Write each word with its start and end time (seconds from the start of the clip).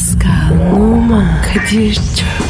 Pascal, 0.00 0.72
Oman, 0.72 1.42
Kadir 1.42 1.94
çok 1.94 2.49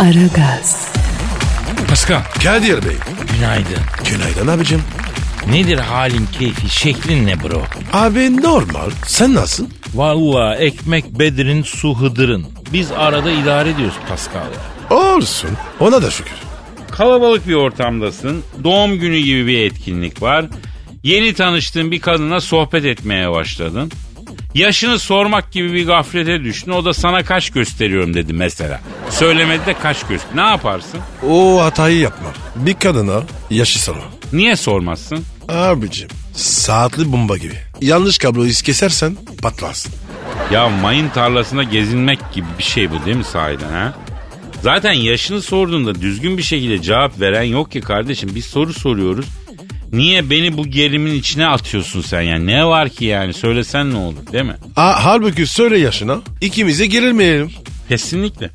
Aragaz, 0.00 0.92
Pascal 1.88 2.22
Kadir 2.44 2.84
Bey. 2.84 2.96
günaydın. 3.34 3.78
Günaydın 4.10 4.46
abicim. 4.46 4.82
Nedir 5.50 5.78
halin 5.78 6.26
keyfi 6.38 6.68
şeklin 6.70 7.26
ne 7.26 7.42
bro? 7.42 7.62
Abi 7.92 8.42
normal. 8.42 8.90
Sen 9.06 9.34
nasılsın? 9.34 9.74
Valla 9.94 10.56
ekmek 10.56 11.18
Bedir'in 11.18 11.62
su 11.62 11.94
Hıdır'ın. 12.00 12.46
Biz 12.72 12.92
arada 12.92 13.30
idare 13.30 13.70
ediyoruz 13.70 13.94
Pascal. 14.08 14.42
Olsun. 14.90 15.50
Ona 15.80 16.02
da 16.02 16.10
şükür. 16.10 16.32
Kalabalık 16.90 17.48
bir 17.48 17.54
ortamdasın. 17.54 18.42
Doğum 18.64 18.98
günü 18.98 19.18
gibi 19.18 19.46
bir 19.46 19.58
etkinlik 19.58 20.22
var. 20.22 20.44
Yeni 21.02 21.34
tanıştığın 21.34 21.90
bir 21.90 22.00
kadına 22.00 22.40
sohbet 22.40 22.84
etmeye 22.84 23.30
başladın. 23.30 23.92
Yaşını 24.54 24.98
sormak 24.98 25.52
gibi 25.52 25.72
bir 25.72 25.86
gaflete 25.86 26.44
düştün. 26.44 26.72
O 26.72 26.84
da 26.84 26.94
sana 26.94 27.24
kaç 27.24 27.50
gösteriyorum 27.50 28.14
dedi 28.14 28.32
mesela. 28.32 28.80
Söylemedi 29.10 29.66
de 29.66 29.74
kaç 29.82 30.06
göster. 30.06 30.36
Ne 30.36 30.40
yaparsın? 30.40 31.00
O 31.28 31.62
hatayı 31.62 31.98
yapma. 31.98 32.28
Bir 32.56 32.74
kadına 32.74 33.22
yaşı 33.50 33.82
sorma. 33.82 34.02
Niye 34.32 34.56
sormazsın? 34.56 35.24
Abicim 35.48 36.08
saatli 36.34 37.12
bomba 37.12 37.36
gibi. 37.36 37.54
Yanlış 37.80 38.18
kabloyu 38.18 38.52
kesersen 38.52 39.16
patlarsın. 39.42 39.92
Ya 40.52 40.68
mayın 40.68 41.08
tarlasında 41.08 41.62
gezinmek 41.62 42.18
gibi 42.34 42.46
bir 42.58 42.62
şey 42.62 42.90
bu 42.90 43.04
değil 43.04 43.16
mi 43.16 43.24
sahiden 43.24 43.68
ha? 43.72 43.94
Zaten 44.62 44.92
yaşını 44.92 45.42
sorduğunda 45.42 45.94
düzgün 46.00 46.38
bir 46.38 46.42
şekilde 46.42 46.82
cevap 46.82 47.20
veren 47.20 47.42
yok 47.42 47.70
ki 47.72 47.80
kardeşim. 47.80 48.30
Biz 48.34 48.44
soru 48.44 48.72
soruyoruz. 48.72 49.26
Niye 49.92 50.30
beni 50.30 50.56
bu 50.56 50.66
gerimin 50.66 51.14
içine 51.14 51.46
atıyorsun 51.46 52.00
sen 52.00 52.20
yani? 52.20 52.46
Ne 52.46 52.66
var 52.66 52.88
ki 52.88 53.04
yani? 53.04 53.32
Söylesen 53.34 53.90
ne 53.90 53.96
olur 53.96 54.32
değil 54.32 54.44
mi? 54.44 54.56
Ha, 54.74 54.98
halbuki 55.04 55.46
söyle 55.46 55.78
yaşına. 55.78 56.18
İkimize 56.40 56.86
gerilmeyelim. 56.86 57.50
Kesinlikle. 57.88 58.50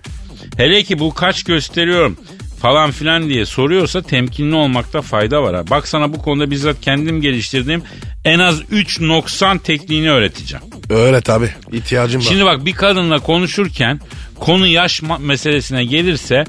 Hele 0.58 0.84
ki 0.84 1.00
bu 1.00 1.14
kaç 1.14 1.44
gösteriyorum 1.44 2.18
falan 2.62 2.92
filan 2.92 3.30
diye 3.30 3.46
soruyorsa 3.46 4.02
temkinli 4.02 4.56
olmakta 4.56 5.02
fayda 5.02 5.44
var. 5.44 5.56
Ha. 5.56 5.64
Bak 5.70 5.88
sana 5.88 6.14
bu 6.14 6.22
konuda 6.22 6.52
bizzat 6.52 6.82
kendim 6.82 7.22
geliştirdiğim 7.22 7.84
en 8.26 8.40
az 8.40 8.62
3 8.72 9.00
noksan 9.00 9.58
tekniğini 9.58 10.12
öğreteceğim. 10.12 10.66
Öyle 10.90 11.22
tabi. 11.22 11.50
İhtiyacım 11.72 12.22
var. 12.22 12.26
Şimdi 12.30 12.46
bak 12.46 12.66
bir 12.66 12.74
kadınla 12.74 13.20
konuşurken 13.20 14.00
konu 14.40 14.68
yaş 14.68 15.02
meselesine 15.20 15.86
gelirse 15.86 16.44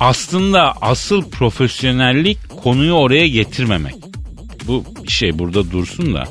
aslında 0.00 0.74
asıl 0.80 1.30
profesyonellik 1.30 2.38
konuyu 2.62 2.92
oraya 2.92 3.28
getirmemek. 3.28 3.94
Bu 4.66 4.84
şey 5.08 5.38
burada 5.38 5.70
dursun 5.70 6.14
da. 6.14 6.24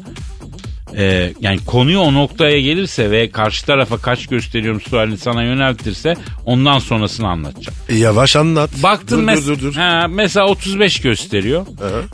Ee, 0.97 1.33
yani 1.39 1.59
konuyu 1.65 1.99
o 1.99 2.13
noktaya 2.13 2.59
gelirse 2.61 3.11
ve 3.11 3.29
karşı 3.31 3.65
tarafa 3.65 3.97
kaç 3.97 4.27
gösteriyorum 4.27 4.81
sualini 4.81 5.17
sana 5.17 5.43
yöneltirse 5.43 6.15
ondan 6.45 6.79
sonrasını 6.79 7.27
anlatacağım. 7.27 7.77
Yavaş 8.01 8.35
anlat. 8.35 8.69
Baktın 8.83 9.27
dur, 9.27 9.31
mes- 9.31 9.47
dur, 9.47 9.47
dur, 9.47 9.61
dur. 9.61 9.75
Ha, 9.75 10.05
mesela 10.09 10.47
35 10.47 11.01
gösteriyor. 11.01 11.65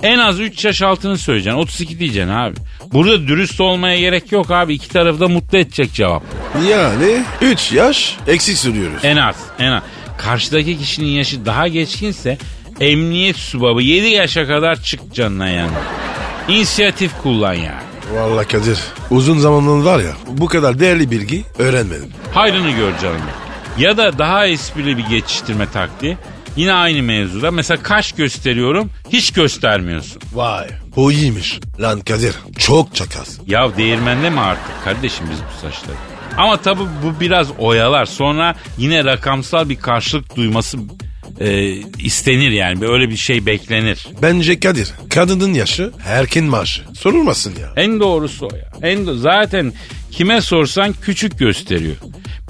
En 0.03 0.17
az 0.19 0.39
3 0.39 0.65
yaş 0.65 0.81
altını 0.81 1.17
söyleyeceksin. 1.17 1.59
32 1.59 1.99
diyeceksin 1.99 2.29
abi. 2.31 2.55
Burada 2.93 3.27
dürüst 3.27 3.61
olmaya 3.61 3.99
gerek 3.99 4.31
yok 4.31 4.51
abi. 4.51 4.73
İki 4.73 4.89
tarafı 4.89 5.19
da 5.19 5.27
mutlu 5.27 5.57
edecek 5.57 5.93
cevap. 5.93 6.23
Yani 6.69 7.23
3 7.41 7.71
yaş 7.71 8.17
eksik 8.27 8.57
sürüyoruz. 8.57 9.05
En 9.05 9.17
az. 9.17 9.35
En 9.59 9.71
az. 9.71 9.83
Karşıdaki 10.17 10.77
kişinin 10.77 11.07
yaşı 11.07 11.45
daha 11.45 11.67
geçkinse 11.67 12.37
emniyet 12.79 13.35
subabı 13.37 13.81
7 13.81 14.07
yaşa 14.07 14.47
kadar 14.47 14.81
çık 14.81 15.13
canına 15.13 15.49
yani. 15.49 15.71
İnisiyatif 16.47 17.11
kullan 17.23 17.53
yani. 17.53 17.81
Vallahi 18.13 18.47
Kadir 18.47 18.79
uzun 19.09 19.37
zamanın 19.37 19.85
var 19.85 19.99
ya 19.99 20.11
bu 20.27 20.45
kadar 20.45 20.79
değerli 20.79 21.11
bilgi 21.11 21.43
öğrenmedim. 21.59 22.09
Hayrını 22.33 22.71
gör 22.71 22.97
canım. 23.01 23.21
Ya 23.77 23.97
da 23.97 24.17
daha 24.17 24.47
esprili 24.47 24.97
bir 24.97 25.05
geçiştirme 25.05 25.69
taktiği. 25.71 26.17
Yine 26.55 26.73
aynı 26.73 27.03
mevzuda. 27.03 27.51
Mesela 27.51 27.83
kaş 27.83 28.11
gösteriyorum 28.11 28.89
hiç 29.09 29.31
göstermiyorsun. 29.31 30.21
Vay. 30.33 30.67
O 30.95 31.11
iyiymiş. 31.11 31.59
Lan 31.79 31.99
Kadir 32.01 32.35
çok 32.57 32.95
çakaz. 32.95 33.39
Ya 33.47 33.77
değirmende 33.77 34.29
mi 34.29 34.39
artık 34.39 34.83
kardeşim 34.83 35.25
biz 35.31 35.37
bu 35.39 35.61
saçları? 35.67 35.97
Ama 36.37 36.57
tabii 36.57 36.83
bu 37.03 37.19
biraz 37.19 37.47
oyalar. 37.59 38.05
Sonra 38.05 38.55
yine 38.77 39.05
rakamsal 39.05 39.69
bir 39.69 39.79
karşılık 39.79 40.35
duyması 40.35 40.77
e, 41.39 41.73
istenir 42.03 42.51
yani. 42.51 42.87
Öyle 42.87 43.09
bir 43.09 43.17
şey 43.17 43.45
beklenir. 43.45 44.07
Bence 44.21 44.59
Kadir 44.59 44.87
kadının 45.09 45.53
yaşı 45.53 45.91
erken 46.05 46.43
maaşı. 46.43 46.81
Sorulmasın 46.99 47.53
ya. 47.61 47.73
En 47.83 47.99
doğrusu 47.99 48.45
o 48.45 48.55
ya. 48.55 48.71
En 48.91 48.99
do- 48.99 49.17
Zaten 49.17 49.73
kime 50.11 50.41
sorsan 50.41 50.93
küçük 51.01 51.39
gösteriyor. 51.39 51.95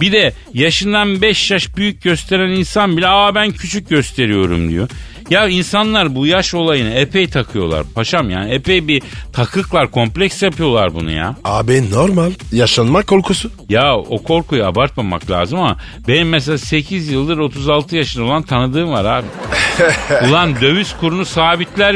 Bir 0.01 0.11
de 0.11 0.33
yaşından 0.53 1.21
5 1.21 1.51
yaş 1.51 1.77
büyük 1.77 2.01
gösteren 2.03 2.49
insan 2.49 2.97
bile 2.97 3.07
aa 3.07 3.35
ben 3.35 3.51
küçük 3.51 3.89
gösteriyorum 3.89 4.69
diyor. 4.69 4.89
Ya 5.29 5.47
insanlar 5.47 6.15
bu 6.15 6.27
yaş 6.27 6.53
olayını 6.53 6.89
epey 6.89 7.29
takıyorlar 7.29 7.83
paşam 7.95 8.29
yani 8.29 8.51
epey 8.51 8.87
bir 8.87 9.01
takıklar 9.33 9.91
kompleks 9.91 10.43
yapıyorlar 10.43 10.95
bunu 10.95 11.11
ya. 11.11 11.35
Abi 11.43 11.91
normal. 11.91 12.31
Yaşanma 12.51 13.03
korkusu. 13.03 13.51
Ya 13.69 13.95
o 13.97 14.23
korkuyu 14.23 14.65
abartmamak 14.65 15.31
lazım 15.31 15.59
ama 15.59 15.77
benim 16.07 16.29
mesela 16.29 16.57
8 16.57 17.09
yıldır 17.09 17.37
36 17.37 17.95
yaşında 17.95 18.23
olan 18.23 18.43
tanıdığım 18.43 18.91
var 18.91 19.05
abi. 19.05 19.27
Ulan 20.29 20.61
döviz 20.61 20.95
kurunu 20.99 21.25
sabitler 21.25 21.95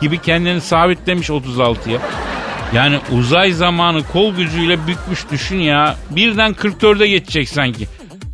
gibi 0.00 0.18
kendini 0.18 0.60
sabitlemiş 0.60 1.28
36'ya. 1.28 1.98
Yani 2.74 2.98
uzay 3.12 3.52
zamanı 3.52 4.02
kol 4.12 4.34
gücüyle 4.34 4.86
bükmüş 4.86 5.30
düşün 5.30 5.58
ya. 5.58 5.96
Birden 6.10 6.52
44'e 6.52 7.08
geçecek 7.08 7.48
sanki. 7.48 7.88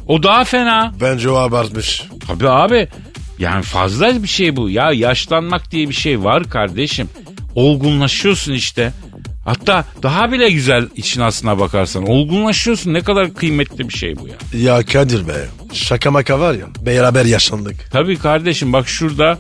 O 0.07 0.23
daha 0.23 0.45
fena. 0.45 0.93
Bence 1.01 1.31
o 1.31 1.35
abartmış. 1.37 2.03
Tabii 2.27 2.49
abi. 2.49 2.89
Yani 3.39 3.63
fazla 3.63 4.23
bir 4.23 4.29
şey 4.29 4.57
bu. 4.57 4.71
Ya 4.71 4.93
yaşlanmak 4.93 5.71
diye 5.71 5.89
bir 5.89 5.95
şey 5.95 6.25
var 6.25 6.51
kardeşim. 6.51 7.09
Olgunlaşıyorsun 7.55 8.53
işte. 8.53 8.93
Hatta 9.45 9.85
daha 10.03 10.33
bile 10.33 10.51
güzel 10.51 10.89
için 10.97 11.21
aslına 11.21 11.59
bakarsan. 11.59 12.09
Olgunlaşıyorsun. 12.09 12.95
Ne 12.95 13.01
kadar 13.01 13.35
kıymetli 13.35 13.89
bir 13.89 13.95
şey 13.95 14.17
bu 14.17 14.29
ya. 14.29 14.35
Ya 14.63 14.85
Kadir 14.87 15.29
be. 15.29 15.47
Şaka 15.73 16.11
maka 16.11 16.41
var 16.41 16.55
ya. 16.55 16.67
Beraber 16.87 17.25
yaşandık. 17.25 17.77
Tabii 17.93 18.19
kardeşim 18.19 18.73
bak 18.73 18.89
şurada 18.89 19.39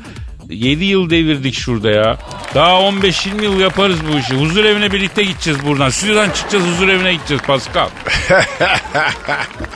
7 0.50 0.84
yıl 0.84 1.10
devirdik 1.10 1.54
şurada 1.54 1.90
ya. 1.90 2.18
Daha 2.54 2.70
15-20 2.70 3.42
yıl 3.44 3.60
yaparız 3.60 3.98
bu 4.12 4.18
işi. 4.18 4.34
Huzur 4.34 4.64
evine 4.64 4.92
birlikte 4.92 5.24
gideceğiz 5.24 5.58
buradan. 5.66 5.88
Stüdyodan 5.90 6.30
çıkacağız 6.30 6.64
huzur 6.64 6.88
evine 6.88 7.14
gideceğiz 7.14 7.42
Pascal. 7.42 7.88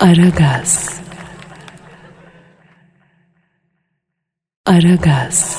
Aragaz. 0.00 1.01
Aragaz, 4.66 5.58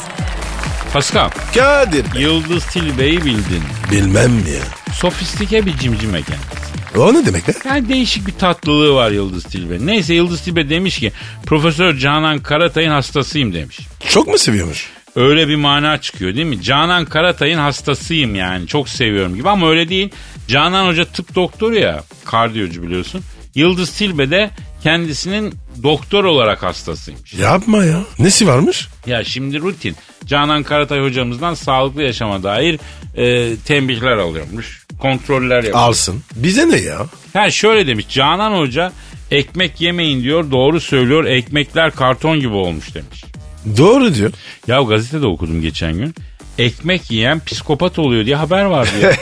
Pascal, 0.94 1.30
Kadir. 1.54 2.06
Yıldız 2.20 2.66
Tilbe'yi 2.66 3.26
bildin. 3.26 3.64
Bilmem 3.92 4.32
mi 4.32 4.50
ya. 4.50 4.94
Sofistike 4.94 5.66
bir 5.66 5.78
cimcime 5.78 6.22
kendisi. 6.22 7.00
O 7.00 7.14
ne 7.14 7.26
demek 7.26 7.48
be? 7.48 7.52
Yani 7.66 7.90
değişik 7.90 8.28
bir 8.28 8.32
tatlılığı 8.32 8.94
var 8.94 9.12
Yıldız 9.12 9.44
Tilbe. 9.44 9.86
Neyse 9.86 10.14
Yıldız 10.14 10.42
Tilbe 10.42 10.70
demiş 10.70 11.00
ki 11.00 11.12
Profesör 11.46 11.98
Canan 11.98 12.40
Karatay'ın 12.40 12.90
hastasıyım 12.92 13.54
demiş. 13.54 13.80
Çok 14.10 14.28
mu 14.28 14.38
seviyormuş? 14.38 14.90
Öyle 15.16 15.48
bir 15.48 15.56
mana 15.56 16.02
çıkıyor 16.02 16.36
değil 16.36 16.46
mi? 16.48 16.62
Canan 16.62 17.06
Karatay'ın 17.06 17.60
hastasıyım 17.60 18.36
yani 18.36 18.68
çok 18.68 18.90
seviyorum 18.90 19.36
gibi 19.36 19.50
ama 19.50 19.70
öyle 19.70 19.90
değil. 19.90 20.10
Canan 20.48 20.88
Hoca 20.88 21.06
tıp 21.06 21.36
doktoru 21.36 21.76
ya 21.76 22.04
kardiyocu 22.26 22.84
biliyorsun. 22.84 23.22
Yıldız 23.56 23.90
Tilbe 23.98 24.30
de 24.30 24.50
kendisinin 24.84 25.54
doktor 25.84 26.24
olarak 26.24 26.64
hastasıymış. 26.64 27.34
Yapma 27.34 27.86
ya. 27.86 28.00
Nesi 28.20 28.48
varmış? 28.48 28.88
Ya 29.06 29.24
şimdi 29.24 29.60
rutin. 29.60 29.96
Canan 30.26 30.64
Karatay 30.64 31.00
hocamızdan 31.00 31.54
sağlıklı 31.54 32.04
yaşama 32.04 32.44
dair 32.44 32.80
e, 33.18 33.56
tembihler 33.56 34.18
alıyormuş. 34.18 34.84
Kontroller 35.00 35.56
yapıyor. 35.56 35.76
Alsın. 35.80 36.24
Bize 36.36 36.70
ne 36.70 36.78
ya? 36.78 37.06
Ha 37.34 37.52
şöyle 37.52 37.88
demiş 37.88 38.06
Canan 38.10 38.60
Hoca 38.60 38.92
ekmek 39.32 39.82
yemeyin 39.82 40.24
diyor 40.24 40.52
doğru 40.52 40.80
söylüyor 40.80 41.26
ekmekler 41.26 41.92
karton 41.92 42.40
gibi 42.40 42.54
olmuş 42.54 42.96
demiş. 42.96 43.24
Doğru 43.78 44.16
diyor. 44.16 44.32
Ya 44.68 44.82
gazetede 44.82 45.28
okudum 45.28 45.62
geçen 45.62 45.94
gün. 45.94 46.16
Ekmek 46.58 47.12
yiyen 47.12 47.40
psikopat 47.46 48.00
oluyor 48.00 48.26
diye 48.26 48.36
haber 48.36 48.66
var 48.66 48.88
diyor. 49.00 49.16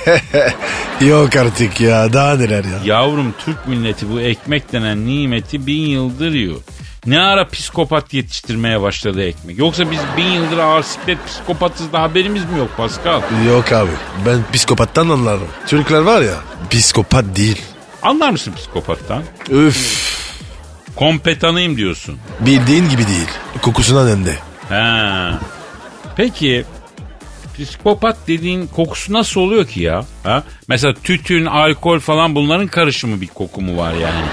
Yok 1.10 1.36
artık 1.36 1.81
ya 1.81 2.13
daha 2.13 2.36
neler 2.36 2.63
ya. 2.63 2.80
Yavrum 2.86 3.33
Türk 3.45 3.68
milleti 3.68 4.10
bu 4.12 4.22
ekmek 4.22 4.74
denen 4.74 5.06
nimeti 5.06 5.68
bin 5.68 5.81
yıldır 5.86 6.31
yiyor. 6.33 6.57
Ne 7.06 7.22
ara 7.22 7.48
psikopat 7.48 8.13
yetiştirmeye 8.13 8.81
başladı 8.81 9.24
ekmek? 9.24 9.57
Yoksa 9.57 9.92
biz 9.92 10.00
bin 10.18 10.25
yıldır 10.25 10.57
ağır 10.57 10.83
siklet 10.83 11.18
psikopatız 11.28 11.94
da 11.94 12.01
haberimiz 12.01 12.45
mi 12.45 12.60
yok 12.60 12.69
Pascal? 12.78 13.22
Yok 13.48 13.72
abi 13.72 13.89
ben 14.25 14.39
psikopattan 14.54 15.10
anlarım. 15.10 15.48
Türkler 15.68 16.00
var 16.00 16.22
ya 16.22 16.34
psikopat 16.69 17.25
değil. 17.36 17.62
Anlar 18.01 18.30
mısın 18.30 18.54
psikopattan? 18.57 19.24
Üf 19.50 20.12
Kompetanıyım 20.95 21.77
diyorsun. 21.77 22.18
bildiğin 22.39 22.89
gibi 22.89 23.07
değil. 23.07 23.27
Kokusundan 23.62 24.07
önde. 24.07 24.36
He. 24.69 25.36
Peki 26.16 26.66
psikopat 27.57 28.18
dediğin 28.27 28.68
kokusu 28.68 29.13
nasıl 29.13 29.42
oluyor 29.42 29.68
ki 29.68 29.81
ya? 29.81 30.06
Ha? 30.24 30.44
Mesela 30.68 30.94
tütün, 31.03 31.45
alkol 31.45 32.00
falan 32.00 32.36
bunların 32.36 32.68
karışımı 32.68 33.21
bir 33.21 33.27
koku 33.27 33.62
mu 33.62 33.77
var 33.77 33.94
yani? 33.94 34.25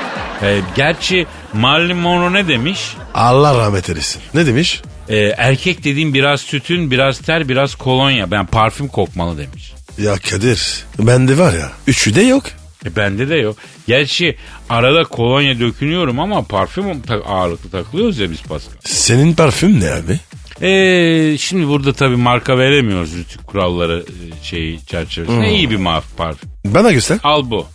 Ee, 0.42 0.60
gerçi 0.76 1.26
Marilyn 1.52 1.96
Monroe 1.96 2.32
ne 2.32 2.48
demiş? 2.48 2.80
Allah 3.14 3.58
rahmet 3.58 3.88
eylesin. 3.90 4.22
Ne 4.34 4.46
demiş? 4.46 4.82
Ee, 5.08 5.16
erkek 5.16 5.84
dediğim 5.84 6.14
biraz 6.14 6.44
tütün, 6.44 6.90
biraz 6.90 7.18
ter, 7.18 7.48
biraz 7.48 7.74
kolonya. 7.74 8.30
Ben 8.30 8.46
parfüm 8.46 8.88
kokmalı 8.88 9.38
demiş. 9.38 9.72
Ya 9.98 10.14
Kadir 10.30 10.84
bende 10.98 11.38
var 11.38 11.52
ya 11.52 11.70
üçü 11.86 12.14
de 12.14 12.22
yok. 12.22 12.44
E 12.86 12.96
bende 12.96 13.28
de 13.28 13.34
yok. 13.36 13.56
Gerçi 13.86 14.36
arada 14.68 15.04
kolonya 15.04 15.60
dökünüyorum 15.60 16.20
ama 16.20 16.42
parfüm 16.42 16.84
ağırlıklı 17.26 17.70
takılıyoruz 17.70 18.18
ya 18.18 18.30
biz 18.30 18.42
Pascal. 18.42 18.74
Senin 18.84 19.32
parfüm 19.34 19.80
ne 19.80 19.90
abi? 19.90 20.20
Ee, 20.62 21.36
şimdi 21.38 21.68
burada 21.68 21.92
tabii 21.92 22.16
marka 22.16 22.58
veremiyoruz 22.58 23.16
rütük 23.16 23.46
kuralları 23.46 24.04
e, 24.08 24.44
şeyi 24.44 24.86
çerçevesinde. 24.86 25.50
İyi 25.52 25.70
bir 25.70 25.78
parfüm. 26.16 26.50
Bana 26.64 26.92
göster. 26.92 27.18
Al 27.24 27.50
bu. 27.50 27.66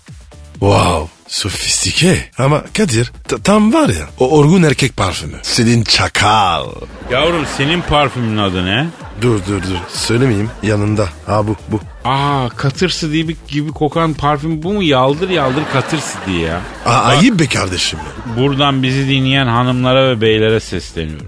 Wow 0.60 1.08
sofistike. 1.28 2.30
Ama 2.38 2.64
Kadir 2.78 3.12
ta- 3.28 3.38
tam 3.38 3.74
var 3.74 3.90
ya 3.90 4.10
o 4.20 4.38
orgun 4.38 4.64
erkek 4.64 4.98
parfümü. 4.98 5.38
Senin 5.42 5.84
çakal. 5.84 6.68
Yavrum 7.12 7.46
senin 7.58 7.82
parfümün 7.82 8.38
adı 8.38 8.66
ne? 8.66 8.88
Dur 9.22 9.40
dur 9.48 9.62
dur 9.64 9.78
söylemeyeyim 9.94 10.50
yanında. 10.64 11.10
Ha 11.26 11.48
bu 11.48 11.56
bu. 11.68 11.80
Aa 12.06 12.50
katırsı 12.50 13.12
gibi, 13.12 13.36
gibi 13.48 13.72
kokan 13.72 14.14
parfüm 14.14 14.64
bu 14.64 14.74
mu? 14.74 14.84
Yaldır 14.84 15.30
yaldır 15.30 15.64
katırsı 15.74 16.18
diye 16.28 16.40
ya. 16.40 16.62
Aa, 16.86 16.90
ayıp 17.02 17.40
be 17.40 17.48
kardeşim. 17.48 18.00
Buradan 18.38 18.84
bizi 18.84 19.08
dinleyen 19.08 19.48
hanımlara 19.48 20.10
ve 20.10 20.22
beylere 20.22 20.60
sesleniyorum. 20.60 21.28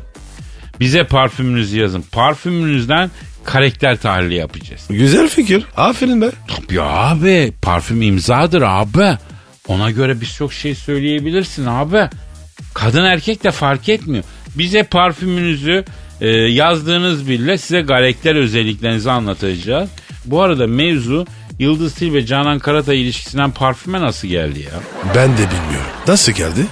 Bize 0.79 1.03
parfümünüzü 1.03 1.79
yazın. 1.79 2.03
Parfümünüzden 2.11 3.11
karakter 3.43 3.97
tahlili 3.97 4.35
yapacağız. 4.35 4.81
Güzel 4.89 5.29
fikir. 5.29 5.65
Aferin 5.77 6.21
be. 6.21 6.31
Ya 6.71 6.83
abi 6.83 7.53
parfüm 7.61 8.01
imzadır 8.01 8.61
abi. 8.61 9.17
Ona 9.67 9.91
göre 9.91 10.21
birçok 10.21 10.53
şey 10.53 10.75
söyleyebilirsin 10.75 11.65
abi. 11.65 12.09
Kadın 12.73 13.03
erkek 13.03 13.43
de 13.43 13.51
fark 13.51 13.89
etmiyor. 13.89 14.23
Bize 14.55 14.83
parfümünüzü 14.83 15.85
e, 16.21 16.27
yazdığınız 16.29 17.29
bile 17.29 17.57
size 17.57 17.85
karakter 17.85 18.35
özelliklerinizi 18.35 19.11
anlatacağız. 19.11 19.89
Bu 20.25 20.41
arada 20.41 20.67
mevzu 20.67 21.25
Yıldız 21.59 21.93
Tilbe 21.93 22.25
Canan 22.25 22.59
Karatay 22.59 23.01
ilişkisinden 23.01 23.51
parfüme 23.51 24.01
nasıl 24.01 24.27
geldi 24.27 24.59
ya? 24.59 24.79
Ben 25.15 25.31
de 25.31 25.37
bilmiyorum. 25.37 25.91
Nasıl 26.07 26.31
geldi? 26.31 26.65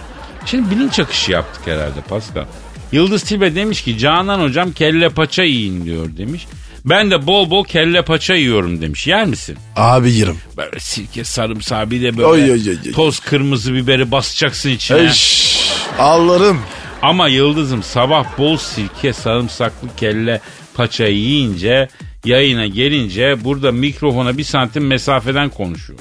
Şimdi 0.45 0.71
bilinç 0.71 0.99
akışı 0.99 1.31
yaptık 1.31 1.67
herhalde 1.67 2.01
Pascal. 2.01 2.45
Yıldız 2.93 3.23
Tilbe 3.23 3.55
demiş 3.55 3.81
ki 3.81 3.97
Canan 3.97 4.41
hocam 4.41 4.71
kelle 4.71 5.09
paça 5.09 5.43
yiyin 5.43 5.85
diyor 5.85 6.17
demiş. 6.17 6.47
Ben 6.85 7.11
de 7.11 7.27
bol 7.27 7.49
bol 7.49 7.65
kelle 7.65 8.01
paça 8.01 8.33
yiyorum 8.33 8.81
demiş. 8.81 9.07
Yer 9.07 9.25
misin? 9.25 9.57
Abi 9.75 10.11
yerim. 10.11 10.37
Böyle 10.57 10.79
sirke 10.79 11.23
sarımsağı 11.23 11.91
bir 11.91 12.01
de 12.01 12.17
böyle 12.17 12.27
Oy, 12.27 12.51
oy, 12.51 12.69
oy, 12.69 12.91
toz 12.91 13.19
kırmızı 13.19 13.73
biberi 13.73 14.11
basacaksın 14.11 14.69
içine. 14.69 15.03
Eş. 15.03 15.53
Allah'ım. 15.99 16.61
Ama 17.01 17.27
Yıldız'ım 17.27 17.83
sabah 17.83 18.37
bol 18.37 18.57
sirke 18.57 19.13
sarımsaklı 19.13 19.87
kelle 19.97 20.41
paça 20.73 21.05
yiyince 21.05 21.87
yayına 22.25 22.67
gelince 22.67 23.43
burada 23.43 23.71
mikrofona 23.71 24.37
bir 24.37 24.43
santim 24.43 24.87
mesafeden 24.87 25.49
konuşuyor. 25.49 25.99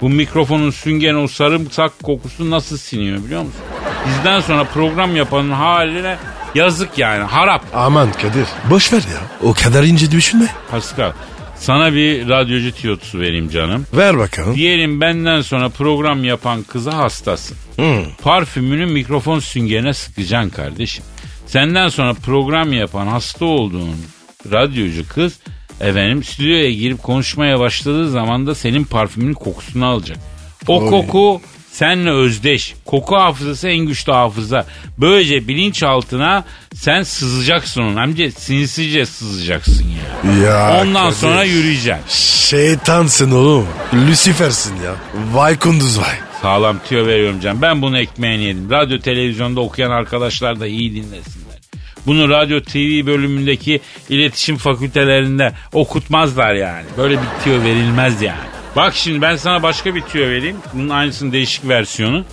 Bu 0.00 0.08
mikrofonun 0.08 0.70
süngen 0.70 1.14
o 1.14 1.28
sarımsak 1.28 2.02
kokusu 2.02 2.50
nasıl 2.50 2.76
siniyor 2.76 3.24
biliyor 3.24 3.42
musun? 3.42 3.60
Bizden 4.08 4.40
sonra 4.40 4.64
program 4.64 5.16
yapanın 5.16 5.50
haline 5.50 6.16
yazık 6.54 6.98
yani 6.98 7.24
harap. 7.24 7.64
Aman 7.74 8.12
Kadir. 8.12 8.46
Boş 8.70 8.92
ver 8.92 8.98
ya. 8.98 9.48
O 9.48 9.54
kadar 9.54 9.84
ince 9.84 10.10
düşünme. 10.10 10.46
Pascal 10.70 11.12
sana 11.58 11.92
bir 11.94 12.28
radyocu 12.28 12.72
tiyotusu 12.72 13.20
vereyim 13.20 13.50
canım. 13.50 13.86
Ver 13.92 14.18
bakalım. 14.18 14.54
Diyelim 14.54 15.00
benden 15.00 15.40
sonra 15.40 15.68
program 15.68 16.24
yapan 16.24 16.62
kıza 16.62 16.96
hastasın. 16.96 17.56
Hı. 17.76 18.02
Parfümünü 18.22 18.86
mikrofon 18.86 19.38
süngerine 19.38 19.94
sıkacaksın 19.94 20.50
kardeşim. 20.50 21.04
Senden 21.46 21.88
sonra 21.88 22.14
program 22.14 22.72
yapan 22.72 23.06
hasta 23.06 23.44
olduğun 23.44 23.96
radyocu 24.52 25.08
kız 25.08 25.38
efendim 25.80 26.24
stüdyoya 26.24 26.72
girip 26.72 27.02
konuşmaya 27.02 27.60
başladığı 27.60 28.10
zaman 28.10 28.46
da 28.46 28.54
senin 28.54 28.84
parfümünün 28.84 29.34
kokusunu 29.34 29.86
alacak. 29.86 30.18
O 30.66 30.80
Oy. 30.80 30.90
koku 30.90 31.40
senle 31.76 32.10
özdeş. 32.10 32.74
Koku 32.84 33.16
hafızası 33.16 33.68
en 33.68 33.78
güçlü 33.78 34.12
hafıza. 34.12 34.66
Böylece 34.98 35.48
bilinçaltına 35.48 36.44
sen 36.74 37.02
sızacaksın 37.02 37.82
onu. 37.82 38.00
Hem 38.00 38.16
de 38.18 38.30
sinsice 38.30 39.06
sızacaksın 39.06 39.86
ya. 39.88 40.32
Ya 40.48 40.80
Ondan 40.82 41.04
Kadir. 41.04 41.16
sonra 41.16 41.44
yürüyeceksin. 41.44 42.02
Şeytansın 42.48 43.30
oğlum. 43.30 43.66
Lucifer'sin 44.08 44.76
ya. 44.76 44.94
Vay 45.32 45.58
kunduz 45.58 45.98
vay. 45.98 46.14
Sağlam 46.42 46.78
tüyo 46.88 47.06
veriyorum 47.06 47.40
canım. 47.40 47.62
Ben 47.62 47.82
bunu 47.82 47.98
ekmeğini 47.98 48.44
yedim. 48.44 48.70
Radyo 48.70 48.98
televizyonda 48.98 49.60
okuyan 49.60 49.90
arkadaşlar 49.90 50.60
da 50.60 50.66
iyi 50.66 50.94
dinlesinler. 50.94 51.56
Bunu 52.06 52.28
radyo 52.28 52.60
TV 52.60 53.06
bölümündeki 53.06 53.80
iletişim 54.08 54.56
fakültelerinde 54.56 55.52
okutmazlar 55.72 56.54
yani. 56.54 56.84
Böyle 56.98 57.14
bir 57.14 57.44
tüyo 57.44 57.62
verilmez 57.64 58.22
yani. 58.22 58.55
Bak 58.76 58.94
şimdi 58.94 59.22
ben 59.22 59.36
sana 59.36 59.62
başka 59.62 59.94
bir 59.94 60.02
tüyo 60.02 60.28
vereyim. 60.28 60.56
Bunun 60.74 60.88
aynısının 60.88 61.32
değişik 61.32 61.68
versiyonu. 61.68 62.24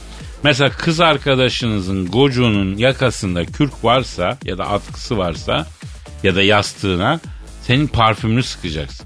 Mesela 0.44 0.70
kız 0.70 1.00
arkadaşınızın 1.00 2.08
gocunun 2.08 2.78
yakasında 2.78 3.46
kürk 3.46 3.84
varsa 3.84 4.38
ya 4.46 4.58
da 4.58 4.70
atkısı 4.70 5.18
varsa 5.18 5.68
ya 6.24 6.36
da 6.36 6.42
yastığına 6.42 7.20
senin 7.68 7.88
parfümünü 7.88 8.44
sıkacaksın. 8.44 9.06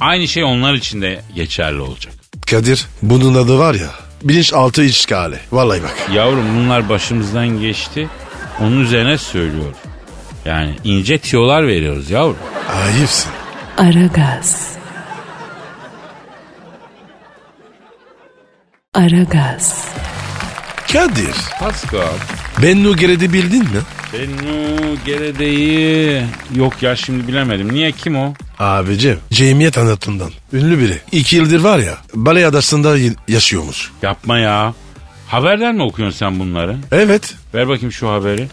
Aynı 0.00 0.28
şey 0.28 0.44
onlar 0.44 0.74
için 0.74 1.02
de 1.02 1.20
geçerli 1.34 1.80
olacak. 1.80 2.14
Kadir 2.50 2.86
bunun 3.02 3.34
adı 3.34 3.58
var 3.58 3.74
ya 3.74 3.90
bilinçaltı 4.22 4.84
işgali. 4.84 5.38
Vallahi 5.52 5.82
bak. 5.82 5.96
Yavrum 6.12 6.56
bunlar 6.56 6.88
başımızdan 6.88 7.48
geçti. 7.60 8.08
Onun 8.60 8.80
üzerine 8.80 9.18
söylüyorum. 9.18 9.76
Yani 10.44 10.76
ince 10.84 11.18
tiyolar 11.18 11.66
veriyoruz 11.66 12.10
yavrum. 12.10 12.36
Ayıpsın. 12.84 13.30
Aragaz. 13.78 14.73
Aragaz. 18.94 19.88
Kadir. 20.92 21.34
Pascal. 21.60 22.08
Bennu 22.62 22.96
Gered'i 22.96 23.32
bildin 23.32 23.58
mi? 23.62 23.80
Bennu 24.12 24.96
Gerede'yi 25.06 26.22
yok 26.54 26.82
ya 26.82 26.96
şimdi 26.96 27.28
bilemedim. 27.28 27.72
Niye 27.72 27.92
kim 27.92 28.16
o? 28.16 28.34
Abicim 28.58 29.18
cemiyet 29.30 29.78
anlatından. 29.78 30.30
Ünlü 30.52 30.78
biri. 30.78 30.98
İki 31.12 31.36
yıldır 31.36 31.60
var 31.60 31.78
ya 31.78 31.98
Bale 32.14 32.46
Adası'nda 32.46 32.96
yaşıyormuş. 33.28 33.90
Yapma 34.02 34.38
ya. 34.38 34.74
Haberden 35.26 35.74
mi 35.74 35.82
okuyorsun 35.82 36.18
sen 36.18 36.40
bunları? 36.40 36.76
Evet. 36.92 37.34
Ver 37.54 37.68
bakayım 37.68 37.92
şu 37.92 38.08
haberi. 38.10 38.48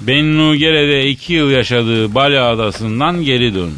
Bennu 0.00 0.56
Gerede 0.56 1.08
iki 1.08 1.32
yıl 1.32 1.50
yaşadığı 1.50 2.14
Bali 2.14 2.40
Adası'ndan 2.40 3.22
geri 3.24 3.54
dönmüş. 3.54 3.76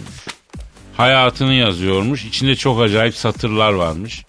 Hayatını 0.96 1.54
yazıyormuş. 1.54 2.24
İçinde 2.24 2.54
çok 2.56 2.82
acayip 2.82 3.14
satırlar 3.14 3.72
varmış. 3.72 4.22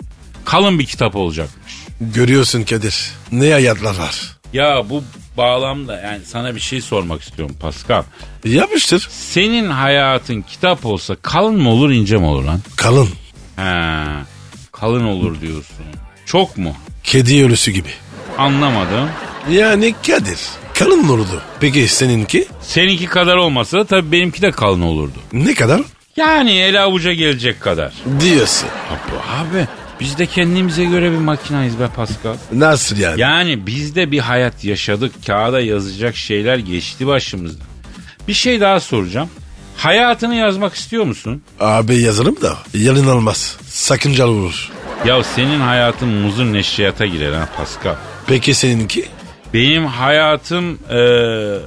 Kalın 0.46 0.80
bir 0.80 0.86
kitap 0.86 1.16
olacakmış. 1.16 1.74
Görüyorsun 2.02 2.64
Kadir. 2.64 3.12
Ne 3.32 3.52
hayatlar 3.52 3.96
var. 3.98 4.38
Ya 4.54 4.90
bu 4.90 5.04
bağlamda 5.38 6.00
yani 6.02 6.26
sana 6.26 6.56
bir 6.56 6.60
şey 6.60 6.82
sormak 6.82 7.22
istiyorum 7.22 7.56
Pascal. 7.60 8.04
Yapıştır. 8.46 9.08
Senin 9.12 9.70
hayatın 9.70 10.42
kitap 10.42 10.86
olsa 10.86 11.16
kalın 11.16 11.62
mı 11.62 11.70
olur 11.70 11.92
ince 11.92 12.18
mi 12.18 12.26
olur 12.26 12.44
lan? 12.44 12.60
Kalın. 12.76 13.10
He, 13.56 13.74
kalın 14.72 15.04
olur 15.04 15.42
diyorsun. 15.42 15.86
Çok 16.26 16.58
mu? 16.58 16.76
Kedi 17.04 17.46
ölüsü 17.46 17.72
gibi. 17.72 17.90
Anlamadım. 18.38 19.10
Yani 19.52 19.96
Kadir. 20.08 20.40
Kalın 20.74 21.08
olurdu? 21.10 21.42
Peki 21.60 21.88
seninki? 21.88 22.48
Seninki 22.62 23.06
kadar 23.06 23.36
olmasa 23.36 23.78
da 23.78 23.86
tabii 23.86 24.12
benimki 24.12 24.42
de 24.42 24.52
kalın 24.52 24.82
olurdu. 24.82 25.20
Ne 25.34 25.54
kadar? 25.54 25.82
Yani 26.16 26.52
el 26.52 26.84
avuca 26.84 27.14
gelecek 27.14 27.62
kadar. 27.62 27.94
Diyorsun. 28.20 28.70
Abi, 28.90 29.42
abi 29.42 29.68
biz 30.00 30.18
de 30.18 30.26
kendimize 30.26 30.86
göre 30.86 31.12
bir 31.12 31.18
makinayız 31.18 31.80
be 31.80 31.88
Pascal. 31.96 32.36
Nasıl 32.52 32.98
yani? 32.98 33.22
Yani 33.22 33.68
biz 33.68 33.96
de 33.96 34.12
bir 34.12 34.20
hayat 34.20 34.64
yaşadık. 34.64 35.14
Kağıda 35.28 35.62
yazacak 35.62 36.16
şeyler 36.16 36.58
geçti 36.58 37.08
başımızdan. 37.08 37.68
Bir 38.28 38.34
şey 38.34 38.62
daha 38.62 38.80
soracağım. 38.80 39.30
Hayatını 39.78 40.36
yazmak 40.36 40.74
istiyor 40.74 41.04
musun? 41.04 41.42
Abi 41.60 41.96
yazarım 42.00 42.42
da 42.42 42.58
yalın 42.74 43.08
almaz. 43.08 43.58
Sakıncalı 43.68 44.32
olur. 44.32 44.70
Ya 45.06 45.24
senin 45.24 45.60
hayatın 45.60 46.10
muzur 46.10 46.46
neşriyata 46.46 47.06
girer 47.06 47.34
ha 47.34 47.50
Pascal. 47.58 47.96
Peki 48.28 48.54
seninki? 48.54 49.06
Benim 49.54 49.86
hayatım 49.86 50.80
eee 50.92 51.58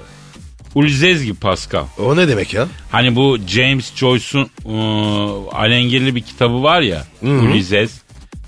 Ulzezgi 0.75 1.35
Pascal. 1.35 1.85
O 1.99 2.17
ne 2.17 2.29
demek 2.29 2.55
ya? 2.55 2.67
Hani 2.93 3.17
bu 3.17 3.39
James 3.47 3.95
Joyce'un 3.95 4.51
eee, 4.67 4.73
alengirli 5.53 6.15
bir 6.15 6.21
kitabı 6.23 6.63
var 6.63 6.81
ya 6.81 7.05
Ulysses. 7.23 7.91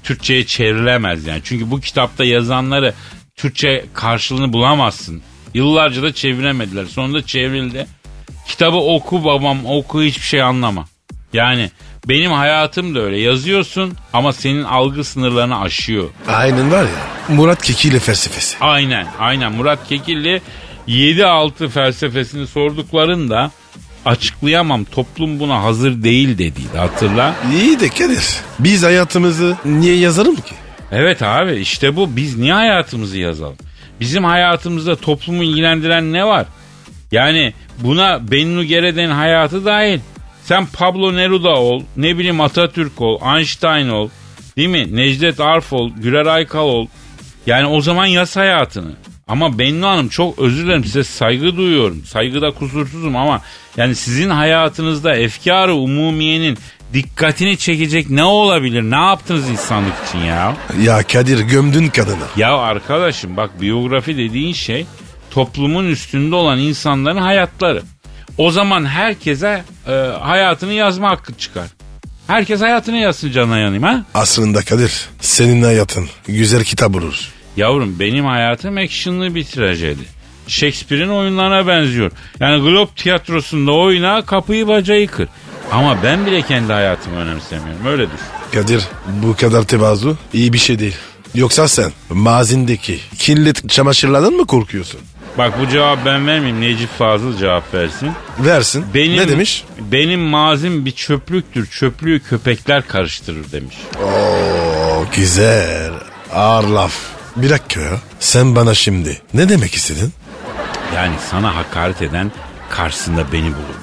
Türkçe'ye 0.05 0.47
çevrilemez 0.47 1.27
yani. 1.27 1.41
Çünkü 1.45 1.71
bu 1.71 1.81
kitapta 1.81 2.25
yazanları 2.25 2.95
Türkçe 3.37 3.85
karşılığını 3.95 4.53
bulamazsın. 4.53 5.23
Yıllarca 5.55 6.03
da 6.03 6.13
çeviremediler. 6.13 6.85
Sonunda 6.85 7.27
çevrildi. 7.27 7.87
Kitabı 8.49 8.77
oku 8.77 9.25
babam 9.25 9.67
oku 9.67 10.03
hiçbir 10.03 10.27
şey 10.27 10.43
anlama. 10.43 10.85
Yani 11.33 11.71
benim 12.09 12.33
hayatım 12.33 12.95
da 12.95 13.01
öyle. 13.01 13.21
Yazıyorsun 13.21 13.95
ama 14.13 14.33
senin 14.33 14.63
algı 14.65 15.05
sınırlarını 15.05 15.61
aşıyor. 15.61 16.09
Aynen 16.29 16.73
var 16.73 16.83
ya. 16.83 17.35
Murat 17.37 17.63
Keki 17.63 17.89
ile 17.89 17.99
felsefesi. 17.99 18.57
Aynen 18.61 19.07
aynen 19.19 19.53
Murat 19.53 19.89
Kekilli 19.89 20.43
7-6 20.89 21.69
felsefesini 21.69 22.47
sorduklarında 22.47 23.51
açıklayamam 24.05 24.85
toplum 24.85 25.41
buna 25.41 25.63
hazır 25.63 26.03
değil 26.03 26.39
dediydi 26.39 26.79
hatırla. 26.79 27.35
İyi 27.53 27.81
de 27.81 27.89
Kadir. 27.89 28.25
Biz 28.59 28.83
hayatımızı 28.83 29.57
niye 29.65 29.97
yazarım 29.97 30.37
ki? 30.37 30.55
Evet 30.93 31.23
abi 31.23 31.55
işte 31.55 31.97
bu 31.97 32.17
biz 32.17 32.39
niye 32.39 32.53
hayatımızı 32.53 33.19
yazalım? 33.19 33.57
Bizim 34.01 34.25
hayatımızda 34.25 34.97
toplumu 34.97 35.43
ilgilendiren 35.43 36.13
ne 36.13 36.27
var? 36.27 36.47
Yani 37.13 37.53
buna 37.79 38.31
Bennu 38.31 38.65
Gerede'nin 38.65 39.11
hayatı 39.11 39.65
dahil. 39.65 40.01
Sen 40.45 40.67
Pablo 40.67 41.15
Neruda 41.17 41.55
ol, 41.55 41.83
ne 41.97 42.19
bileyim 42.19 42.41
Atatürk 42.41 43.01
ol, 43.01 43.37
Einstein 43.37 43.89
ol, 43.89 44.09
değil 44.57 44.69
mi? 44.69 44.97
Necdet 44.97 45.41
Arf 45.41 45.73
ol, 45.73 45.91
Güler 45.97 46.27
Aykal 46.27 46.65
ol. 46.65 46.87
Yani 47.47 47.67
o 47.67 47.81
zaman 47.81 48.07
yaz 48.07 48.37
hayatını. 48.37 48.93
Ama 49.29 49.59
Bennu 49.59 49.87
Hanım 49.87 50.09
çok 50.09 50.39
özür 50.39 50.65
dilerim 50.67 50.85
size 50.85 51.05
saygı 51.05 51.57
duyuyorum. 51.57 52.05
Saygıda 52.07 52.51
kusursuzum 52.51 53.17
ama 53.17 53.41
yani 53.77 53.95
sizin 53.95 54.31
hayatınızda 54.31 55.15
efkarı 55.17 55.75
umumiyenin 55.75 56.59
dikkatini 56.93 57.57
çekecek 57.59 58.11
ne 58.11 58.25
olabilir? 58.25 58.83
Ne 58.83 58.97
yaptınız 58.97 59.49
insanlık 59.49 59.93
için 60.09 60.19
ya? 60.19 60.57
Ya 60.83 61.03
Kadir 61.03 61.39
gömdün 61.41 61.89
kadını. 61.89 62.25
Ya 62.37 62.57
arkadaşım 62.57 63.37
bak 63.37 63.61
biyografi 63.61 64.17
dediğin 64.17 64.53
şey 64.53 64.87
toplumun 65.31 65.87
üstünde 65.87 66.35
olan 66.35 66.59
insanların 66.59 67.19
hayatları. 67.21 67.83
O 68.39 68.51
zaman 68.51 68.87
herkese 68.87 69.65
e, 69.87 69.93
hayatını 70.21 70.73
yazma 70.73 71.11
hakkı 71.11 71.35
çıkar. 71.35 71.67
Herkes 72.27 72.61
hayatını 72.61 72.97
yazsın 72.97 73.31
canına 73.33 73.59
yanayım 73.59 73.83
ha. 73.83 74.05
Aslında 74.15 74.63
Kadir 74.63 75.09
senin 75.21 75.63
hayatın 75.63 76.09
güzel 76.27 76.65
kitap 76.65 76.97
olur. 76.97 77.34
Yavrum 77.57 77.99
benim 78.01 78.25
hayatım 78.25 78.77
actionlı 78.77 79.35
bir 79.35 79.45
trajedi. 79.45 80.03
Shakespeare'in 80.49 81.09
oyunlarına 81.09 81.67
benziyor. 81.67 82.13
Yani 82.41 82.63
Globe 82.63 82.91
tiyatrosunda 82.97 83.73
oyna 83.73 84.23
kapıyı 84.27 84.69
bacayı 84.69 85.09
kır. 85.09 85.29
Ama 85.73 86.03
ben 86.03 86.27
bile 86.27 86.43
kendi 86.43 86.73
hayatımı 86.73 87.17
önemsemiyorum. 87.17 87.87
Öyle 87.87 88.07
düşün. 88.07 88.27
Kadir 88.55 88.83
bu 89.07 89.37
kadar 89.37 89.63
tevazu 89.63 90.17
iyi 90.33 90.53
bir 90.53 90.59
şey 90.59 90.79
değil. 90.79 90.97
Yoksa 91.35 91.69
sen 91.69 91.93
mazindeki 92.11 92.99
kirli 93.19 93.53
çamaşırlardan 93.69 94.33
mı 94.33 94.47
korkuyorsun? 94.47 95.01
Bak 95.39 95.61
bu 95.61 95.69
cevap 95.69 95.99
ben 96.05 96.27
vermeyeyim. 96.27 96.61
Necip 96.61 96.99
Fazıl 96.99 97.39
cevap 97.39 97.75
versin. 97.75 98.11
Versin. 98.39 98.85
Benim, 98.95 99.17
ne 99.17 99.29
demiş? 99.29 99.65
Benim 99.81 100.21
mazim 100.21 100.85
bir 100.85 100.91
çöplüktür. 100.91 101.67
Çöplüğü 101.67 102.21
köpekler 102.21 102.87
karıştırır 102.89 103.53
demiş. 103.53 103.77
Oo 104.05 105.05
güzel. 105.17 105.93
Ağır 106.33 106.65
laf. 106.65 107.14
Bir 107.37 107.51
dakika 107.51 107.81
ya. 107.81 108.01
Sen 108.21 108.57
bana 108.57 108.75
şimdi 108.75 109.23
ne 109.35 109.49
demek 109.49 109.75
istedin? 109.75 110.13
Yani 110.95 111.15
sana 111.31 111.57
hakaret 111.57 112.03
eden 112.03 112.33
karşısında 112.71 113.33
beni 113.33 113.47
bulur. 113.47 113.75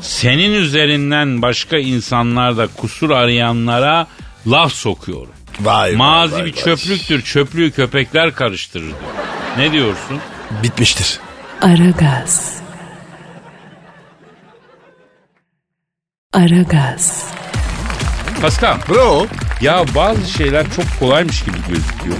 Senin 0.00 0.52
üzerinden 0.52 1.42
başka 1.42 1.78
insanlarda 1.78 2.66
kusur 2.66 3.10
arayanlara 3.10 4.06
laf 4.46 4.72
sokuyorum. 4.72 5.32
Vay 5.60 5.92
Mazi 5.96 6.34
vay, 6.34 6.44
bir 6.44 6.56
vay. 6.56 6.64
çöplüktür. 6.64 7.22
Çöplüğü 7.22 7.70
köpekler 7.70 8.34
karıştırır 8.34 8.86
diyor. 8.86 8.96
Ne 9.58 9.72
diyorsun? 9.72 10.18
Bitmiştir. 10.62 11.18
Aragaz. 11.62 12.56
Aragaz. 16.32 17.24
Pascal. 18.42 18.78
Bro. 18.88 19.26
Ya 19.60 19.84
bazı 19.94 20.30
şeyler 20.30 20.66
çok 20.76 20.84
kolaymış 21.00 21.44
gibi 21.44 21.56
gözüküyor. 21.68 22.16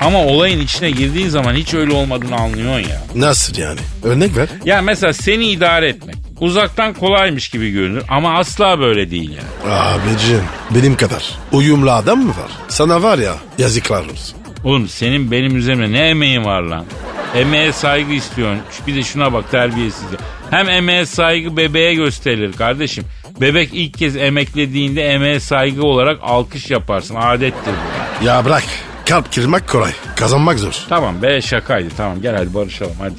Ama 0.00 0.24
olayın 0.24 0.60
içine 0.60 0.90
girdiğin 0.90 1.28
zaman 1.28 1.54
hiç 1.54 1.74
öyle 1.74 1.92
olmadığını 1.92 2.36
anlıyorsun 2.36 2.88
ya. 2.90 3.02
Nasıl 3.14 3.56
yani? 3.58 3.80
Örnek 4.02 4.36
ver. 4.36 4.48
Ya 4.64 4.82
mesela 4.82 5.12
seni 5.12 5.46
idare 5.50 5.88
etmek. 5.88 6.16
Uzaktan 6.40 6.94
kolaymış 6.94 7.48
gibi 7.48 7.70
görünür 7.70 8.02
ama 8.08 8.38
asla 8.38 8.78
böyle 8.78 9.10
değil 9.10 9.30
yani. 9.30 9.74
Abicim 9.74 10.42
benim 10.74 10.96
kadar 10.96 11.38
uyumlu 11.52 11.90
adam 11.90 12.18
mı 12.18 12.28
var? 12.30 12.50
Sana 12.68 13.02
var 13.02 13.18
ya 13.18 13.34
yazıklar 13.58 14.02
olsun. 14.04 14.36
Oğlum 14.64 14.88
senin 14.88 15.30
benim 15.30 15.56
üzerimde 15.56 15.92
ne 15.92 16.08
emeğin 16.08 16.44
var 16.44 16.62
lan? 16.62 16.84
Emeğe 17.34 17.72
saygı 17.72 18.12
istiyorsun. 18.12 18.62
Bir 18.86 18.94
de 18.94 19.02
şuna 19.02 19.32
bak 19.32 19.50
terbiyesiz. 19.50 20.02
Hem 20.50 20.68
emeğe 20.68 21.06
saygı 21.06 21.56
bebeğe 21.56 21.94
gösterilir 21.94 22.52
kardeşim. 22.52 23.04
Bebek 23.40 23.70
ilk 23.72 23.98
kez 23.98 24.16
emeklediğinde 24.16 25.02
emeğe 25.08 25.40
saygı 25.40 25.82
olarak 25.82 26.18
alkış 26.22 26.70
yaparsın. 26.70 27.14
Adettir 27.14 27.72
bu. 28.20 28.24
Ya 28.24 28.44
bırak. 28.44 28.64
Kalp 29.08 29.32
kırmak 29.34 29.68
kolay. 29.68 29.92
Kazanmak 30.16 30.58
zor. 30.58 30.84
Tamam 30.88 31.22
be 31.22 31.40
şakaydı 31.42 31.88
tamam 31.96 32.22
gel 32.22 32.36
hadi 32.36 32.54
barışalım 32.54 32.94
hadi. 32.98 33.14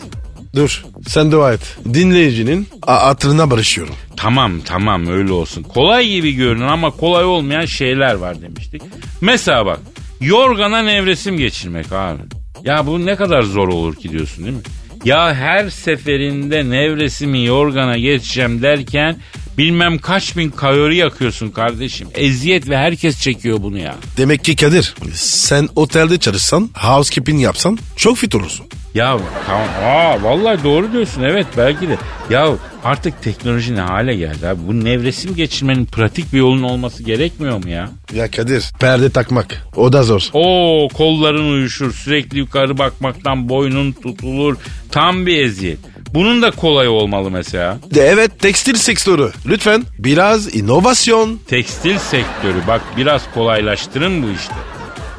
Dur 0.56 0.84
sen 1.08 1.32
dua 1.32 1.53
et. 1.53 1.77
Dinleyicinin 1.94 2.67
a- 2.88 3.06
hatırına 3.08 3.51
barışıyorum. 3.51 3.96
Tamam 4.17 4.60
tamam 4.65 5.08
öyle 5.08 5.32
olsun. 5.34 5.63
Kolay 5.63 6.08
gibi 6.08 6.32
görünür 6.32 6.65
ama 6.65 6.91
kolay 6.91 7.25
olmayan 7.25 7.65
şeyler 7.65 8.13
var 8.13 8.41
demiştik. 8.41 8.82
Mesela 9.22 9.65
bak 9.65 9.79
yorgana 10.22 10.82
nevresim 10.82 11.38
geçirmek 11.38 11.91
abi. 11.91 12.22
Ya 12.63 12.88
bu 12.88 13.06
ne 13.06 13.15
kadar 13.15 13.41
zor 13.41 13.67
olur 13.67 13.96
ki 13.96 14.10
diyorsun 14.12 14.44
değil 14.46 14.56
mi? 14.56 14.62
Ya 15.06 15.36
her 15.36 15.70
seferinde 15.70 16.70
nevresimi 16.70 17.46
yorgana 17.46 17.98
geçeceğim 17.98 18.62
derken 18.62 19.18
bilmem 19.58 19.98
kaç 19.98 20.38
bin 20.38 20.50
kalori 20.50 20.96
yakıyorsun 20.96 21.50
kardeşim. 21.50 22.08
Eziyet 22.16 22.70
ve 22.70 22.77
herkes 22.77 23.22
çekiyor 23.22 23.58
bunu 23.62 23.77
ya. 23.77 23.96
Demek 24.18 24.44
ki 24.44 24.56
Kadir 24.56 24.96
sen 25.13 25.70
otelde 25.75 26.18
çalışsan 26.18 26.70
housekeeping 26.74 27.42
yapsan 27.42 27.77
çok 27.96 28.18
fit 28.18 28.36
olursun. 28.36 28.66
Ya 28.98 29.18
tamam 29.48 29.68
aa 29.84 30.24
vallahi 30.24 30.63
doğru 30.63 30.92
diyorsun 30.92 31.22
evet 31.24 31.48
belki 31.58 31.89
de. 31.89 31.98
Ya 32.30 32.48
artık 32.84 33.22
teknoloji 33.22 33.75
ne 33.75 33.82
hale 33.82 34.16
geldi 34.16 34.48
abi. 34.48 34.60
Bu 34.68 34.86
nevresim 34.86 35.36
geçirmenin 35.36 35.86
pratik 35.86 36.34
bir 36.34 36.38
yolun 36.38 36.63
olması 36.63 37.04
gerekmiyor 37.04 37.63
mu 37.63 37.70
ya? 37.70 37.89
Ya 38.13 38.32
Kadir 38.32 38.63
perde 38.80 39.10
takmak 39.10 39.63
o 39.75 39.94
da 39.94 40.04
zor. 40.04 40.22
Oo 40.34 40.88
kolların 40.94 41.51
uyuşur 41.51 41.94
sürekli 41.94 42.38
yukarı 42.39 42.77
bakmaktan 42.77 43.50
boynun 43.50 43.92
tutulur 43.92 44.58
tam 44.92 45.25
bir 45.25 45.38
eziyet. 45.46 45.80
Bunun 46.13 46.42
da 46.42 46.51
kolay 46.51 46.88
olmalı 46.88 47.32
mesela. 47.32 47.77
De 47.96 48.01
evet 48.01 48.39
tekstil 48.39 48.75
sektörü 48.75 49.32
lütfen 49.48 49.84
biraz 50.00 50.56
inovasyon. 50.56 51.39
Tekstil 51.48 51.98
sektörü 51.98 52.58
bak 52.68 52.82
biraz 52.98 53.22
kolaylaştırın 53.34 54.24
bu 54.24 54.27
işte. 54.36 54.54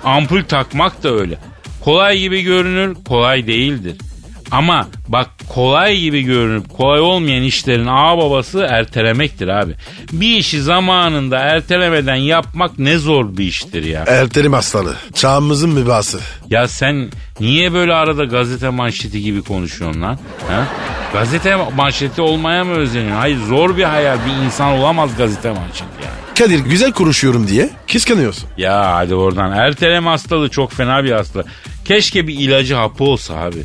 Ampul 0.05 0.43
takmak 0.43 1.03
da 1.03 1.15
öyle. 1.15 1.39
Kolay 1.81 2.19
gibi 2.19 2.43
görünür 2.43 2.97
kolay 3.05 3.47
değildir. 3.47 3.97
Ama 4.51 4.89
bak 5.09 5.29
kolay 5.49 5.99
gibi 6.01 6.23
görünüp 6.23 6.69
kolay 6.77 7.01
olmayan 7.01 7.43
işlerin 7.43 7.87
ağ 7.87 8.19
babası 8.19 8.67
ertelemektir 8.71 9.49
abi. 9.49 9.73
Bir 10.13 10.37
işi 10.37 10.63
zamanında 10.63 11.39
ertelemeden 11.39 12.15
yapmak 12.17 12.79
ne 12.79 12.99
zor 12.99 13.37
bir 13.37 13.45
iştir 13.45 13.85
ya. 13.85 14.05
Ertelim 14.07 14.53
hastalığı. 14.53 14.97
Çağımızın 15.15 15.71
mübası. 15.71 16.21
Ya 16.51 16.69
sen 16.69 17.11
niye 17.41 17.73
böyle 17.73 17.95
arada 17.95 18.25
gazete 18.25 18.69
manşeti 18.69 19.23
gibi 19.23 19.43
konuşuyorsun 19.43 20.03
lan? 20.03 20.19
Ha? 20.49 20.67
Gazete 21.13 21.57
manşeti 21.77 22.21
olmaya 22.21 22.65
mı 22.65 22.73
özeniyorsun? 22.73 23.17
Hayır 23.21 23.39
zor 23.49 23.77
bir 23.77 23.85
hayal 23.85 24.19
bir 24.27 24.45
insan 24.47 24.69
olamaz 24.73 25.11
gazete 25.19 25.51
manşeti 25.51 25.85
yani. 26.05 26.19
Kadir 26.39 26.59
güzel 26.71 26.93
konuşuyorum 26.93 27.49
diye 27.49 27.71
kıskanıyorsun. 27.93 28.49
Ya 28.59 28.95
hadi 28.95 29.15
oradan. 29.15 29.53
Erteleme 29.53 30.09
hastalığı 30.11 30.49
çok 30.49 30.73
fena 30.73 31.05
bir 31.05 31.13
hastalık. 31.13 31.47
Keşke 31.85 32.27
bir 32.27 32.35
ilacı 32.35 32.75
hapı 32.75 33.05
olsa 33.05 33.35
abi. 33.35 33.59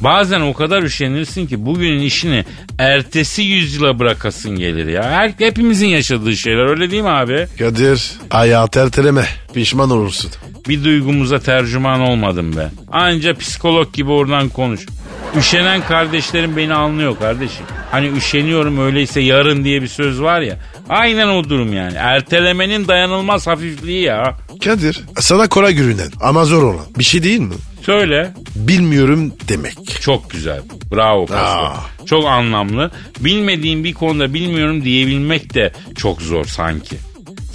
Bazen 0.00 0.40
o 0.40 0.52
kadar 0.54 0.82
üşenirsin 0.82 1.46
ki 1.46 1.66
bugünün 1.66 2.00
işini 2.00 2.44
ertesi 2.78 3.42
yüzyıla 3.42 3.98
bırakasın 3.98 4.56
gelir 4.58 4.86
ya. 4.86 5.02
Her, 5.02 5.32
hepimizin 5.38 5.86
yaşadığı 5.86 6.36
şeyler 6.36 6.66
öyle 6.66 6.90
değil 6.90 7.02
mi 7.02 7.08
abi? 7.08 7.46
Kadir 7.58 8.12
hayat 8.30 8.76
erteleme 8.76 9.26
pişman 9.54 9.90
olursun. 9.90 10.30
Bir 10.68 10.84
duygumuza 10.84 11.38
tercüman 11.38 12.00
olmadım 12.00 12.54
ben. 12.56 12.70
Anca 12.92 13.34
psikolog 13.34 13.92
gibi 13.92 14.10
oradan 14.10 14.48
konuş. 14.48 14.86
Üşenen 15.38 15.82
kardeşlerim 15.86 16.56
beni 16.56 16.74
anlıyor 16.74 17.18
kardeşim. 17.18 17.66
Hani 17.90 18.08
üşeniyorum 18.08 18.80
öyleyse 18.80 19.20
yarın 19.20 19.64
diye 19.64 19.82
bir 19.82 19.88
söz 19.88 20.20
var 20.22 20.40
ya. 20.40 20.58
Aynen 20.88 21.28
o 21.28 21.44
durum 21.44 21.72
yani. 21.72 21.94
Ertelemenin 21.96 22.88
dayanılmaz 22.88 23.46
hafifliği 23.46 24.02
ya. 24.02 24.34
Kadir 24.64 25.04
sana 25.20 25.48
kolay 25.48 25.74
görünen 25.74 26.10
ama 26.20 26.44
zor 26.44 26.62
olan 26.62 26.86
bir 26.98 27.04
şey 27.04 27.22
değil 27.22 27.40
mi? 27.40 27.54
Söyle. 27.82 28.34
Bilmiyorum 28.56 29.32
demek. 29.48 30.00
Çok 30.00 30.30
güzel. 30.30 30.60
Bravo 30.92 31.26
Pascal. 31.26 31.74
Çok 32.06 32.26
anlamlı. 32.26 32.90
Bilmediğin 33.20 33.84
bir 33.84 33.92
konuda 33.94 34.34
bilmiyorum 34.34 34.84
diyebilmek 34.84 35.54
de 35.54 35.72
çok 35.96 36.22
zor 36.22 36.44
sanki. 36.44 36.96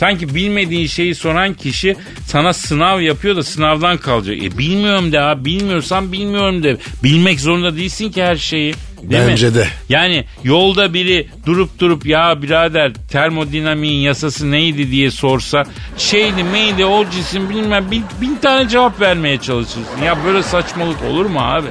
Sanki 0.01 0.35
bilmediğin 0.35 0.87
şeyi 0.87 1.15
soran 1.15 1.53
kişi 1.53 1.95
sana 2.25 2.53
sınav 2.53 3.01
yapıyor 3.01 3.35
da 3.35 3.43
sınavdan 3.43 3.97
kalacak. 3.97 4.37
E 4.43 4.57
bilmiyorum 4.57 5.11
de 5.11 5.21
abi 5.21 5.45
bilmiyorsan 5.45 6.11
bilmiyorum 6.11 6.63
de. 6.63 6.77
Bilmek 7.03 7.39
zorunda 7.39 7.75
değilsin 7.75 8.11
ki 8.11 8.23
her 8.23 8.35
şeyi. 8.35 8.73
Değil 9.03 9.23
Bence 9.27 9.47
mi? 9.49 9.55
de. 9.55 9.67
Yani 9.89 10.25
yolda 10.43 10.93
biri 10.93 11.27
durup 11.45 11.79
durup 11.79 12.05
ya 12.05 12.41
birader 12.41 12.93
termodinamiğin 13.11 14.01
yasası 14.01 14.51
neydi 14.51 14.91
diye 14.91 15.11
sorsa 15.11 15.63
şeydi 15.97 16.43
meydi 16.43 16.85
o 16.85 17.09
cisim 17.09 17.49
bilmem 17.49 17.91
bin, 17.91 18.03
bin 18.21 18.35
tane 18.35 18.69
cevap 18.69 19.01
vermeye 19.01 19.37
çalışırsın. 19.37 20.03
Ya 20.05 20.17
böyle 20.25 20.43
saçmalık 20.43 21.03
olur 21.03 21.25
mu 21.25 21.39
abi? 21.39 21.69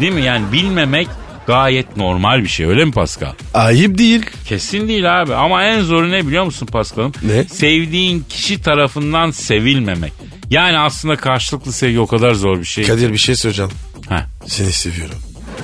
Değil 0.00 0.12
mi? 0.12 0.22
Yani 0.22 0.52
bilmemek 0.52 1.08
gayet 1.50 1.96
normal 1.96 2.42
bir 2.42 2.48
şey 2.48 2.66
öyle 2.66 2.84
mi 2.84 2.92
Pascal? 2.92 3.32
Ayıp 3.54 3.98
değil. 3.98 4.26
Kesin 4.48 4.88
değil 4.88 5.20
abi 5.22 5.34
ama 5.34 5.64
en 5.64 5.80
zoru 5.80 6.10
ne 6.10 6.26
biliyor 6.26 6.44
musun 6.44 6.66
Paskal'ım? 6.66 7.12
Ne? 7.22 7.44
Sevdiğin 7.44 8.24
kişi 8.28 8.62
tarafından 8.62 9.30
sevilmemek. 9.30 10.12
Yani 10.50 10.78
aslında 10.78 11.16
karşılıklı 11.16 11.72
sevgi 11.72 12.00
o 12.00 12.06
kadar 12.06 12.34
zor 12.34 12.58
bir 12.58 12.64
şey. 12.64 12.84
Kadir 12.86 13.12
bir 13.12 13.18
şey 13.18 13.36
söyleyeceğim. 13.36 13.70
Heh, 14.08 14.20
Seni 14.46 14.72
seviyorum. 14.72 15.18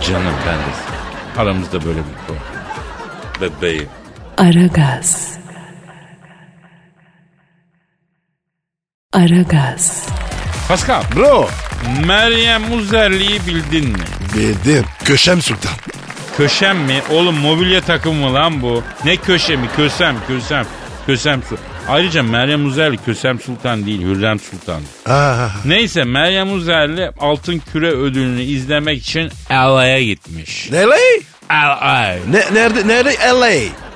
canım 0.08 0.32
ben 0.46 0.58
de. 0.58 1.40
Aramızda 1.40 1.84
böyle 1.84 1.98
bir 1.98 2.26
konu. 2.26 2.36
Bebeğim. 3.40 3.88
Aragaz. 4.38 5.38
Aragaz. 9.12 10.06
Pascal, 10.68 11.02
Bro. 11.16 11.48
Meryem 12.06 12.72
Uzerli'yi 12.72 13.46
bildin 13.46 13.88
mi? 13.90 13.98
Bildim. 14.36 14.84
Köşem 15.04 15.42
Sultan. 15.42 15.72
Köşem 16.36 16.78
mi? 16.78 17.02
Oğlum 17.10 17.34
mobilya 17.36 17.80
takımı 17.80 18.20
mı 18.28 18.34
lan 18.34 18.62
bu? 18.62 18.82
Ne 19.04 19.16
köşe 19.16 19.56
mi? 19.56 19.66
Kösem, 19.76 20.16
kösem. 20.28 20.66
Kösem 21.06 21.42
Sultan. 21.42 21.64
Ayrıca 21.88 22.22
Meryem 22.22 22.66
Uzerli 22.66 22.96
Kösem 23.04 23.40
Sultan 23.40 23.86
değil, 23.86 24.00
Hürrem 24.02 24.38
Sultan. 24.40 24.82
Aa, 25.06 25.48
Neyse 25.64 26.04
Meryem 26.04 26.52
Uzerli 26.52 27.10
Altın 27.20 27.62
Küre 27.72 27.90
ödülünü 27.90 28.42
izlemek 28.42 28.98
için 29.02 29.30
LA'ya 29.50 30.02
gitmiş. 30.02 30.72
LA? 30.72 30.96
LA. 31.50 32.16
Ne, 32.30 32.44
nerede, 32.54 32.88
nerede 32.88 33.14
LA? 33.30 33.50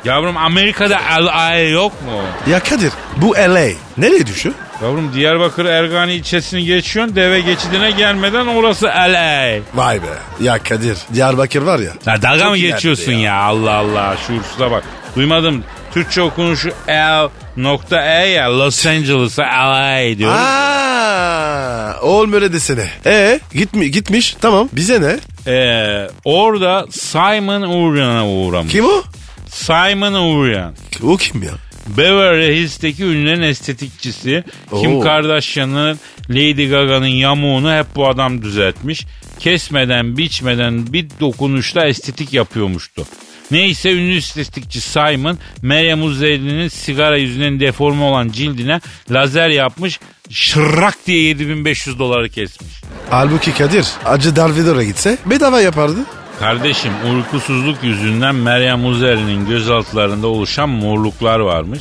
Yavrum 0.04 0.36
Amerika'da 0.36 0.98
LA 1.20 1.54
yok 1.58 1.92
mu? 2.02 2.22
Ya 2.50 2.60
Kadir 2.60 2.92
bu 3.16 3.34
LA. 3.34 3.68
Nereye 3.98 4.26
düşüyor? 4.26 4.54
Yavrum 4.82 5.12
Diyarbakır 5.14 5.64
Ergani 5.64 6.12
ilçesini 6.14 6.64
geçiyorsun 6.64 7.16
deve 7.16 7.40
geçidine 7.40 7.90
gelmeden 7.90 8.46
orası 8.46 8.86
LA. 8.86 9.58
Vay 9.74 10.02
be. 10.02 10.06
Ya 10.40 10.58
Kadir 10.58 10.96
Diyarbakır 11.14 11.62
var 11.62 11.78
ya. 11.78 11.90
Ya 12.06 12.22
dalga 12.22 12.50
mı 12.50 12.56
geçiyorsun 12.56 13.12
ya. 13.12 13.18
ya. 13.20 13.34
Allah 13.34 13.72
Allah 13.72 14.16
şuursuza 14.26 14.70
bak. 14.70 14.84
Duymadım. 15.16 15.64
Türkçe 15.94 16.22
okunuşu 16.22 16.70
L 16.88 17.28
nokta 17.56 18.04
E 18.22 18.28
ya 18.28 18.58
Los 18.58 18.86
Angeles'a 18.86 19.42
LA 19.42 20.18
diyor. 20.18 20.32
Aa, 20.32 22.00
oğlum 22.02 22.32
öyle 22.32 22.52
desene. 22.52 22.88
E 23.06 23.40
gitmi, 23.52 23.90
gitmiş 23.90 24.36
tamam 24.40 24.68
bize 24.72 25.00
ne? 25.00 25.16
Ee, 25.52 26.08
orada 26.24 26.86
Simon 26.90 27.62
Urian'a 27.62 28.28
uğramış. 28.28 28.72
Kim 28.72 28.84
o? 28.84 29.02
Simon 29.48 30.12
Urian. 30.12 30.74
O 31.02 31.16
kim 31.16 31.42
ya? 31.42 31.50
Beverly 31.96 32.56
Hills'teki 32.56 33.04
ünlülerin 33.04 33.42
estetikçisi. 33.42 34.44
Kim 34.80 34.96
Oo. 34.96 35.00
Kardashian'ın 35.00 35.98
Lady 36.30 36.68
Gaga'nın 36.68 37.06
yamuğunu 37.06 37.72
hep 37.72 37.86
bu 37.96 38.08
adam 38.08 38.42
düzeltmiş. 38.42 39.06
Kesmeden 39.38 40.16
biçmeden 40.16 40.92
bir 40.92 41.06
dokunuşla 41.20 41.86
estetik 41.86 42.32
yapıyormuştu. 42.32 43.06
Neyse 43.50 43.92
ünlü 43.92 44.16
estetikçi 44.16 44.80
Simon 44.80 45.38
Meryem 45.62 46.02
Uzerli'nin 46.02 46.68
sigara 46.68 47.16
yüzünden 47.16 47.60
deforme 47.60 48.02
olan 48.04 48.28
cildine 48.28 48.80
lazer 49.10 49.48
yapmış. 49.48 50.00
Şırrak 50.30 51.06
diye 51.06 51.22
7500 51.22 51.98
doları 51.98 52.28
kesmiş. 52.28 52.72
Halbuki 53.10 53.54
Kadir 53.54 53.86
Acı 54.04 54.36
Darvidor'a 54.36 54.84
gitse 54.84 55.18
bedava 55.26 55.60
yapardı. 55.60 55.98
Kardeşim 56.40 56.92
uykusuzluk 57.14 57.84
yüzünden 57.84 58.34
Meryem 58.34 58.86
Uzerli'nin 58.86 59.46
gözaltılarında 59.46 60.26
oluşan 60.26 60.68
morluklar 60.68 61.38
varmış. 61.38 61.80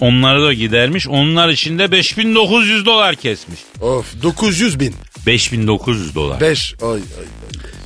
Onları 0.00 0.42
da 0.42 0.52
gidermiş. 0.52 1.08
Onlar 1.08 1.48
için 1.48 1.78
de 1.78 1.92
5900 1.92 2.86
dolar 2.86 3.14
kesmiş. 3.16 3.60
Of 3.80 4.22
900 4.22 4.80
bin. 4.80 4.94
5900 5.26 6.14
dolar. 6.14 6.40
5. 6.40 6.74
Ay, 6.82 6.90
ay. 6.90 6.98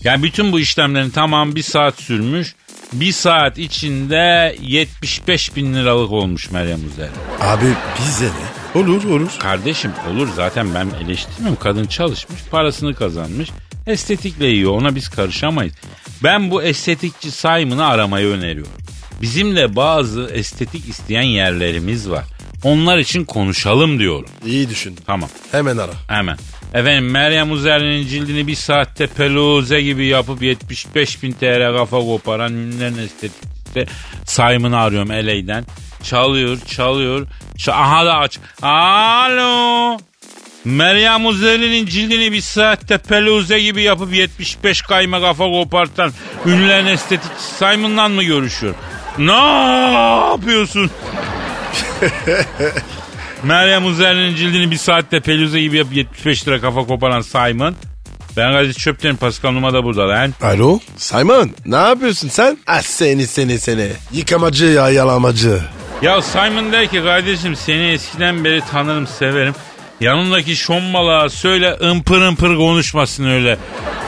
Yani 0.05 0.23
bütün 0.23 0.53
bu 0.53 0.61
işlemlerin 0.61 1.11
tamam 1.11 1.55
bir 1.55 1.63
saat 1.63 2.01
sürmüş. 2.01 2.55
Bir 2.93 3.13
saat 3.13 3.59
içinde 3.59 4.57
75 4.63 5.57
bin 5.57 5.75
liralık 5.75 6.13
olmuş 6.13 6.51
Meryem 6.51 6.81
Uzerli. 6.87 7.11
Abi 7.41 7.67
bize 7.99 8.27
ne? 8.27 8.81
Olur 8.81 9.05
olur. 9.05 9.31
Kardeşim 9.39 9.93
olur 10.13 10.29
zaten 10.37 10.75
ben 10.75 10.91
eleştirmiyorum. 11.05 11.59
Kadın 11.63 11.87
çalışmış, 11.87 12.41
parasını 12.51 12.95
kazanmış. 12.95 13.51
Estetikle 13.89 14.47
yiyor 14.47 14.73
ona 14.73 14.95
biz 14.95 15.09
karışamayız. 15.09 15.75
Ben 16.23 16.51
bu 16.51 16.63
estetikçi 16.63 17.31
Simon'ı 17.31 17.87
aramayı 17.87 18.27
öneriyorum. 18.27 18.73
Bizim 19.23 19.57
de 19.57 19.77
bazı 19.77 20.31
estetik 20.35 20.89
isteyen 20.89 21.23
yerlerimiz 21.23 22.11
var. 22.11 22.25
Onlar 22.65 22.99
için 22.99 23.25
konuşalım 23.25 23.99
diyorum. 23.99 24.31
İyi 24.47 24.69
düşün. 24.71 24.97
Tamam 25.07 25.29
Hemen 25.53 25.77
ara. 25.77 25.93
hemen. 26.09 26.39
Efendim 26.75 27.11
Meryem 27.11 27.53
Uzerli'nin 27.53 28.07
cildini 28.09 28.47
bir 28.47 28.55
saatte 28.55 29.07
peluze 29.07 29.81
gibi 29.83 30.07
yapıp 30.07 30.43
75 30.43 31.23
bin 31.23 31.33
TL 31.33 31.77
kafa 31.77 31.99
koparan 31.99 32.53
ünlülerin 32.53 32.99
estetikçisi 32.99 33.87
Simon'ı 34.25 34.79
arıyorum 34.81 35.09
LA'den. 35.09 35.65
Çalıyor 36.03 36.59
çalıyor. 36.67 37.27
Ç- 37.57 37.73
Aha 37.73 38.07
da 38.07 38.19
aç. 38.19 38.39
Alo. 38.63 39.99
Meryem 40.69 41.27
Uzerli'nin 41.27 41.87
cildini 41.87 42.33
bir 42.33 42.41
saatte 42.41 42.99
peluze 42.99 43.61
gibi 43.61 43.83
yapıp 43.83 44.15
75 44.15 44.83
kayma 44.83 45.21
kafa 45.21 45.45
kopartan 45.45 46.13
ünlülerin 46.47 46.87
estetikçisi 46.87 47.55
Simon'la 47.59 48.09
mı 48.09 48.23
görüşüyor? 48.23 48.75
Ne 49.19 49.33
yapıyorsun? 50.31 50.91
Meryem 53.43 53.87
Uzerli'nin 53.87 54.37
cildini 54.37 54.71
bir 54.71 54.77
saatte 54.77 55.21
peluze 55.21 55.61
gibi 55.61 55.77
yapıp 55.77 55.97
75 55.97 56.49
lira 56.49 56.61
kafa 56.61 56.87
koparan 56.87 57.21
Simon. 57.21 57.75
Ben 58.37 58.53
Kadir 58.53 58.75
Çöpten 58.75 59.17
Pascal 59.17 59.51
Numa 59.51 59.73
da 59.73 59.85
burada 59.85 60.09
lan. 60.09 60.35
Alo 60.43 60.79
Simon 60.97 61.51
ne 61.67 61.77
yapıyorsun 61.77 62.29
sen? 62.29 62.59
Ah 62.67 62.83
seni 62.83 63.27
seni 63.27 63.59
seni. 63.59 63.89
Yıkamacı 64.13 64.65
ya 64.65 64.91
yalamacı. 64.91 65.61
Ya 66.03 66.23
Simon 66.23 66.73
der 66.73 66.87
ki 66.87 67.03
kardeşim 67.03 67.57
seni 67.57 67.87
eskiden 67.91 68.45
beri 68.45 68.63
tanırım 68.71 69.07
severim. 69.07 69.55
Yanındaki 70.01 70.57
şombalığa 70.57 71.29
söyle 71.29 71.77
ımpır 71.83 72.21
ımpır 72.21 72.57
konuşmasın 72.57 73.25
öyle 73.25 73.59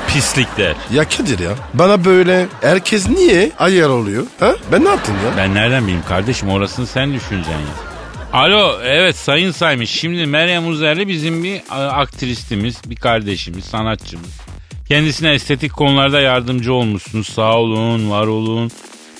pislik 0.08 0.56
der. 0.56 0.74
Ya 0.92 1.08
Kadir 1.08 1.38
ya 1.38 1.50
bana 1.74 2.04
böyle 2.04 2.46
herkes 2.60 3.08
niye 3.08 3.50
ayar 3.58 3.88
oluyor? 3.88 4.26
Ha? 4.40 4.54
Ben 4.72 4.84
ne 4.84 4.88
yaptım 4.88 5.14
ya? 5.26 5.36
Ben 5.36 5.54
nereden 5.54 5.82
bileyim 5.82 6.02
kardeşim 6.08 6.48
orasını 6.48 6.86
sen 6.86 7.14
düşüneceksin 7.14 7.52
ya. 7.52 7.90
Alo 8.32 8.78
evet 8.84 9.16
sayın 9.16 9.50
Simon 9.50 9.84
şimdi 9.84 10.26
Meryem 10.26 10.68
Uzerli 10.68 11.08
bizim 11.08 11.44
bir 11.44 11.60
aktristimiz, 12.00 12.76
bir 12.86 12.96
kardeşimiz, 12.96 13.64
sanatçımız. 13.64 14.40
Kendisine 14.88 15.32
estetik 15.32 15.72
konularda 15.72 16.20
yardımcı 16.20 16.72
olmuşsunuz. 16.74 17.26
Sağ 17.28 17.56
olun, 17.56 18.10
var 18.10 18.26
olun. 18.26 18.70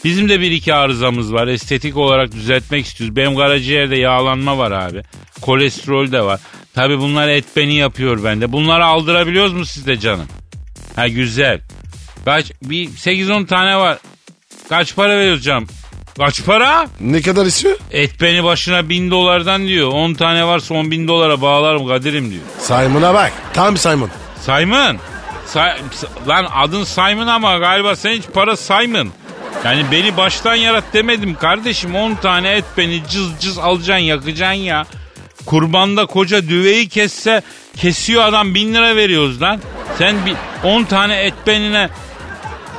Bizim 0.05 0.29
de 0.29 0.41
bir 0.41 0.51
iki 0.51 0.75
arızamız 0.75 1.33
var. 1.33 1.49
Estetik 1.49 1.97
olarak 1.97 2.33
düzeltmek 2.33 2.87
istiyoruz. 2.87 3.17
Benim 3.17 3.37
karaciğerde 3.37 3.97
yağlanma 3.97 4.59
var 4.59 4.71
abi. 4.71 5.03
Kolesterol 5.41 6.13
de 6.13 6.23
var. 6.23 6.41
Tabi 6.75 6.99
bunlar 6.99 7.29
et 7.29 7.45
beni 7.57 7.75
yapıyor 7.75 8.25
bende. 8.25 8.53
Bunları 8.53 8.85
aldırabiliyoruz 8.85 9.53
mu 9.53 9.65
sizde 9.67 10.01
canım? 10.01 10.27
Ha 10.97 11.09
güzel. 11.09 11.61
Kaç 12.25 12.53
bir 12.63 12.89
8-10 12.89 13.47
tane 13.47 13.77
var. 13.77 13.99
Kaç 14.69 14.97
para 14.97 15.19
veriyoruz 15.19 15.45
canım? 15.45 15.67
Kaç 16.19 16.45
para? 16.45 16.87
Ne 17.01 17.23
kadar 17.23 17.47
istiyor? 17.47 17.79
Et 17.91 18.21
beni 18.21 18.45
başına 18.45 18.89
bin 18.89 19.11
dolardan 19.11 19.67
diyor. 19.67 19.89
10 19.93 20.15
tane 20.15 20.47
varsa 20.47 20.75
10 20.75 20.91
bin 20.91 21.09
dolara 21.09 21.41
bağlarım 21.43 21.89
Kadir'im 21.89 22.31
diyor. 22.31 22.43
Simon'a 22.59 23.15
bak. 23.15 23.33
Tam 23.55 23.77
Simon. 23.77 24.11
Simon. 24.41 24.97
Sa- 25.47 25.77
lan 26.29 26.47
adın 26.55 26.85
Simon 26.85 27.27
ama 27.27 27.59
galiba 27.59 27.97
sen 27.97 28.11
hiç 28.13 28.25
para 28.35 28.57
Simon. 28.57 29.09
Yani 29.65 29.85
beni 29.93 30.17
baştan 30.17 30.55
yarat 30.55 30.85
demedim 30.93 31.35
kardeşim. 31.35 31.95
10 31.95 32.15
tane 32.15 32.51
et 32.53 32.65
beni 32.77 33.03
cız 33.11 33.29
cız 33.41 33.59
alacaksın 33.59 34.05
yakacaksın 34.05 34.61
ya. 34.61 34.87
Kurbanda 35.51 36.07
koca 36.07 36.49
düveyi 36.49 36.89
kesse 36.89 37.43
kesiyor 37.77 38.25
adam 38.25 38.55
bin 38.55 38.75
lira 38.75 38.97
veriyoruz 38.97 39.43
lan. 39.43 39.61
Sen 39.99 40.17
bir 40.27 40.35
10 40.65 40.85
tane 40.85 41.17
et 41.17 41.35
benine 41.47 41.89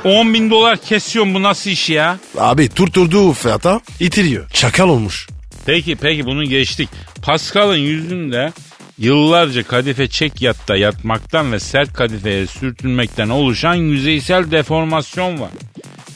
10 0.04 0.34
bin 0.34 0.50
dolar 0.50 0.76
kesiyorum 0.76 1.34
bu 1.34 1.42
nasıl 1.42 1.70
iş 1.70 1.90
ya? 1.90 2.18
Abi 2.38 2.68
tutturduğu 2.68 3.32
fiyata 3.32 3.80
itiriyor. 4.00 4.50
Çakal 4.50 4.88
olmuş. 4.88 5.28
Peki 5.66 5.96
peki 5.96 6.26
bunu 6.26 6.44
geçtik. 6.44 6.88
Pascal'ın 7.22 7.76
yüzünde 7.76 8.52
yıllarca 8.98 9.62
kadife 9.62 10.08
çek 10.08 10.42
yatta 10.42 10.76
yatmaktan 10.76 11.52
ve 11.52 11.60
sert 11.60 11.92
kadifeye 11.92 12.46
sürtünmekten 12.46 13.28
oluşan 13.28 13.74
yüzeysel 13.74 14.50
deformasyon 14.50 15.40
var. 15.40 15.50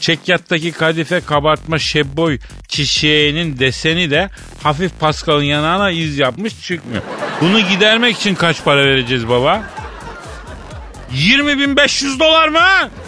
Çekyattaki 0.01 0.73
kadife 0.73 1.21
kabartma 1.21 1.79
şebboy 1.79 2.39
çiçeğinin 2.69 3.59
deseni 3.59 4.11
de 4.11 4.31
hafif 4.63 5.01
Pascal'ın 5.01 5.43
yanağına 5.43 5.91
iz 5.91 6.19
yapmış 6.19 6.63
çıkmıyor. 6.63 7.03
Bunu 7.41 7.61
gidermek 7.61 8.17
için 8.17 8.35
kaç 8.35 8.65
para 8.65 8.85
vereceğiz 8.85 9.29
baba? 9.29 9.63
20.500 11.15 12.19
dolar 12.21 12.49
mı? 12.49 12.59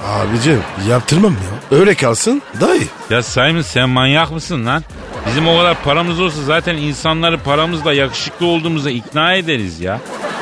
Abicim 0.04 0.62
yaptırmam 0.88 1.32
ya. 1.32 1.78
Öyle 1.78 1.94
kalsın 1.94 2.42
daha 2.60 2.74
iyi. 2.74 2.88
Ya 3.10 3.22
Simon 3.22 3.60
sen 3.60 3.88
manyak 3.88 4.30
mısın 4.30 4.66
lan? 4.66 4.84
Bizim 5.26 5.48
o 5.48 5.58
kadar 5.58 5.82
paramız 5.82 6.20
olsa 6.20 6.42
zaten 6.42 6.76
insanları 6.76 7.38
paramızla 7.38 7.92
yakışıklı 7.92 8.46
olduğumuza 8.46 8.90
ikna 8.90 9.34
ederiz 9.34 9.80
ya. 9.80 10.00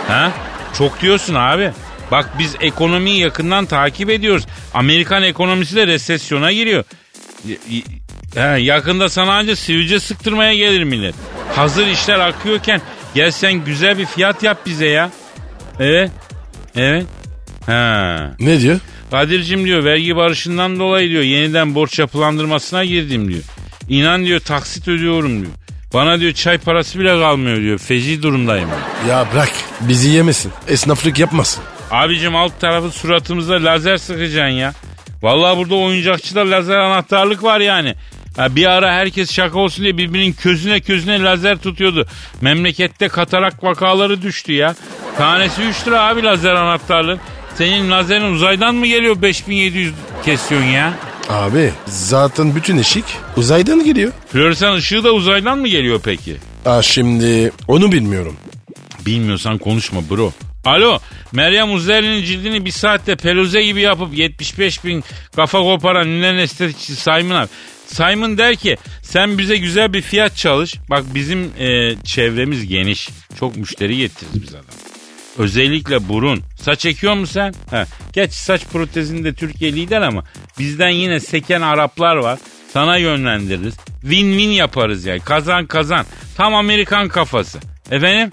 Ha? 0.09 0.31
Çok 0.79 1.01
diyorsun 1.01 1.35
abi. 1.35 1.73
Bak 2.11 2.31
biz 2.39 2.55
ekonomiyi 2.61 3.19
yakından 3.21 3.67
takip 3.67 4.11
ediyoruz. 4.11 4.47
Amerikan 4.75 5.23
ekonomisi 5.23 5.77
de 5.77 5.87
resesyona 5.87 6.53
giriyor. 6.53 6.85
Ha, 8.35 8.41
yakında 8.59 9.09
sana 9.09 9.33
anca 9.33 9.57
sivilce 9.57 10.01
sıktırmaya 10.01 10.55
gelir 10.55 10.85
millet. 10.85 11.15
Hazır 11.57 11.87
işler 11.87 12.19
akıyorken 12.19 12.81
gel 13.15 13.31
sen 13.31 13.53
güzel 13.53 13.99
bir 13.99 14.07
fiyat 14.07 14.43
yap 14.43 14.59
bize 14.67 14.87
ya. 14.87 15.11
Evet. 15.81 16.11
Evet. 16.77 17.07
Ha. 17.67 18.31
Ne 18.41 18.61
diyor? 18.61 18.81
Kadir'cim 19.11 19.65
diyor 19.65 19.85
vergi 19.85 20.17
barışından 20.17 20.79
dolayı 20.79 21.11
diyor 21.11 21.23
yeniden 21.23 21.75
borç 21.75 21.99
yapılandırmasına 21.99 22.85
girdim 22.85 23.29
diyor. 23.29 23.43
İnan 23.89 24.25
diyor 24.25 24.41
taksit 24.41 24.89
ödüyorum 24.89 25.41
diyor. 25.41 25.53
Bana 25.95 26.21
diyor 26.21 26.33
çay 26.33 26.59
parası 26.59 26.99
bile 27.01 27.19
kalmıyor 27.19 27.57
diyor. 27.57 27.79
Feci 27.79 28.23
durumdayım. 28.23 28.69
Ya 29.09 29.27
bırak 29.33 29.53
bizi 29.81 30.09
yemesin. 30.09 30.53
Esnaflık 30.69 31.19
yapmasın. 31.19 31.63
Abicim 31.91 32.37
alt 32.37 32.61
tarafı 32.61 32.91
suratımıza 32.91 33.55
lazer 33.55 33.97
sıkacaksın 33.97 34.55
ya. 34.57 34.73
Vallahi 35.23 35.59
burada 35.59 35.75
oyuncakçıda 35.75 36.51
lazer 36.51 36.77
anahtarlık 36.77 37.43
var 37.43 37.61
yani. 37.61 37.95
Ha, 38.37 38.57
bir 38.57 38.67
ara 38.67 38.93
herkes 38.93 39.33
şaka 39.33 39.59
olsun 39.59 39.85
diye 39.85 39.99
birbirinin 39.99 40.33
közüne 40.33 40.81
közüne 40.81 41.23
lazer 41.23 41.59
tutuyordu. 41.59 42.07
Memlekette 42.41 43.09
katarak 43.09 43.65
vakaları 43.65 44.23
düştü 44.23 44.53
ya. 44.53 44.75
Tanesi 45.19 45.63
3 45.63 45.87
lira 45.87 46.03
abi 46.03 46.23
lazer 46.23 46.55
anahtarlığın. 46.55 47.21
Senin 47.55 47.91
lazerin 47.91 48.33
uzaydan 48.33 48.75
mı 48.75 48.87
geliyor 48.87 49.23
5700 49.23 49.95
kesiyorsun 50.25 50.69
ya? 50.69 50.93
Abi 51.29 51.73
zaten 51.87 52.55
bütün 52.57 52.79
ışık 52.79 53.05
uzaydan 53.37 53.85
geliyor. 53.85 54.13
Floresan 54.33 54.75
ışığı 54.75 55.05
da 55.05 55.13
uzaydan 55.13 55.59
mı 55.59 55.69
geliyor 55.69 56.01
peki? 56.05 56.37
Aa 56.67 56.83
şimdi 56.83 57.53
onu 57.69 57.93
bilmiyorum. 57.93 58.37
Bilmiyorsan 59.07 59.59
konuşma 59.59 60.01
bro. 60.11 60.33
Alo 60.67 60.99
Meryem 61.33 61.73
Uzerli'nin 61.73 62.25
cildini 62.25 62.65
bir 62.65 62.71
saatte 62.71 63.17
peluze 63.17 63.63
gibi 63.63 63.81
yapıp 63.81 64.19
75 64.19 64.85
bin 64.85 65.05
kafa 65.37 65.59
koparan 65.59 66.09
ünlülerin 66.09 66.39
estetikçisi 66.39 66.97
Simon 66.97 67.35
abi. 67.37 67.49
Simon 67.87 68.39
der 68.39 68.57
ki 68.57 68.77
sen 69.03 69.39
bize 69.39 69.57
güzel 69.57 69.93
bir 69.93 70.03
fiyat 70.03 70.37
çalış. 70.37 70.75
Bak 70.91 71.05
bizim 71.15 71.53
e, 71.59 71.97
çevremiz 72.05 72.69
geniş. 72.69 73.09
Çok 73.39 73.57
müşteri 73.57 73.97
getiririz 73.97 74.43
biz 74.43 74.55
adam. 74.55 74.65
Özellikle 75.39 76.09
burun. 76.09 76.43
Saç 76.61 76.87
ekiyor 76.87 77.15
musun 77.15 77.33
sen? 77.35 77.77
He. 77.79 77.87
Geç 78.13 78.33
saç 78.33 78.65
protezinde 78.73 79.35
Türkiye 79.35 79.73
lider 79.73 80.01
ama 80.03 80.25
bizden 80.59 80.91
yine 80.91 81.21
seken 81.21 81.61
Araplar 81.61 82.17
var. 82.17 82.39
Sana 82.73 82.97
yönlendiririz. 82.97 83.75
Win-win 84.03 84.53
yaparız 84.53 85.05
yani. 85.05 85.21
Kazan 85.21 85.67
kazan. 85.67 86.07
Tam 86.37 86.55
Amerikan 86.55 87.09
kafası. 87.09 87.59
Efendim? 87.91 88.31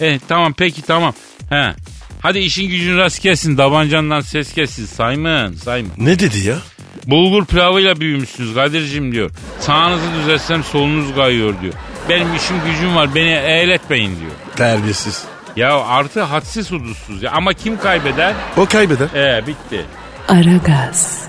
Eh 0.00 0.18
tamam 0.28 0.54
peki 0.58 0.82
tamam. 0.82 1.14
He. 1.52 1.74
Hadi 2.20 2.38
işin 2.38 2.68
gücün 2.68 2.96
rast 2.98 3.22
gelsin. 3.22 3.58
Davancandan 3.58 4.20
ses 4.20 4.54
gelsin. 4.54 4.86
Simon, 4.86 5.52
Simon. 5.52 5.90
Ne 5.98 6.18
dedi 6.18 6.38
ya? 6.38 6.58
Bulgur 7.06 7.46
pilavıyla 7.46 8.00
büyümüşsünüz 8.00 8.54
Kadir'cim 8.54 9.12
diyor. 9.12 9.30
Sağınızı 9.60 10.06
düzeltsem 10.20 10.64
solunuz 10.64 11.14
kayıyor 11.14 11.60
diyor. 11.60 11.74
Benim 12.08 12.34
işim 12.36 12.56
gücüm 12.66 12.96
var 12.96 13.14
beni 13.14 13.30
eğletmeyin 13.30 14.20
diyor. 14.20 14.30
Terbiyesiz. 14.56 15.24
Ya 15.56 15.80
artı 15.80 16.22
hadsiz 16.22 16.70
hudutsuz 16.70 17.22
ya. 17.22 17.30
Ama 17.30 17.52
kim 17.52 17.78
kaybeder? 17.78 18.34
O 18.56 18.66
kaybeder. 18.66 19.08
Ee 19.14 19.46
bitti. 19.46 19.84
Aragaz. 20.28 21.22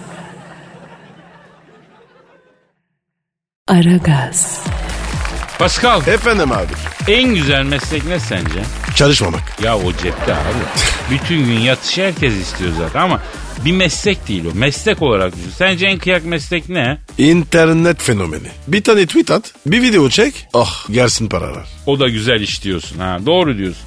Aragaz. 3.68 4.64
Pascal 5.60 6.08
Efendim 6.08 6.52
abi. 6.52 6.93
En 7.08 7.36
güzel 7.36 7.63
meslek 7.63 8.06
ne 8.06 8.20
sence? 8.20 8.63
Çalışmamak. 8.96 9.62
Ya 9.63 9.78
o 9.78 9.94
cepte 10.04 10.34
abi. 10.34 10.63
Bütün 11.12 11.46
gün 11.46 11.60
yatışı 11.60 12.02
herkes 12.02 12.34
istiyor 12.34 12.72
zaten 12.78 13.00
ama 13.00 13.22
bir 13.66 13.72
meslek 13.72 14.28
değil 14.28 14.46
o. 14.46 14.58
Meslek 14.58 15.02
olarak 15.02 15.36
düşün. 15.36 15.50
Sence 15.58 15.86
en 15.86 15.98
kıyak 15.98 16.26
meslek 16.26 16.70
ne? 16.70 16.98
İnternet 17.18 18.02
fenomeni. 18.02 18.48
Bir 18.68 18.84
tane 18.84 19.06
tweet 19.06 19.32
at, 19.32 19.54
bir 19.66 19.82
video 19.82 20.10
çek. 20.10 20.48
Oh 20.54 20.86
gelsin 20.92 21.30
paralar. 21.30 21.68
O 21.86 22.00
da 22.00 22.10
güzel 22.10 22.42
iş 22.42 22.63
diyorsun 22.63 23.00
ha. 23.00 23.18
Doğru 23.26 23.58
diyorsun. 23.58 23.84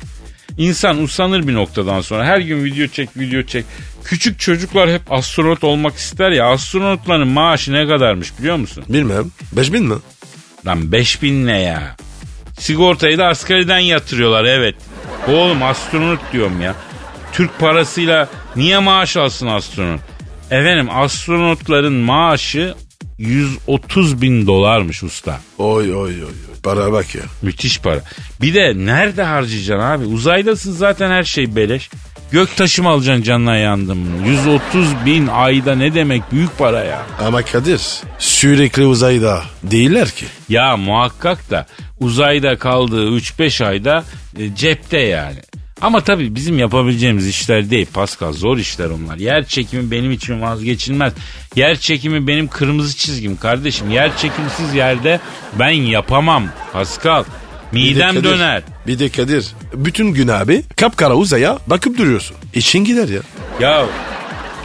İnsan 0.59 1.03
usanır 1.03 1.49
bir 1.49 1.55
noktadan 1.55 2.01
sonra. 2.01 2.25
Her 2.25 2.39
gün 2.39 2.65
video 2.65 2.87
çek, 2.87 3.17
video 3.17 3.43
çek. 3.43 3.65
Küçük 4.05 4.41
çocuklar 4.41 4.91
hep 4.91 5.13
astronot 5.13 5.65
olmak 5.65 5.97
ister 5.97 6.31
ya. 6.31 6.47
Astronotların 6.47 7.29
maaşı 7.29 7.73
ne 7.73 7.89
kadarmış 7.89 8.39
biliyor 8.39 8.57
musun? 8.57 8.85
Bilmem. 8.89 9.31
5000 9.53 9.85
mi? 9.85 9.95
Lan 10.67 10.93
5000 10.93 11.47
ne 11.47 11.61
ya? 11.61 11.97
Sigortayı 12.59 13.19
da 13.19 13.27
asgariden 13.27 13.79
yatırıyorlar 13.79 14.45
evet. 14.45 14.75
Oğlum 15.29 15.63
astronot 15.63 16.21
diyorum 16.33 16.61
ya. 16.61 16.75
Türk 17.33 17.59
parasıyla 17.59 18.29
niye 18.57 18.79
maaş 18.79 19.17
alsın 19.17 19.47
astronot? 19.47 20.01
Efendim 20.51 20.89
astronotların 20.91 21.93
maaşı 21.93 22.75
130 23.19 24.23
bin 24.23 24.47
dolarmış 24.47 25.03
usta. 25.03 25.41
Oy 25.59 25.95
oy 25.95 26.25
oy. 26.25 26.31
Para 26.63 26.93
bak 26.93 27.15
ya. 27.15 27.23
Müthiş 27.43 27.81
para. 27.81 28.01
Bir 28.41 28.55
de 28.55 28.73
nerede 28.77 29.23
harcayacaksın 29.23 29.87
abi? 29.87 30.05
Uzaydasın 30.05 30.73
zaten 30.73 31.11
her 31.11 31.25
şey 31.25 31.57
beleş. 31.57 31.91
Gök 32.31 32.57
taşı 32.57 32.83
mı 32.83 32.89
alacaksın 32.89 33.23
canına 33.23 33.57
yandım? 33.57 34.25
130 34.25 34.89
bin 35.07 35.27
ayda 35.27 35.75
ne 35.75 35.95
demek 35.95 36.33
büyük 36.33 36.59
para 36.59 36.85
ya. 36.85 37.03
Ama 37.27 37.43
Kadir 37.43 37.81
sürekli 38.19 38.85
uzayda 38.87 39.43
değiller 39.63 40.11
ki. 40.11 40.27
Ya 40.49 40.77
muhakkak 40.77 41.51
da 41.51 41.67
uzayda 42.01 42.59
kaldığı 42.59 43.11
3-5 43.11 43.65
ayda 43.67 44.05
e, 44.39 44.55
cepte 44.55 44.99
yani. 44.99 45.39
Ama 45.81 46.01
tabii 46.01 46.35
bizim 46.35 46.59
yapabileceğimiz 46.59 47.29
işler 47.29 47.71
değil 47.71 47.87
Pascal 47.95 48.33
zor 48.33 48.59
işler 48.59 48.87
onlar. 48.91 49.17
Yer 49.17 49.45
çekimi 49.47 49.91
benim 49.91 50.11
için 50.13 50.43
vazgeçilmez. 50.43 51.13
Yer 51.57 51.79
çekimi 51.79 52.27
benim 52.27 52.49
kırmızı 52.49 52.97
çizgim 52.97 53.37
kardeşim. 53.37 53.91
Yer 53.91 54.17
çekimsiz 54.17 54.75
yerde 54.75 55.21
ben 55.59 55.71
yapamam 55.71 56.45
Pascal. 56.73 57.25
Bir 57.73 57.79
de 57.81 57.93
Midem 57.95 58.09
Kadir, 58.15 58.25
döner. 58.25 58.63
Bir 58.87 58.99
de 58.99 59.09
Kadir 59.09 59.47
bütün 59.75 60.13
gün 60.13 60.29
abi 60.29 60.63
kapkara 60.77 61.15
uzaya 61.15 61.59
bakıp 61.67 61.99
duruyorsun. 61.99 62.37
İçin 62.55 62.85
gider 62.85 63.09
ya. 63.09 63.21
Ya 63.61 63.87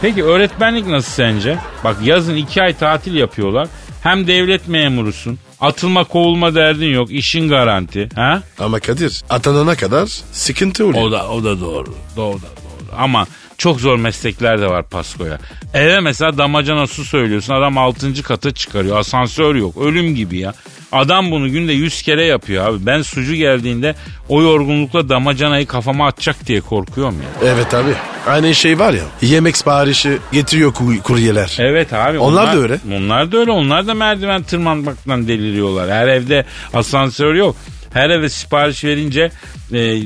peki 0.02 0.24
öğretmenlik 0.24 0.86
nasıl 0.86 1.12
sence? 1.12 1.58
Bak 1.84 1.96
yazın 2.04 2.36
iki 2.36 2.62
ay 2.62 2.76
tatil 2.78 3.14
yapıyorlar. 3.14 3.68
Hem 4.02 4.26
devlet 4.26 4.68
memurusun. 4.68 5.38
Atılma 5.60 6.04
kovulma 6.04 6.54
derdin 6.54 6.86
yok. 6.94 7.10
işin 7.12 7.48
garanti. 7.48 8.08
Ha? 8.14 8.42
Ama 8.58 8.80
Kadir 8.80 9.22
atanana 9.30 9.74
kadar 9.76 10.06
sıkıntı 10.32 10.86
oluyor. 10.86 11.04
O 11.04 11.12
da 11.12 11.28
o 11.28 11.44
da 11.44 11.60
doğru. 11.60 11.94
Doğru 12.16 12.36
da 12.38 12.42
doğru. 12.42 12.96
Ama 12.98 13.26
çok 13.58 13.80
zor 13.80 13.96
meslekler 13.96 14.60
de 14.60 14.66
var 14.66 14.82
Pasko'ya. 14.88 15.38
Eve 15.74 16.00
mesela 16.00 16.38
damacana 16.38 16.86
su 16.86 17.04
söylüyorsun. 17.04 17.54
Adam 17.54 17.78
6. 17.78 18.22
kata 18.22 18.50
çıkarıyor. 18.50 18.98
Asansör 18.98 19.54
yok. 19.54 19.76
Ölüm 19.82 20.14
gibi 20.14 20.38
ya. 20.38 20.52
Adam 20.92 21.30
bunu 21.30 21.50
günde 21.50 21.72
100 21.72 22.02
kere 22.02 22.24
yapıyor 22.24 22.66
abi. 22.68 22.86
Ben 22.86 23.02
sucu 23.02 23.34
geldiğinde 23.34 23.94
o 24.28 24.42
yorgunlukla 24.42 25.08
damacanayı 25.08 25.66
kafama 25.66 26.06
atacak 26.06 26.46
diye 26.46 26.60
korkuyorum 26.60 27.14
ya. 27.22 27.48
Evet 27.52 27.74
abi. 27.74 27.90
Aynı 28.26 28.54
şey 28.54 28.78
var 28.78 28.92
ya 28.92 29.02
yemek 29.22 29.56
siparişi 29.56 30.18
getiriyor 30.32 30.72
kur- 30.74 30.98
kuryeler. 30.98 31.56
Evet 31.58 31.92
abi. 31.92 32.18
Onlar 32.18 32.52
da 32.56 32.58
öyle. 32.60 32.78
Onlar 32.96 33.32
da 33.32 33.36
öyle. 33.38 33.50
Onlar 33.50 33.86
da 33.86 33.94
merdiven 33.94 34.42
tırmanmaktan 34.42 35.28
deliriyorlar. 35.28 35.90
Her 35.90 36.08
evde 36.08 36.44
asansör 36.74 37.34
yok. 37.34 37.56
Her 37.92 38.10
eve 38.10 38.28
sipariş 38.28 38.84
verince 38.84 39.30
e, 39.72 39.98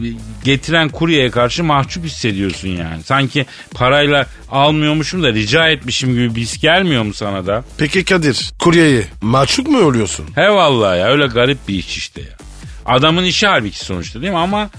getiren 0.45 0.89
kuryeye 0.89 1.31
karşı 1.31 1.65
mahcup 1.65 2.05
hissediyorsun 2.05 2.69
yani. 2.69 3.03
Sanki 3.03 3.47
parayla 3.75 4.27
almıyormuşum 4.51 5.23
da 5.23 5.33
rica 5.33 5.69
etmişim 5.69 6.13
gibi 6.15 6.35
bir 6.35 6.41
his 6.41 6.59
gelmiyor 6.59 7.03
mu 7.03 7.15
sana 7.15 7.47
da? 7.47 7.65
Peki 7.79 8.05
Kadir 8.05 8.53
kuryeyi 8.59 9.05
mahcup 9.23 9.69
mu 9.69 9.79
oluyorsun? 9.81 10.27
He 10.35 10.51
vallahi 10.51 10.99
ya 10.99 11.07
öyle 11.07 11.27
garip 11.27 11.69
bir 11.69 11.75
iş 11.75 11.97
işte 11.97 12.21
ya. 12.21 12.37
Adamın 12.87 13.25
işi 13.25 13.47
halbuki 13.47 13.85
sonuçta 13.85 14.21
değil 14.21 14.33
mi 14.33 14.39
ama 14.39 14.71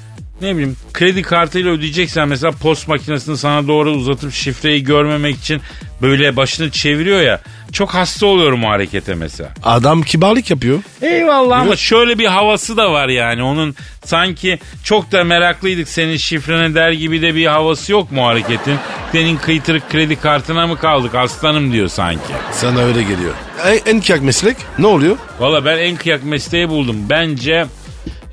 ne 0.41 0.53
bileyim 0.53 0.75
kredi 0.93 1.21
kartıyla 1.21 1.71
ödeyeceksen 1.71 2.27
mesela 2.27 2.51
post 2.51 2.87
makinesini 2.87 3.37
sana 3.37 3.67
doğru 3.67 3.91
uzatıp 3.91 4.33
şifreyi 4.33 4.83
görmemek 4.83 5.35
için 5.37 5.61
böyle 6.01 6.35
başını 6.35 6.71
çeviriyor 6.71 7.21
ya. 7.21 7.41
Çok 7.71 7.93
hasta 7.93 8.25
oluyorum 8.25 8.63
o 8.63 8.69
harekete 8.69 9.15
mesela. 9.15 9.49
Adam 9.63 10.01
kibarlık 10.01 10.49
yapıyor. 10.49 10.79
Eyvallah 11.01 11.59
ama 11.61 11.75
şöyle 11.75 12.17
bir 12.19 12.25
havası 12.25 12.77
da 12.77 12.91
var 12.91 13.07
yani. 13.07 13.43
Onun 13.43 13.75
sanki 14.05 14.59
çok 14.83 15.11
da 15.11 15.23
meraklıydık 15.23 15.87
senin 15.89 16.17
şifrene 16.17 16.75
der 16.75 16.91
gibi 16.91 17.21
de 17.21 17.35
bir 17.35 17.45
havası 17.45 17.91
yok 17.91 18.11
mu 18.11 18.25
hareketin? 18.27 18.75
Senin 19.11 19.37
kıytırık 19.37 19.89
kredi 19.89 20.15
kartına 20.15 20.67
mı 20.67 20.77
kaldık 20.77 21.15
aslanım 21.15 21.73
diyor 21.73 21.87
sanki. 21.87 22.33
Sana 22.51 22.79
öyle 22.79 23.01
geliyor. 23.01 23.33
En, 23.65 23.91
en 23.91 24.01
kıyak 24.01 24.21
meslek 24.21 24.57
ne 24.79 24.87
oluyor? 24.87 25.17
Valla 25.39 25.65
ben 25.65 25.77
en 25.77 25.95
kıyak 25.95 26.23
mesleği 26.23 26.69
buldum. 26.69 26.95
Bence 27.09 27.65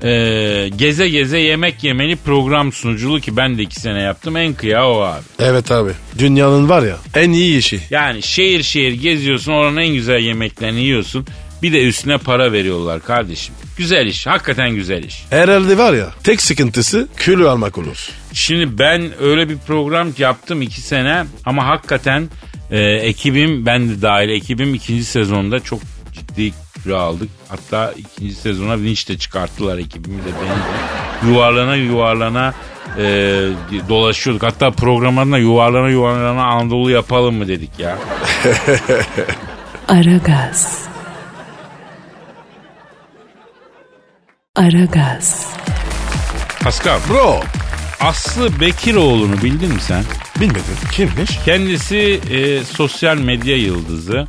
e, 0.03 0.69
geze 0.75 1.09
geze 1.09 1.39
yemek 1.39 1.83
yemeli 1.83 2.15
program 2.15 2.71
sunuculuğu 2.71 3.19
ki 3.19 3.37
ben 3.37 3.57
de 3.57 3.61
iki 3.61 3.79
sene 3.79 4.01
yaptım. 4.01 4.37
En 4.37 4.53
kıya 4.53 4.89
o 4.89 5.01
abi. 5.01 5.23
Evet 5.39 5.71
abi. 5.71 5.91
Dünyanın 6.17 6.69
var 6.69 6.83
ya 6.83 6.97
en 7.15 7.31
iyi 7.31 7.57
işi. 7.57 7.79
Yani 7.89 8.23
şehir 8.23 8.63
şehir 8.63 8.93
geziyorsun 8.93 9.51
oranın 9.51 9.77
en 9.77 9.93
güzel 9.93 10.19
yemeklerini 10.19 10.81
yiyorsun. 10.81 11.25
Bir 11.61 11.73
de 11.73 11.83
üstüne 11.83 12.17
para 12.17 12.51
veriyorlar 12.51 13.03
kardeşim. 13.03 13.55
Güzel 13.77 14.05
iş. 14.05 14.27
Hakikaten 14.27 14.69
güzel 14.75 15.03
iş. 15.03 15.25
Herhalde 15.29 15.77
var 15.77 15.93
ya 15.93 16.09
tek 16.23 16.41
sıkıntısı 16.41 17.07
kilo 17.19 17.49
almak 17.49 17.77
olur. 17.77 18.09
Şimdi 18.33 18.79
ben 18.79 19.23
öyle 19.23 19.49
bir 19.49 19.57
program 19.57 20.09
yaptım 20.17 20.61
iki 20.61 20.81
sene 20.81 21.25
ama 21.45 21.67
hakikaten 21.67 22.29
e, 22.71 22.79
ekibim 22.81 23.65
ben 23.65 23.89
de 23.89 24.01
dahil 24.01 24.29
ekibim 24.29 24.73
ikinci 24.73 25.05
sezonda 25.05 25.59
çok 25.59 25.79
ciddi 26.13 26.53
kilo 26.85 26.97
aldık. 26.97 27.29
Hatta 27.49 27.93
ikinci 27.97 28.35
sezona 28.35 28.77
vinç 28.77 29.09
de 29.09 29.17
çıkarttılar 29.17 29.77
ekibimi 29.77 30.21
de 30.21 30.27
beni 30.27 30.49
de. 30.49 31.31
Yuvarlana 31.31 31.75
yuvarlana 31.75 32.53
e, 32.97 33.03
dolaşıyorduk. 33.89 34.43
Hatta 34.43 34.71
programlarında 34.71 35.37
yuvarlana 35.37 35.89
yuvarlana 35.89 36.43
Anadolu 36.45 36.91
yapalım 36.91 37.35
mı 37.35 37.47
dedik 37.47 37.79
ya. 37.79 37.97
Aragaz. 39.87 40.85
Aragaz. 44.55 45.47
Pascal, 46.63 46.99
Bro 47.09 47.39
Aslı 47.99 48.59
Bekiroğlu'nu 48.59 49.41
bildin 49.41 49.73
mi 49.73 49.81
sen? 49.81 50.03
bilmedim 50.39 50.63
kimmiş? 50.91 51.39
Kendisi 51.45 52.21
e, 52.31 52.63
sosyal 52.63 53.17
medya 53.17 53.57
yıldızı. 53.57 54.27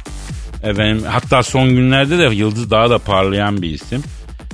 Efendim, 0.66 1.05
hatta 1.09 1.42
son 1.42 1.68
günlerde 1.68 2.18
de 2.18 2.35
yıldız 2.35 2.70
daha 2.70 2.90
da 2.90 2.98
parlayan 2.98 3.62
bir 3.62 3.70
isim. 3.70 4.02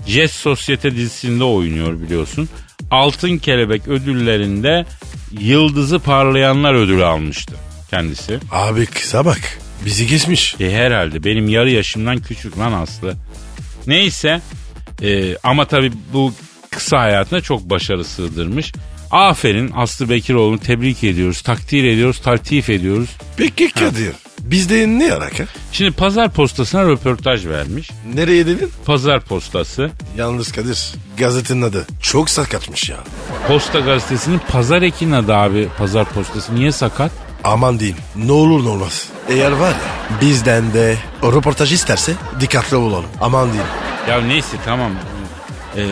Jest 0.06 0.34
Sosyete 0.34 0.96
dizisinde 0.96 1.44
oynuyor 1.44 2.00
biliyorsun. 2.00 2.48
Altın 2.90 3.38
Kelebek 3.38 3.88
ödüllerinde 3.88 4.86
yıldızı 5.40 5.98
parlayanlar 5.98 6.74
ödülü 6.74 7.04
almıştı 7.04 7.54
kendisi. 7.90 8.38
Abi 8.50 8.86
kıza 8.86 9.24
bak 9.24 9.58
bizi 9.84 10.06
geçmiş. 10.06 10.56
E, 10.60 10.72
herhalde 10.72 11.24
benim 11.24 11.48
yarı 11.48 11.70
yaşımdan 11.70 12.18
küçük 12.18 12.58
lan 12.58 12.72
Aslı. 12.72 13.14
Neyse 13.86 14.40
e, 15.02 15.36
ama 15.42 15.64
tabii 15.64 15.92
bu 16.12 16.34
kısa 16.70 17.00
hayatına 17.00 17.40
çok 17.40 17.70
başarı 17.70 18.04
sığdırmış. 18.04 18.72
Aferin 19.10 19.70
Aslı 19.76 20.10
Bekiroğlu'nu 20.10 20.58
tebrik 20.58 21.04
ediyoruz, 21.04 21.42
takdir 21.42 21.84
ediyoruz, 21.84 22.18
taltif 22.20 22.70
ediyoruz. 22.70 23.10
Peki 23.36 23.70
Kadir 23.70 24.12
bizde 24.44 24.86
ne 24.86 25.12
alaka? 25.12 25.44
Şimdi 25.72 25.90
pazar 25.90 26.30
postasına 26.30 26.82
röportaj 26.84 27.46
vermiş. 27.46 27.90
Nereye 28.14 28.46
dedin? 28.46 28.70
Pazar 28.86 29.20
postası. 29.20 29.90
Yalnız 30.16 30.52
Kadir 30.52 30.92
gazetenin 31.18 31.62
adı 31.62 31.86
çok 32.02 32.30
sakatmış 32.30 32.88
ya. 32.90 32.96
Posta 33.48 33.80
gazetesinin 33.80 34.40
pazar 34.48 34.82
ekinin 34.82 35.12
adı 35.12 35.34
abi. 35.34 35.68
Pazar 35.78 36.04
postası 36.04 36.54
niye 36.54 36.72
sakat? 36.72 37.12
Aman 37.44 37.78
diyeyim 37.80 37.98
ne 38.16 38.32
olur 38.32 38.64
ne 38.64 38.68
olmaz. 38.68 39.08
Eğer 39.28 39.52
var 39.52 39.68
ya 39.70 40.20
bizden 40.20 40.72
de 40.74 40.96
o 41.22 41.32
röportaj 41.32 41.72
isterse 41.72 42.12
dikkatli 42.40 42.76
olalım. 42.76 43.04
Aman 43.20 43.46
diyeyim. 43.52 43.70
Ya 44.08 44.20
neyse 44.20 44.56
tamam. 44.64 44.92
Ee, 45.76 45.86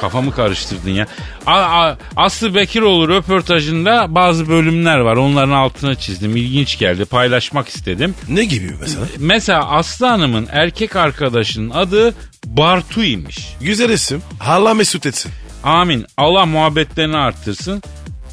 kafamı 0.00 0.32
karıştırdın 0.32 0.90
ya. 0.90 1.06
A, 1.46 1.52
A- 1.54 1.98
Aslı 2.16 2.54
Bekiroğlu 2.54 3.08
röportajında 3.08 4.14
bazı 4.14 4.48
bölümler 4.48 4.98
var. 4.98 5.16
Onların 5.16 5.52
altına 5.52 5.94
çizdim. 5.94 6.36
İlginç 6.36 6.78
geldi. 6.78 7.04
Paylaşmak 7.04 7.68
istedim. 7.68 8.14
Ne 8.28 8.44
gibi 8.44 8.70
mesela? 8.80 9.06
Mesela 9.18 9.70
Aslı 9.70 10.06
Hanım'ın 10.06 10.48
erkek 10.50 10.96
arkadaşının 10.96 11.70
adı 11.70 12.14
Bartu'ymuş. 12.46 13.38
Güzel 13.60 13.90
isim. 13.90 14.22
Allah 14.40 14.74
mesut 14.74 15.06
etsin. 15.06 15.32
Amin. 15.64 16.06
Allah 16.16 16.46
muhabbetlerini 16.46 17.16
arttırsın. 17.16 17.82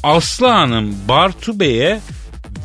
Aslı 0.02 0.46
Hanım 0.46 0.94
Bartu 1.08 1.60
Bey'e 1.60 2.00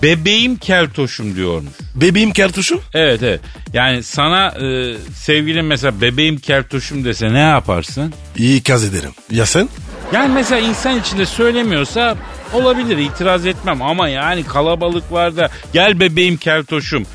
bebeğim 0.03 0.55
keltoşum 0.57 1.35
diyormuş. 1.35 1.73
Bebeğim 2.01 2.31
kertuşum. 2.31 2.81
Evet 2.93 3.23
evet. 3.23 3.41
Yani 3.73 4.03
sana 4.03 4.47
e, 4.47 4.95
sevgilin 5.15 5.65
mesela 5.65 6.01
bebeğim 6.01 6.37
keltoşum 6.37 7.05
dese 7.05 7.33
ne 7.33 7.39
yaparsın? 7.39 8.13
İyi 8.37 8.59
ikaz 8.59 8.83
ederim. 8.83 9.11
Ya 9.31 9.45
sen? 9.45 9.69
Yani 10.13 10.33
mesela 10.33 10.61
insan 10.67 10.99
içinde 10.99 11.25
söylemiyorsa 11.25 12.15
olabilir 12.53 12.97
itiraz 12.97 13.45
etmem 13.45 13.81
ama 13.81 14.09
yani 14.09 14.43
kalabalıklarda 14.43 15.49
gel 15.73 15.99
bebeğim 15.99 16.37
keltoşum 16.37 17.05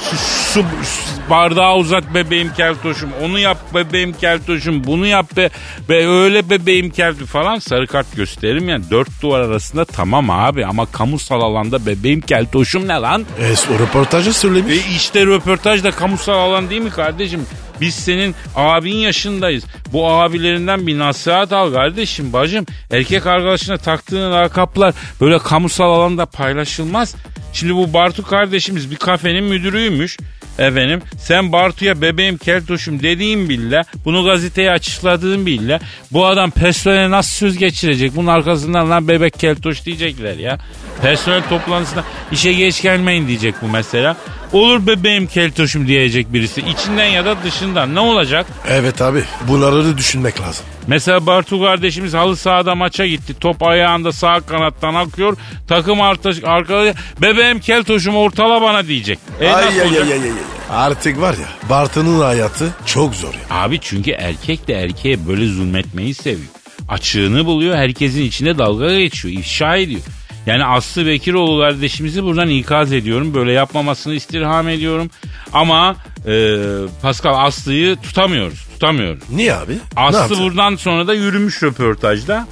su, 0.00 0.16
su- 0.16 0.64
su- 0.82 1.30
bardağı 1.30 1.76
uzat 1.76 2.14
bebeğim 2.14 2.52
keltoşum 2.52 3.10
onu 3.22 3.38
yap 3.38 3.58
bebeğim 3.74 4.12
keltoşum 4.12 4.84
bunu 4.84 5.06
yap 5.06 5.36
be, 5.36 5.50
be 5.88 6.06
öyle 6.06 6.50
bebeğim 6.50 6.90
keltoşum 6.90 7.26
falan 7.26 7.58
sarı 7.58 7.86
kart 7.86 8.16
gösteririm 8.16 8.68
yani 8.68 8.84
dört 8.90 9.22
duvar 9.22 9.40
arasında 9.40 9.84
tamam 9.84 10.30
abi 10.30 10.66
ama 10.66 10.86
kamusal 10.86 11.40
alanda 11.40 11.86
bebeğim 11.86 12.20
keltoşum 12.20 12.88
ne 12.88 12.94
lan? 12.94 13.26
E, 13.40 13.74
o 13.74 13.78
röportajı 13.78 14.32
söylemiş. 14.32 14.72
E 14.72 14.94
işte 14.96 15.26
röportaj 15.26 15.84
da 15.84 15.90
kamusal 15.90 16.32
alan 16.38 16.70
değil 16.70 16.82
mi 16.82 16.90
kardeşim? 16.90 17.46
Biz 17.80 17.94
senin 17.94 18.34
abin 18.56 18.96
yaşındayız. 18.96 19.64
Bu 19.92 20.10
abilerinden 20.10 20.86
bir 20.86 20.98
nasihat 20.98 21.52
al 21.52 21.72
kardeşim 21.72 22.32
bacım. 22.32 22.66
Erkek 22.90 23.26
arkadaşına 23.26 23.76
taktığın 23.78 24.32
lakaplar 24.32 24.94
böyle 25.20 25.38
kamusal 25.38 25.90
alanda 25.92 26.26
paylaşılmaz. 26.26 27.14
Şimdi 27.52 27.74
bu 27.74 27.92
Bartu 27.92 28.22
kardeşimiz 28.22 28.90
bir 28.90 28.96
kafenin 28.96 29.44
müdürüymüş. 29.44 30.16
Efendim 30.58 31.02
sen 31.18 31.52
Bartu'ya 31.52 32.02
bebeğim 32.02 32.36
keltoşum 32.38 33.02
dediğin 33.02 33.48
bile 33.48 33.82
bunu 34.04 34.24
gazeteye 34.24 34.70
açıkladığın 34.70 35.46
bile 35.46 35.80
bu 36.10 36.26
adam 36.26 36.50
personele 36.50 37.10
nasıl 37.10 37.30
söz 37.30 37.58
geçirecek? 37.58 38.16
Bunun 38.16 38.26
arkasından 38.26 38.90
lan 38.90 39.08
bebek 39.08 39.34
keltoş 39.38 39.86
diyecekler 39.86 40.36
ya. 40.36 40.58
Personel 41.02 41.42
toplantısında 41.48 42.04
işe 42.32 42.52
geç 42.52 42.82
gelmeyin 42.82 43.28
diyecek 43.28 43.54
bu 43.62 43.68
mesela. 43.68 44.16
Olur 44.52 44.86
bebeğim 44.86 45.26
keltoşum 45.26 45.86
diyecek 45.88 46.32
birisi. 46.32 46.60
içinden 46.60 47.04
ya 47.06 47.24
da 47.24 47.36
dışından. 47.44 47.94
Ne 47.94 48.00
olacak? 48.00 48.46
Evet 48.68 49.02
abi 49.02 49.24
bunları 49.48 49.84
da 49.84 49.98
düşünmek 49.98 50.40
lazım. 50.40 50.64
Mesela 50.86 51.26
Bartu 51.26 51.60
kardeşimiz 51.62 52.14
halı 52.14 52.36
sahada 52.36 52.74
maça 52.74 53.06
gitti. 53.06 53.34
Top 53.40 53.62
ayağında 53.62 54.12
sağ 54.12 54.40
kanattan 54.40 54.94
akıyor. 54.94 55.36
Takım 55.68 56.00
arkadaş, 56.00 56.36
arkadaş 56.44 56.96
bebeğim 57.22 57.60
keltoşum 57.60 58.16
ortala 58.16 58.62
bana 58.62 58.86
diyecek. 58.86 59.18
E 59.40 59.48
ay, 59.48 59.64
ay, 59.64 59.80
ay, 59.80 59.98
ay, 60.02 60.12
ay. 60.12 60.30
Artık 60.70 61.20
var 61.20 61.32
ya 61.34 61.68
Bartı'nın 61.70 62.20
hayatı 62.20 62.74
çok 62.86 63.14
zor 63.14 63.34
ya. 63.34 63.40
Abi 63.50 63.80
çünkü 63.80 64.10
erkek 64.10 64.68
de 64.68 64.74
erkeğe 64.74 65.28
böyle 65.28 65.46
zulmetmeyi 65.46 66.14
seviyor. 66.14 66.48
Açığını 66.88 67.46
buluyor 67.46 67.76
herkesin 67.76 68.22
içinde 68.22 68.58
dalga 68.58 68.98
geçiyor 68.98 69.38
ifşa 69.38 69.76
ediyor. 69.76 70.00
Yani 70.46 70.64
Aslı 70.64 71.06
Bekiroğlu 71.06 71.60
kardeşimizi 71.60 72.24
buradan 72.24 72.48
ikaz 72.48 72.92
ediyorum. 72.92 73.34
Böyle 73.34 73.52
yapmamasını 73.52 74.14
istirham 74.14 74.68
ediyorum. 74.68 75.10
Ama 75.52 75.96
e, 76.26 76.56
Pascal 77.02 77.46
Aslı'yı 77.46 77.96
tutamıyoruz. 77.96 78.66
Tutamıyoruz. 78.72 79.22
Niye 79.30 79.54
abi? 79.54 79.72
Aslı 79.96 80.38
buradan 80.38 80.76
sonra 80.76 81.06
da 81.06 81.14
yürümüş 81.14 81.62
röportajda. 81.62 82.46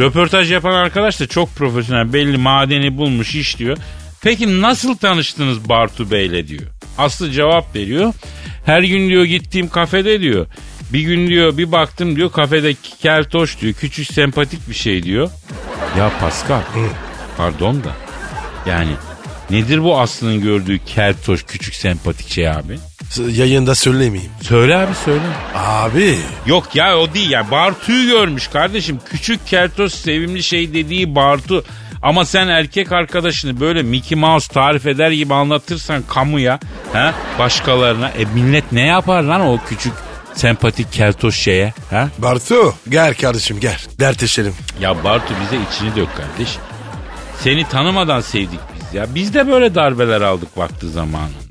Röportaj 0.00 0.52
yapan 0.52 0.72
arkadaş 0.72 1.20
da 1.20 1.26
çok 1.26 1.54
profesyonel 1.56 2.12
belli 2.12 2.38
madeni 2.38 2.96
bulmuş 2.96 3.34
iş 3.34 3.58
diyor. 3.58 3.76
Peki 4.22 4.60
nasıl 4.62 4.96
tanıştınız 4.96 5.68
Bartu 5.68 6.10
Bey'le 6.10 6.48
diyor. 6.48 6.62
Aslı 6.98 7.30
cevap 7.30 7.76
veriyor. 7.76 8.12
Her 8.66 8.82
gün 8.82 9.08
diyor 9.08 9.24
gittiğim 9.24 9.68
kafede 9.68 10.20
diyor. 10.20 10.46
Bir 10.94 11.00
gün 11.00 11.26
diyor 11.28 11.58
bir 11.58 11.72
baktım 11.72 12.16
diyor 12.16 12.32
kafede 12.32 12.74
keltoş 13.00 13.60
diyor. 13.60 13.74
Küçük 13.74 14.06
sempatik 14.06 14.68
bir 14.68 14.74
şey 14.74 15.02
diyor. 15.02 15.30
Ya 15.98 16.12
Pascal 16.20 16.60
pardon 17.36 17.84
da 17.84 17.92
yani 18.66 18.90
nedir 19.50 19.84
bu 19.84 20.00
Aslı'nın 20.00 20.42
gördüğü 20.42 20.78
keltoş 20.78 21.44
küçük 21.44 21.74
sempatik 21.74 22.28
şey 22.28 22.50
abi? 22.50 22.78
Yayında 23.30 23.74
söylemeyeyim. 23.74 24.32
Söyle 24.42 24.76
abi 24.76 24.94
söyle. 25.04 25.22
Abi 25.54 26.18
Yok 26.46 26.76
ya 26.76 26.98
o 26.98 27.14
değil 27.14 27.30
ya. 27.30 27.50
Bartu'yu 27.50 28.10
görmüş 28.10 28.48
kardeşim. 28.48 29.00
Küçük 29.10 29.46
kertos 29.46 29.94
sevimli 29.94 30.42
şey 30.42 30.74
dediği 30.74 31.14
Bartu. 31.14 31.64
Ama 32.02 32.24
sen 32.24 32.48
erkek 32.48 32.92
arkadaşını 32.92 33.60
böyle 33.60 33.82
Mickey 33.82 34.18
Mouse 34.18 34.52
tarif 34.52 34.86
eder 34.86 35.10
gibi 35.10 35.34
anlatırsan 35.34 36.02
kamuya, 36.08 36.58
ha, 36.92 37.14
başkalarına, 37.38 38.08
e 38.08 38.24
millet 38.24 38.72
ne 38.72 38.86
yapar 38.86 39.22
lan 39.22 39.40
o 39.40 39.58
küçük 39.68 39.92
sempatik 40.36 40.92
keltoş 40.92 41.36
şeye. 41.36 41.72
Ha? 41.90 42.08
Bartu 42.18 42.74
gel 42.88 43.14
kardeşim 43.14 43.60
gel. 43.60 43.78
Dertleşelim. 44.00 44.54
Ya 44.80 45.04
Bartu 45.04 45.34
bize 45.42 45.62
içini 45.70 45.96
dök 45.96 46.16
kardeş. 46.16 46.56
Seni 47.40 47.68
tanımadan 47.68 48.20
sevdik 48.20 48.60
biz 48.74 48.94
ya. 48.94 49.14
Biz 49.14 49.34
de 49.34 49.48
böyle 49.48 49.74
darbeler 49.74 50.20
aldık 50.20 50.58
vakti 50.58 50.88
zamanında. 50.88 51.43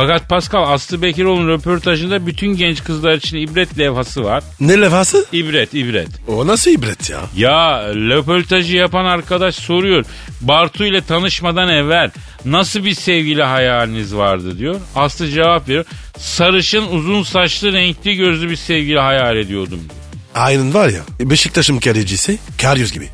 Fakat 0.00 0.28
Pascal 0.28 0.72
Aslı 0.72 1.02
Bekiroğlu'nun 1.02 1.48
röportajında 1.48 2.26
bütün 2.26 2.56
genç 2.56 2.84
kızlar 2.84 3.12
için 3.12 3.36
ibret 3.36 3.78
levhası 3.78 4.24
var. 4.24 4.44
Ne 4.60 4.80
levhası? 4.80 5.26
İbret, 5.32 5.74
ibret. 5.74 6.08
O 6.28 6.46
nasıl 6.46 6.70
ibret 6.70 7.10
ya? 7.10 7.20
Ya 7.36 7.82
röportajı 7.94 8.76
yapan 8.76 9.04
arkadaş 9.04 9.54
soruyor. 9.54 10.04
Bartu 10.40 10.84
ile 10.84 11.00
tanışmadan 11.00 11.68
evvel 11.68 12.10
nasıl 12.44 12.84
bir 12.84 12.94
sevgili 12.94 13.42
hayaliniz 13.42 14.16
vardı 14.16 14.58
diyor. 14.58 14.76
Aslı 14.96 15.28
cevap 15.28 15.68
veriyor. 15.68 15.84
Sarışın, 16.18 16.86
uzun 16.92 17.22
saçlı, 17.22 17.72
renkli 17.72 18.16
gözlü 18.16 18.50
bir 18.50 18.56
sevgili 18.56 18.98
hayal 18.98 19.36
ediyordum 19.36 19.78
diyor. 19.78 20.00
Aynen 20.34 20.74
var 20.74 20.88
ya 20.88 21.00
Beşiktaş'ın 21.20 21.78
kalecisi 21.78 22.38
Karyus 22.62 22.92
gibi. 22.92 23.08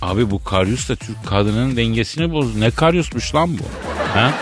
Abi 0.00 0.30
bu 0.30 0.44
Karyus 0.44 0.88
da 0.88 0.96
Türk 0.96 1.26
kadının 1.26 1.76
dengesini 1.76 2.32
bozdu. 2.32 2.60
Ne 2.60 2.70
Karyus'muş 2.70 3.34
lan 3.34 3.58
bu? 3.58 3.62
Ha? 4.14 4.32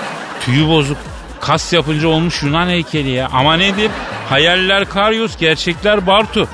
Tüyü 0.44 0.68
bozuk. 0.68 0.96
Kas 1.40 1.72
yapınca 1.72 2.08
olmuş 2.08 2.42
Yunan 2.42 2.68
heykeli 2.68 3.10
ya. 3.10 3.28
Ama 3.32 3.56
nedir? 3.56 3.90
Hayaller 4.28 4.88
Karyus, 4.88 5.38
gerçekler 5.38 6.06
Bartu. 6.06 6.48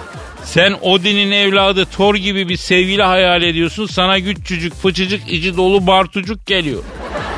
Sen 0.45 0.75
Odin'in 0.83 1.31
evladı 1.31 1.85
Thor 1.85 2.15
gibi 2.15 2.49
bir 2.49 2.57
sevgili 2.57 3.03
hayal 3.03 3.43
ediyorsun. 3.43 3.87
Sana 3.87 4.19
güççücük, 4.19 4.75
fıçıcık, 4.75 5.33
içi 5.33 5.57
dolu 5.57 5.87
Bartucuk 5.87 6.47
geliyor. 6.47 6.83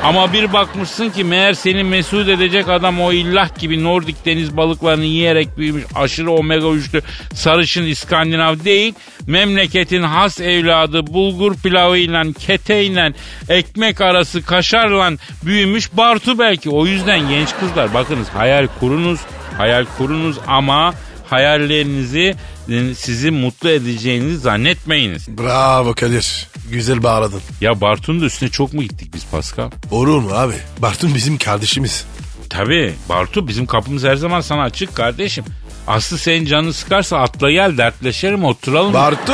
Ama 0.03 0.33
bir 0.33 0.53
bakmışsın 0.53 1.09
ki 1.09 1.23
meğer 1.23 1.53
seni 1.53 1.83
mesut 1.83 2.29
edecek 2.29 2.69
adam 2.69 3.01
o 3.01 3.11
illah 3.11 3.59
gibi 3.59 3.83
Nordik 3.83 4.25
deniz 4.25 4.57
balıklarını 4.57 5.05
yiyerek 5.05 5.57
büyümüş 5.57 5.83
aşırı 5.95 6.31
omega 6.31 6.67
3'lü 6.67 7.01
sarışın 7.33 7.83
İskandinav 7.83 8.59
değil. 8.63 8.93
Memleketin 9.27 10.03
has 10.03 10.41
evladı 10.41 11.07
bulgur 11.07 11.55
pilavıyla, 11.55 12.23
keteyle, 12.39 13.13
ekmek 13.49 14.01
arası 14.01 14.45
kaşarla 14.45 15.11
büyümüş 15.45 15.97
Bartu 15.97 16.39
belki. 16.39 16.69
O 16.69 16.85
yüzden 16.85 17.29
genç 17.29 17.49
kızlar 17.59 17.93
bakınız 17.93 18.29
hayal 18.29 18.67
kurunuz, 18.79 19.19
hayal 19.57 19.85
kurunuz 19.97 20.37
ama 20.47 20.93
hayallerinizi 21.29 22.35
e, 22.69 22.93
sizi 22.95 23.31
mutlu 23.31 23.69
edeceğinizi 23.69 24.37
zannetmeyiniz. 24.37 25.27
Bravo 25.37 25.93
Kadir. 25.93 26.47
Güzel 26.71 27.03
bağladın. 27.03 27.41
Ya 27.61 27.81
Bartu'nun 27.81 28.21
da 28.21 28.25
üstüne 28.25 28.49
çok 28.49 28.73
mu 28.73 28.81
gittik 28.81 29.13
biz 29.13 29.25
Pascal? 29.31 29.71
Olur 29.91 30.19
mu 30.21 30.29
abi? 30.33 30.53
Bartun 30.79 31.15
bizim 31.15 31.37
kardeşimiz. 31.37 32.05
Tabii 32.49 32.93
Bartu 33.09 33.47
bizim 33.47 33.65
kapımız 33.65 34.03
her 34.03 34.15
zaman 34.15 34.41
sana 34.41 34.61
açık 34.63 34.95
kardeşim. 34.95 35.45
Aslı 35.87 36.17
senin 36.17 36.45
canını 36.45 36.73
sıkarsa 36.73 37.17
atla 37.17 37.51
gel 37.51 37.77
dertleşelim 37.77 38.45
oturalım. 38.45 38.93
Bartu 38.93 39.33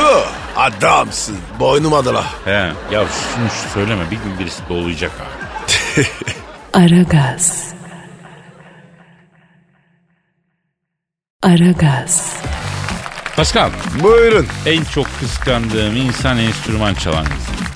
adamsın. 0.56 1.36
Boynum 1.60 1.92
adala. 1.94 2.24
He, 2.44 2.50
ya 2.50 2.72
şunu 2.90 3.48
şu 3.50 3.72
söyleme 3.74 4.04
bir 4.10 4.16
gün 4.16 4.38
birisi 4.38 4.62
dolayacak 4.68 5.10
abi. 5.20 6.06
Aragaz. 6.72 7.75
Aragaz. 11.46 12.36
Pascal 13.36 13.70
Buyurun. 14.02 14.46
en 14.66 14.84
çok 14.84 15.06
kıskandığım 15.20 15.96
insan 15.96 16.38
enstrüman 16.38 16.94
çalan 16.94 17.24
insan. 17.24 17.66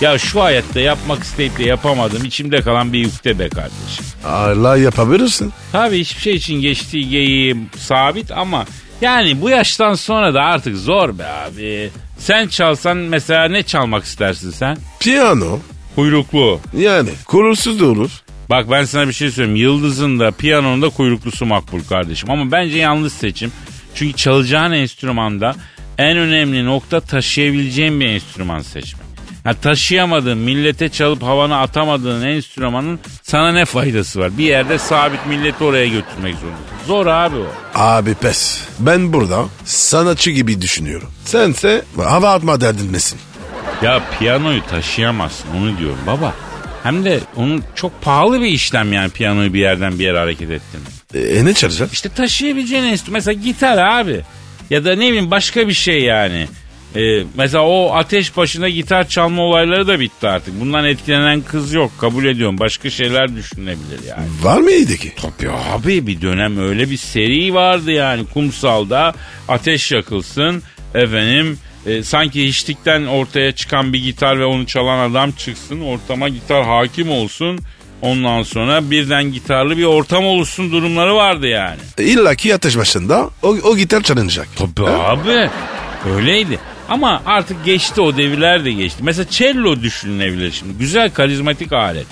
Ya 0.00 0.18
şu 0.18 0.42
hayatta 0.42 0.80
yapmak 0.80 1.22
isteyip 1.22 1.58
de 1.58 1.64
yapamadığım 1.64 2.24
içimde 2.24 2.60
kalan 2.60 2.92
bir 2.92 2.98
yükte 2.98 3.38
be 3.38 3.48
kardeşim. 3.48 4.04
Allah 4.24 4.76
yapabilirsin. 4.76 5.52
Tabii 5.72 5.98
hiçbir 6.00 6.20
şey 6.22 6.34
için 6.34 6.60
geçtiği 6.60 7.08
geyiğim 7.08 7.70
sabit 7.76 8.30
ama 8.30 8.64
yani 9.00 9.40
bu 9.40 9.50
yaştan 9.50 9.94
sonra 9.94 10.34
da 10.34 10.42
artık 10.42 10.76
zor 10.76 11.18
be 11.18 11.26
abi. 11.26 11.90
Sen 12.18 12.48
çalsan 12.48 12.96
mesela 12.96 13.48
ne 13.48 13.62
çalmak 13.62 14.04
istersin 14.04 14.50
sen? 14.50 14.76
Piyano. 15.00 15.58
Kuyruklu. 15.94 16.60
Yani 16.78 17.10
kurursuz 17.26 17.80
da 17.80 17.86
olur. 17.86 18.10
Bak 18.50 18.70
ben 18.70 18.84
sana 18.84 19.08
bir 19.08 19.12
şey 19.12 19.30
söyleyeyim. 19.30 19.56
Yıldızın 19.56 20.18
da 20.18 20.30
piyanonun 20.30 20.82
da 20.82 20.88
kuyruklusu 20.88 21.46
makbul 21.46 21.80
kardeşim. 21.80 22.30
Ama 22.30 22.52
bence 22.52 22.78
yanlış 22.78 23.12
seçim. 23.12 23.52
Çünkü 23.94 24.16
çalacağın 24.16 24.72
enstrümanda 24.72 25.54
en 25.98 26.16
önemli 26.16 26.64
nokta 26.64 27.00
taşıyabileceğin 27.00 28.00
bir 28.00 28.06
enstrüman 28.06 28.60
seçmek. 28.60 29.06
Ha, 29.44 29.54
taşıyamadığın, 29.54 30.38
millete 30.38 30.88
çalıp 30.88 31.22
havana 31.22 31.60
atamadığın 31.60 32.26
enstrümanın 32.26 32.98
sana 33.22 33.52
ne 33.52 33.64
faydası 33.64 34.20
var? 34.20 34.38
Bir 34.38 34.44
yerde 34.44 34.78
sabit 34.78 35.26
milleti 35.26 35.64
oraya 35.64 35.86
götürmek 35.86 36.34
zorundasın. 36.34 36.86
Zor 36.86 37.06
abi 37.06 37.36
o. 37.36 37.46
Abi 37.74 38.14
pes. 38.14 38.60
Ben 38.78 39.12
burada 39.12 39.44
sanatçı 39.64 40.30
gibi 40.30 40.62
düşünüyorum. 40.62 41.08
Sense 41.24 41.84
hava 41.96 42.32
atma 42.32 42.60
derdinmesin. 42.60 43.18
Ya 43.82 44.02
piyanoyu 44.18 44.66
taşıyamazsın 44.66 45.48
onu 45.56 45.78
diyorum 45.78 45.98
baba. 46.06 46.34
Hem 46.86 47.04
de 47.04 47.20
onun 47.36 47.64
çok 47.74 48.02
pahalı 48.02 48.40
bir 48.40 48.46
işlem 48.46 48.92
yani 48.92 49.10
piyanoyu 49.10 49.54
bir 49.54 49.60
yerden 49.60 49.98
bir 49.98 50.04
yere 50.04 50.18
hareket 50.18 50.50
ettirmek. 50.50 50.92
E, 51.38 51.44
ne 51.44 51.54
çalacaksın? 51.54 51.94
İşte 51.94 52.08
taşıyabileceğin 52.08 52.84
enstrüman. 52.84 53.16
Mesela 53.16 53.32
gitar 53.42 53.78
abi. 53.78 54.20
Ya 54.70 54.84
da 54.84 54.96
ne 54.96 55.08
bileyim 55.08 55.30
başka 55.30 55.68
bir 55.68 55.72
şey 55.72 56.02
yani. 56.02 56.48
Ee, 56.96 57.24
mesela 57.36 57.64
o 57.64 57.94
ateş 57.94 58.36
başına 58.36 58.68
gitar 58.68 59.08
çalma 59.08 59.42
olayları 59.42 59.86
da 59.86 60.00
bitti 60.00 60.28
artık. 60.28 60.60
Bundan 60.60 60.84
etkilenen 60.84 61.40
kız 61.40 61.72
yok 61.72 61.92
kabul 62.00 62.24
ediyorum. 62.24 62.58
Başka 62.58 62.90
şeyler 62.90 63.36
düşünülebilir 63.36 64.00
yani. 64.08 64.26
Var 64.42 64.60
mıydı 64.60 64.96
ki? 64.96 65.12
Tabii 65.16 65.50
abi 65.50 66.06
bir 66.06 66.20
dönem 66.20 66.58
öyle 66.58 66.90
bir 66.90 66.96
seri 66.96 67.54
vardı 67.54 67.92
yani 67.92 68.26
kumsalda 68.34 69.14
ateş 69.48 69.92
yakılsın 69.92 70.62
efendim 70.94 71.58
e, 71.86 72.02
sanki 72.02 72.46
hiçlikten 72.48 73.06
ortaya 73.06 73.52
çıkan 73.52 73.92
bir 73.92 74.02
gitar 74.02 74.40
ve 74.40 74.44
onu 74.44 74.66
çalan 74.66 75.10
adam 75.10 75.32
çıksın 75.32 75.80
ortama 75.80 76.28
gitar 76.28 76.64
hakim 76.64 77.10
olsun 77.10 77.58
ondan 78.02 78.42
sonra 78.42 78.90
birden 78.90 79.32
gitarlı 79.32 79.76
bir 79.78 79.84
ortam 79.84 80.26
oluşsun 80.26 80.72
durumları 80.72 81.14
vardı 81.14 81.46
yani. 81.46 81.78
E, 81.98 82.04
İlla 82.04 82.34
ki 82.34 82.54
ateş 82.54 82.76
başında 82.76 83.30
o, 83.42 83.48
o 83.48 83.76
gitar 83.76 84.02
çalınacak. 84.02 84.48
Tabii 84.56 84.90
abi 84.90 85.50
öyleydi. 86.14 86.58
Ama 86.88 87.22
artık 87.26 87.64
geçti 87.64 88.00
o 88.00 88.16
devirler 88.16 88.64
de 88.64 88.72
geçti. 88.72 88.98
Mesela 89.02 89.26
cello 89.30 89.82
düşünülebilir 89.82 90.52
şimdi. 90.52 90.78
Güzel 90.78 91.10
karizmatik 91.10 91.72
alet. 91.72 92.06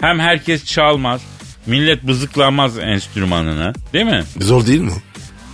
Hem 0.00 0.18
herkes 0.20 0.64
çalmaz. 0.64 1.20
Millet 1.66 2.02
bızıklamaz 2.02 2.78
enstrümanını. 2.78 3.72
Değil 3.92 4.04
mi? 4.04 4.24
Zor 4.40 4.66
değil 4.66 4.80
mi? 4.80 4.92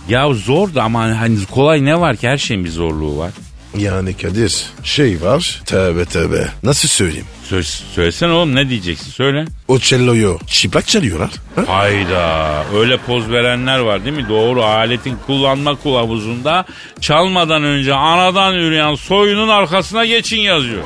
Ya 0.09 0.33
zor 0.33 0.75
da 0.75 0.83
ama 0.83 1.19
hani 1.19 1.45
kolay 1.45 1.85
ne 1.85 1.99
var 1.99 2.15
ki 2.15 2.27
her 2.27 2.37
şeyin 2.37 2.65
bir 2.65 2.69
zorluğu 2.69 3.17
var. 3.17 3.31
Yani 3.77 4.17
Kadir 4.17 4.63
şey 4.83 5.21
var. 5.21 5.61
Tövbe 5.65 6.05
tövbe. 6.05 6.47
Nasıl 6.63 6.87
söyleyeyim? 6.87 7.25
Söyle, 7.43 7.63
söylesene 7.95 8.31
oğlum 8.31 8.55
ne 8.55 8.69
diyeceksin 8.69 9.11
söyle. 9.11 9.45
O 9.67 9.79
celloyu 9.79 10.39
çıplak 10.47 10.87
çalıyorlar. 10.87 11.29
Ha? 11.55 11.63
Hayda 11.67 12.63
öyle 12.75 12.97
poz 12.97 13.29
verenler 13.29 13.79
var 13.79 14.05
değil 14.05 14.15
mi? 14.15 14.29
Doğru 14.29 14.63
aletin 14.63 15.17
kullanma 15.25 15.75
kılavuzunda 15.75 16.65
çalmadan 17.01 17.63
önce 17.63 17.93
anadan 17.93 18.55
üreyen 18.55 18.95
soyunun 18.95 19.47
arkasına 19.47 20.05
geçin 20.05 20.39
yazıyor. 20.41 20.83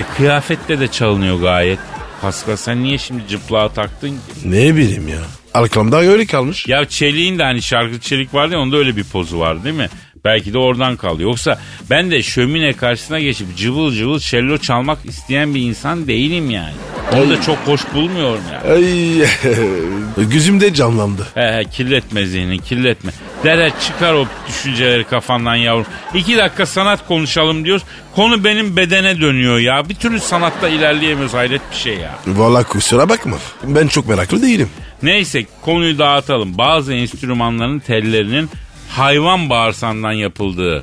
E 0.00 0.16
kıyafette 0.16 0.80
de 0.80 0.88
çalınıyor 0.88 1.40
gayet. 1.40 1.78
Pascal 2.22 2.56
sen 2.56 2.82
niye 2.82 2.98
şimdi 2.98 3.22
cıplığa 3.28 3.68
taktın 3.68 4.08
ki? 4.08 4.16
Ne 4.44 4.76
bileyim 4.76 5.08
ya. 5.08 5.18
Arkamda 5.54 5.96
öyle 6.00 6.26
kalmış. 6.26 6.66
Ya 6.68 6.88
Çelik'in 6.88 7.38
de 7.38 7.42
hani 7.42 7.62
şarkı 7.62 8.00
Çelik 8.00 8.34
vardı 8.34 8.54
ya 8.54 8.60
onda 8.60 8.76
öyle 8.76 8.96
bir 8.96 9.04
pozu 9.04 9.38
var 9.38 9.64
değil 9.64 9.74
mi? 9.74 9.88
Belki 10.28 10.52
de 10.52 10.58
oradan 10.58 10.96
kaldı. 10.96 11.22
Yoksa 11.22 11.58
ben 11.90 12.10
de 12.10 12.22
şömine 12.22 12.72
karşısına 12.72 13.20
geçip 13.20 13.56
cıvıl 13.56 13.92
cıvıl 13.92 14.18
cello 14.18 14.58
çalmak 14.58 14.98
isteyen 15.04 15.54
bir 15.54 15.60
insan 15.60 16.06
değilim 16.06 16.50
yani. 16.50 16.72
Onu 17.16 17.30
da 17.30 17.42
çok 17.42 17.56
hoş 17.56 17.80
bulmuyorum 17.94 18.42
yani. 18.52 18.72
Ay 18.72 20.24
gözümde 20.30 20.74
canlandı. 20.74 21.26
He 21.34 21.40
he 21.40 21.64
kirletme 21.64 22.26
zihnini 22.26 22.58
kirletme. 22.58 23.12
Dere 23.44 23.72
çıkar 23.86 24.12
o 24.14 24.26
düşünceleri 24.48 25.04
kafandan 25.04 25.54
yavrum. 25.54 25.86
İki 26.14 26.36
dakika 26.36 26.66
sanat 26.66 27.08
konuşalım 27.08 27.64
diyoruz. 27.64 27.82
Konu 28.14 28.44
benim 28.44 28.76
bedene 28.76 29.20
dönüyor 29.20 29.58
ya. 29.58 29.88
Bir 29.88 29.94
türlü 29.94 30.20
sanatta 30.20 30.68
ilerleyemiyoruz 30.68 31.34
hayret 31.34 31.62
bir 31.70 31.76
şey 31.76 31.94
ya. 31.98 32.18
Valla 32.26 32.62
kusura 32.64 33.08
bakma. 33.08 33.36
Ben 33.64 33.86
çok 33.86 34.08
meraklı 34.08 34.42
değilim. 34.42 34.68
Neyse 35.02 35.46
konuyu 35.62 35.98
dağıtalım. 35.98 36.58
Bazı 36.58 36.94
enstrümanların 36.94 37.78
tellerinin 37.78 38.50
hayvan 38.88 39.50
bağırsağından 39.50 40.12
yapıldığı 40.12 40.82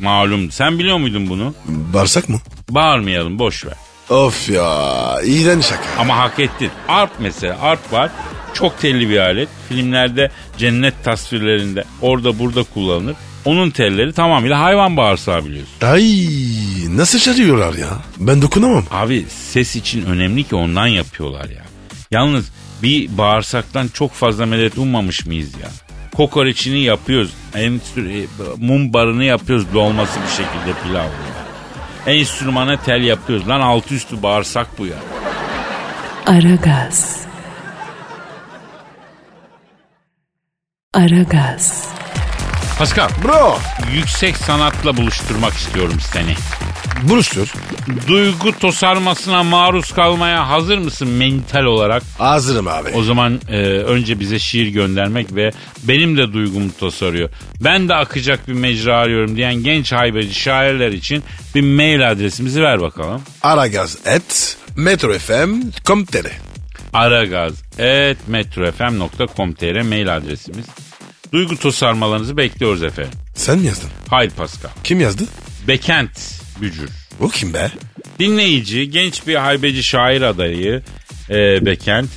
malum. 0.00 0.50
Sen 0.50 0.78
biliyor 0.78 0.96
muydun 0.98 1.28
bunu? 1.28 1.54
Bağırsak 1.66 2.28
mı? 2.28 2.40
Bağırmayalım 2.70 3.38
boş 3.38 3.66
ver. 3.66 3.74
Of 4.10 4.50
ya 4.50 5.16
iyiden 5.24 5.60
şaka. 5.60 5.82
Ama 5.98 6.16
hak 6.18 6.38
ettin. 6.38 6.70
Arp 6.88 7.10
mesela 7.18 7.58
arp 7.60 7.92
var. 7.92 8.10
Çok 8.54 8.80
telli 8.80 9.08
bir 9.10 9.18
alet. 9.18 9.48
Filmlerde 9.68 10.30
cennet 10.58 11.04
tasvirlerinde 11.04 11.84
orada 12.00 12.38
burada 12.38 12.62
kullanılır. 12.62 13.16
Onun 13.44 13.70
telleri 13.70 14.12
tamamıyla 14.12 14.60
hayvan 14.60 14.96
bağırsağı 14.96 15.44
biliyorsun. 15.44 15.72
Ay 15.82 16.02
nasıl 16.96 17.18
çalıyorlar 17.18 17.74
ya? 17.74 17.88
Ben 18.18 18.42
dokunamam. 18.42 18.84
Abi 18.90 19.26
ses 19.52 19.76
için 19.76 20.04
önemli 20.04 20.44
ki 20.44 20.54
ondan 20.54 20.86
yapıyorlar 20.86 21.48
ya. 21.48 21.62
Yalnız 22.10 22.50
bir 22.82 23.18
bağırsaktan 23.18 23.88
çok 23.88 24.12
fazla 24.12 24.46
medet 24.46 24.78
ummamış 24.78 25.26
mıyız 25.26 25.50
ya? 25.62 25.68
Kokoreçini 26.16 26.78
yapıyoruz. 26.78 27.34
Enstr- 27.54 28.22
e, 28.22 28.26
mum 28.58 28.92
barını 28.92 29.24
yapıyoruz 29.24 29.74
dolması 29.74 30.20
bir 30.22 30.28
şekilde 30.30 30.82
pilavlı. 30.84 31.10
Enstrümana 32.06 32.76
tel 32.76 33.02
yapıyoruz. 33.02 33.48
Lan 33.48 33.60
altı 33.60 33.94
üstü 33.94 34.22
bağırsak 34.22 34.78
bu 34.78 34.86
ya. 34.86 34.96
Aragaz. 36.26 37.20
Aragaz. 40.94 41.88
Pascal 42.78 43.08
Bro. 43.24 43.58
yüksek 43.92 44.36
sanatla 44.36 44.96
buluşturmak 44.96 45.52
istiyorum 45.52 45.98
seni. 46.12 46.34
Buluştur. 47.02 47.52
Duygu 48.08 48.58
tosarmasına 48.58 49.42
maruz 49.42 49.92
kalmaya 49.92 50.48
hazır 50.48 50.78
mısın 50.78 51.08
mental 51.08 51.64
olarak? 51.64 52.02
Hazırım 52.18 52.68
abi. 52.68 52.88
O 52.94 53.02
zaman 53.02 53.40
e, 53.48 53.56
önce 53.66 54.20
bize 54.20 54.38
şiir 54.38 54.66
göndermek 54.66 55.34
ve 55.34 55.50
benim 55.82 56.16
de 56.16 56.32
duygumu 56.32 56.70
tosarıyor. 56.80 57.30
Ben 57.60 57.88
de 57.88 57.94
akacak 57.94 58.48
bir 58.48 58.52
mecra 58.52 58.96
arıyorum 58.96 59.36
diyen 59.36 59.54
genç 59.54 59.92
haybeci 59.92 60.34
şairler 60.34 60.92
için 60.92 61.22
bir 61.54 61.62
mail 61.62 62.10
adresimizi 62.10 62.62
ver 62.62 62.80
bakalım. 62.80 63.22
Aragaz 63.42 63.98
et 64.06 64.56
metrofm.com.tr 64.76 66.26
aragaz.metrofm.com.tr 66.92 69.82
mail 69.82 70.16
adresimiz. 70.16 70.66
Duygu 71.32 71.56
tosarmalarınızı 71.56 72.36
bekliyoruz 72.36 72.82
efendim. 72.82 73.12
Sen 73.34 73.58
mi 73.58 73.66
yazdın? 73.66 73.90
Hayır 74.10 74.30
Pascal. 74.30 74.70
Kim 74.84 75.00
yazdı? 75.00 75.24
Bekent 75.68 76.41
Bücür. 76.62 76.90
O 77.20 77.28
kim 77.28 77.54
be? 77.54 77.70
Dinleyici, 78.18 78.90
genç 78.90 79.26
bir 79.26 79.34
haybeci 79.34 79.82
şair 79.82 80.22
adayı 80.22 80.82
e, 81.30 81.66
Bekent 81.66 82.10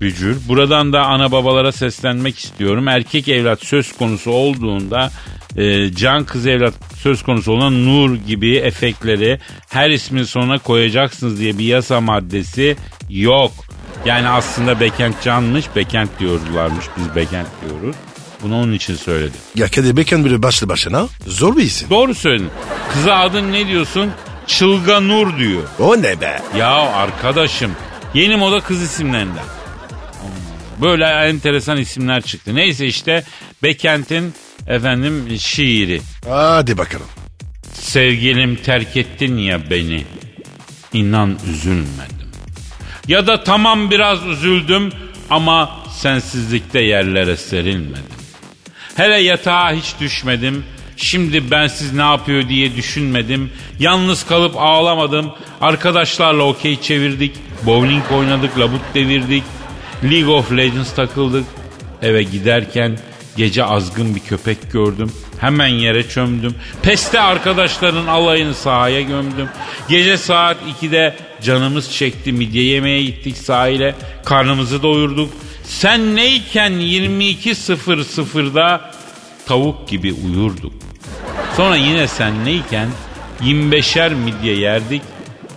Bücür. 0.00 0.36
Buradan 0.48 0.92
da 0.92 1.06
ana 1.06 1.32
babalara 1.32 1.72
seslenmek 1.72 2.38
istiyorum. 2.38 2.88
Erkek 2.88 3.28
evlat 3.28 3.64
söz 3.64 3.92
konusu 3.92 4.30
olduğunda 4.30 5.10
e, 5.56 5.92
can 5.92 6.24
kız 6.24 6.46
evlat 6.46 6.74
söz 6.96 7.22
konusu 7.22 7.52
olan 7.52 7.86
nur 7.86 8.16
gibi 8.16 8.56
efektleri 8.56 9.38
her 9.68 9.90
ismin 9.90 10.22
sonuna 10.22 10.58
koyacaksınız 10.58 11.40
diye 11.40 11.58
bir 11.58 11.64
yasa 11.64 12.00
maddesi 12.00 12.76
yok. 13.10 13.52
Yani 14.06 14.28
aslında 14.28 14.80
Bekent 14.80 15.22
canmış, 15.22 15.64
Bekent 15.76 16.10
diyorlarmış, 16.18 16.84
biz 16.96 17.16
Bekent 17.16 17.48
diyoruz. 17.64 17.96
Bunu 18.42 18.56
onun 18.56 18.72
için 18.72 18.96
söyledim. 18.96 19.40
Ya 19.54 19.68
Kadir 19.68 19.96
Beken 19.96 20.24
biri 20.24 20.42
başlı 20.42 20.68
başına 20.68 21.08
zor 21.26 21.56
bir 21.56 21.62
isim. 21.62 21.90
Doğru 21.90 22.14
söyledin. 22.14 22.50
Kıza 22.92 23.14
adın 23.14 23.52
ne 23.52 23.66
diyorsun? 23.68 24.10
Çılga 24.46 25.00
Nur 25.00 25.38
diyor. 25.38 25.62
O 25.78 26.02
ne 26.02 26.20
be? 26.20 26.42
Ya 26.56 26.70
arkadaşım 26.70 27.72
yeni 28.14 28.36
moda 28.36 28.60
kız 28.60 28.82
isimlerinden. 28.82 29.44
Böyle 30.82 31.04
enteresan 31.04 31.76
isimler 31.78 32.22
çıktı. 32.22 32.54
Neyse 32.54 32.86
işte 32.86 33.24
Bekent'in 33.62 34.34
efendim 34.66 35.38
şiiri. 35.38 36.00
Hadi 36.28 36.78
bakalım. 36.78 37.06
Sevgilim 37.72 38.56
terk 38.56 38.96
ettin 38.96 39.36
ya 39.36 39.70
beni. 39.70 40.04
İnan 40.92 41.38
üzülmedim. 41.50 42.28
Ya 43.08 43.26
da 43.26 43.44
tamam 43.44 43.90
biraz 43.90 44.26
üzüldüm 44.26 44.92
ama 45.30 45.70
sensizlikte 45.96 46.80
yerlere 46.80 47.36
serilmedim. 47.36 48.17
Hele 48.98 49.18
yatağa 49.18 49.72
hiç 49.72 49.94
düşmedim. 50.00 50.64
Şimdi 50.96 51.50
bensiz 51.50 51.92
ne 51.92 52.02
yapıyor 52.02 52.48
diye 52.48 52.76
düşünmedim. 52.76 53.50
Yalnız 53.78 54.26
kalıp 54.26 54.54
ağlamadım. 54.56 55.32
Arkadaşlarla 55.60 56.42
okey 56.42 56.80
çevirdik. 56.80 57.32
Bowling 57.66 58.12
oynadık, 58.12 58.58
labut 58.58 58.80
devirdik. 58.94 59.42
League 60.04 60.34
of 60.34 60.52
Legends 60.52 60.94
takıldık. 60.94 61.44
Eve 62.02 62.22
giderken 62.22 62.98
gece 63.36 63.64
azgın 63.64 64.14
bir 64.14 64.20
köpek 64.20 64.72
gördüm. 64.72 65.12
Hemen 65.40 65.68
yere 65.68 66.08
çömdüm. 66.08 66.54
Peste 66.82 67.20
arkadaşların 67.20 68.06
alayını 68.06 68.54
sahaya 68.54 69.00
gömdüm. 69.00 69.48
Gece 69.88 70.16
saat 70.16 70.56
2'de 70.82 71.16
canımız 71.42 71.92
çekti. 71.92 72.32
Midye 72.32 72.62
yemeye 72.62 73.02
gittik 73.02 73.36
sahile. 73.36 73.94
Karnımızı 74.24 74.82
doyurduk. 74.82 75.32
Sen 75.68 76.16
neyken 76.16 76.72
22.00'da 76.72 78.90
tavuk 79.46 79.88
gibi 79.88 80.12
uyurduk. 80.12 80.72
Sonra 81.56 81.76
yine 81.76 82.08
sen 82.08 82.44
neyken 82.44 82.88
25'er 83.42 84.14
midye 84.14 84.54
yerdik. 84.54 85.02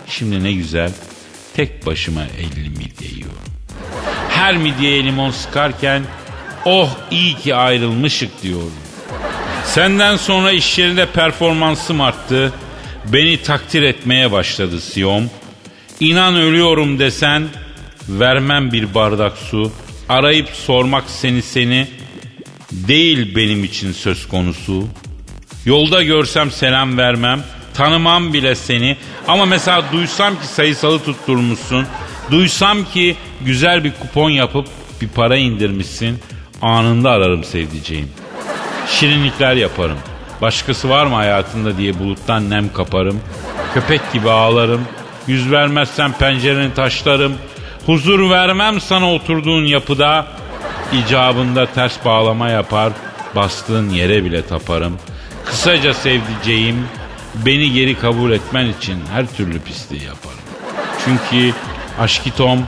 Şimdi 0.08 0.44
ne 0.44 0.52
güzel 0.52 0.90
tek 1.54 1.86
başıma 1.86 2.22
50 2.22 2.70
midye 2.70 3.10
yiyorum. 3.10 3.38
Her 4.28 4.56
midyeye 4.56 5.04
limon 5.04 5.30
sıkarken 5.30 6.02
oh 6.64 6.90
iyi 7.10 7.36
ki 7.36 7.54
ayrılmışık 7.54 8.42
diyorum. 8.42 8.72
Senden 9.64 10.16
sonra 10.16 10.52
iş 10.52 10.78
yerinde 10.78 11.06
performansım 11.06 12.00
arttı. 12.00 12.52
Beni 13.12 13.42
takdir 13.42 13.82
etmeye 13.82 14.32
başladı 14.32 14.80
Siyom. 14.80 15.30
İnan 16.00 16.36
ölüyorum 16.36 16.98
desen 16.98 17.48
vermem 18.08 18.72
bir 18.72 18.94
bardak 18.94 19.36
su. 19.36 19.72
Arayıp 20.08 20.48
sormak 20.48 21.04
seni 21.06 21.42
seni 21.42 21.88
değil 22.72 23.36
benim 23.36 23.64
için 23.64 23.92
söz 23.92 24.28
konusu. 24.28 24.86
Yolda 25.64 26.02
görsem 26.02 26.50
selam 26.50 26.98
vermem. 26.98 27.44
Tanımam 27.74 28.32
bile 28.32 28.54
seni. 28.54 28.96
Ama 29.28 29.46
mesela 29.46 29.84
duysam 29.92 30.34
ki 30.34 30.46
sayısalı 30.46 31.04
tutturmuşsun. 31.04 31.86
Duysam 32.30 32.84
ki 32.84 33.16
güzel 33.40 33.84
bir 33.84 33.92
kupon 34.00 34.30
yapıp 34.30 34.66
bir 35.00 35.08
para 35.08 35.36
indirmişsin. 35.36 36.18
Anında 36.62 37.10
ararım 37.10 37.44
sevdiceğim. 37.44 38.08
Şirinlikler 38.88 39.54
yaparım. 39.54 39.98
Başkası 40.40 40.88
var 40.88 41.06
mı 41.06 41.14
hayatında 41.14 41.78
diye 41.78 41.98
buluttan 41.98 42.50
nem 42.50 42.72
kaparım. 42.72 43.20
Köpek 43.74 44.12
gibi 44.12 44.30
ağlarım. 44.30 44.82
Yüz 45.26 45.50
vermezsen 45.50 46.12
pencereni 46.12 46.74
taşlarım. 46.74 47.32
Huzur 47.86 48.30
vermem 48.30 48.80
sana 48.80 49.12
oturduğun 49.12 49.64
yapıda. 49.64 50.26
İcabında 50.92 51.66
ters 51.66 52.04
bağlama 52.04 52.48
yapar. 52.48 52.92
Bastığın 53.36 53.90
yere 53.90 54.24
bile 54.24 54.46
taparım. 54.46 54.98
Kısaca 55.44 55.94
sevdiceğim 55.94 56.86
beni 57.34 57.72
geri 57.72 57.98
kabul 57.98 58.32
etmen 58.32 58.66
için 58.66 58.98
her 59.12 59.26
türlü 59.26 59.60
pisliği 59.60 60.02
yaparım. 60.02 60.38
Çünkü 61.04 61.54
aşkitom 62.00 62.66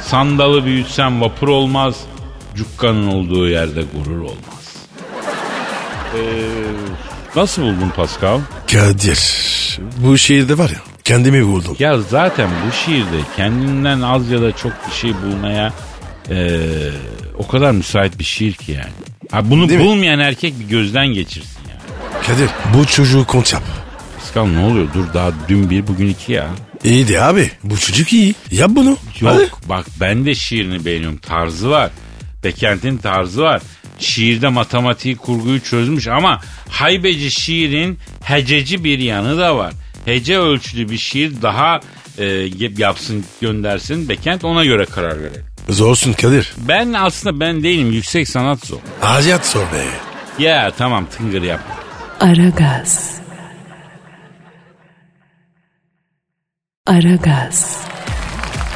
sandalı 0.00 0.64
büyütsem 0.64 1.20
vapur 1.20 1.48
olmaz. 1.48 1.96
Cukkanın 2.56 3.06
olduğu 3.06 3.48
yerde 3.48 3.82
gurur 3.94 4.20
olmaz. 4.20 4.76
Ee, 6.14 6.20
nasıl 7.36 7.62
buldun 7.62 7.92
Pascal? 7.96 8.40
Kadir 8.72 9.20
bu 9.96 10.18
şiirde 10.18 10.58
var 10.58 10.70
ya 10.70 10.89
kendimi 11.10 11.46
buldum. 11.46 11.76
Ya 11.78 12.00
zaten 12.00 12.48
bu 12.66 12.72
şiirde 12.72 13.20
kendinden 13.36 14.00
az 14.00 14.30
ya 14.30 14.42
da 14.42 14.56
çok 14.56 14.72
bir 14.88 14.94
şey 14.94 15.14
bulmaya 15.14 15.72
ee, 16.30 16.60
o 17.38 17.46
kadar 17.46 17.72
müsait 17.72 18.18
bir 18.18 18.24
şiir 18.24 18.52
ki 18.52 18.72
yani. 18.72 18.92
Ha 19.30 19.50
bunu 19.50 19.68
Değil 19.68 19.80
mi? 19.80 19.86
bulmayan 19.86 20.18
erkek 20.18 20.60
bir 20.60 20.64
gözden 20.64 21.06
geçirsin 21.06 21.58
yani. 21.68 21.80
Kadir 22.26 22.50
bu 22.74 22.86
çocuğu 22.86 23.26
kont 23.26 23.52
yap. 23.52 23.62
Pascal 24.18 24.46
ne 24.46 24.58
oluyor? 24.58 24.88
Dur 24.94 25.04
daha 25.14 25.30
dün 25.48 25.70
bir 25.70 25.86
bugün 25.86 26.06
iki 26.08 26.32
ya. 26.32 26.46
İyiydi 26.84 27.20
abi 27.20 27.50
bu 27.64 27.78
çocuk 27.78 28.12
iyi. 28.12 28.34
Yap 28.50 28.70
bunu. 28.72 28.96
Yok 29.20 29.32
Hadi. 29.32 29.50
bak 29.68 29.86
ben 30.00 30.26
de 30.26 30.34
şiirini 30.34 30.84
beğeniyorum. 30.84 31.18
Tarzı 31.18 31.70
var. 31.70 31.90
Bekent'in 32.44 32.96
tarzı 32.96 33.42
var. 33.42 33.62
Şiirde 33.98 34.48
matematiği 34.48 35.16
kurguyu 35.16 35.60
çözmüş 35.60 36.08
ama 36.08 36.40
haybeci 36.68 37.30
şiirin 37.30 37.98
hececi 38.22 38.84
bir 38.84 38.98
yanı 38.98 39.38
da 39.38 39.56
var. 39.56 39.72
Hece 40.04 40.38
ölçülü 40.38 40.90
bir 40.90 40.98
şiir 40.98 41.42
daha 41.42 41.80
e, 42.18 42.24
yapsın 42.78 43.24
göndersin 43.40 44.08
Bekent 44.08 44.44
ona 44.44 44.64
göre 44.64 44.84
karar 44.84 45.22
verelim. 45.22 45.44
Zorsun 45.68 46.12
Kadir. 46.12 46.52
Ben 46.68 46.92
aslında 46.92 47.40
ben 47.40 47.62
değilim 47.62 47.92
yüksek 47.92 48.28
sanat 48.28 48.66
zor. 48.66 48.78
Aziyat 49.02 49.46
sor 49.46 49.60
be. 49.62 49.84
Ya 50.42 50.70
tamam 50.78 51.06
tıngır 51.06 51.42
yap. 51.42 51.60
Aragaz. 52.20 53.20
Aragaz. 56.86 57.80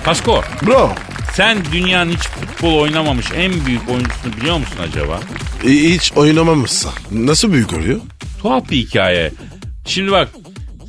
Pasko 0.04 0.42
Bro 0.66 0.94
sen 1.32 1.58
dünyanın 1.72 2.12
hiç 2.12 2.22
futbol 2.28 2.74
oynamamış 2.78 3.26
en 3.36 3.66
büyük 3.66 3.88
oyuncusunu 3.88 4.36
biliyor 4.36 4.58
musun 4.58 4.76
acaba? 4.88 5.20
hiç 5.64 6.12
oynamamışsa 6.16 6.90
nasıl 7.10 7.52
büyük 7.52 7.72
oluyor? 7.72 8.00
Tuhaf 8.42 8.70
bir 8.70 8.76
hikaye. 8.76 9.30
Şimdi 9.86 10.10
bak 10.12 10.28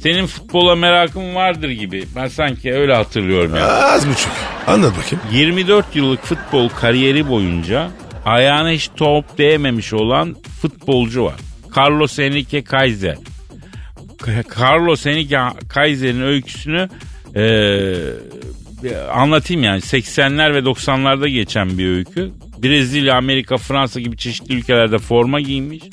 senin 0.05 0.25
futbola 0.25 0.75
merakın 0.75 1.35
vardır 1.35 1.69
gibi. 1.69 2.03
Ben 2.15 2.27
sanki 2.27 2.73
öyle 2.73 2.95
hatırlıyorum 2.95 3.55
ya. 3.55 3.67
Az 3.67 4.09
buçuk. 4.09 4.31
Anlat 4.67 4.93
bakayım. 4.97 5.23
24 5.31 5.95
yıllık 5.95 6.23
futbol 6.23 6.69
kariyeri 6.69 7.29
boyunca 7.29 7.91
ayağına 8.25 8.69
hiç 8.69 8.89
top 8.97 9.37
değmemiş 9.37 9.93
olan 9.93 10.35
futbolcu 10.61 11.23
var. 11.23 11.35
Carlos 11.77 12.19
Enrique 12.19 12.63
Kaiser. 12.63 13.17
Carlos 14.59 15.05
Enrique 15.05 15.39
Kaiser'in 15.69 16.21
öyküsünü 16.21 16.89
eee, 17.35 17.95
anlatayım 19.13 19.63
yani. 19.63 19.79
80'ler 19.79 20.53
ve 20.53 20.59
90'larda 20.59 21.27
geçen 21.27 21.77
bir 21.77 21.87
öykü. 21.87 22.31
Brezilya, 22.63 23.15
Amerika, 23.17 23.57
Fransa 23.57 23.99
gibi 23.99 24.17
çeşitli 24.17 24.55
ülkelerde 24.55 24.97
forma 24.97 25.41
giymiş. 25.41 25.83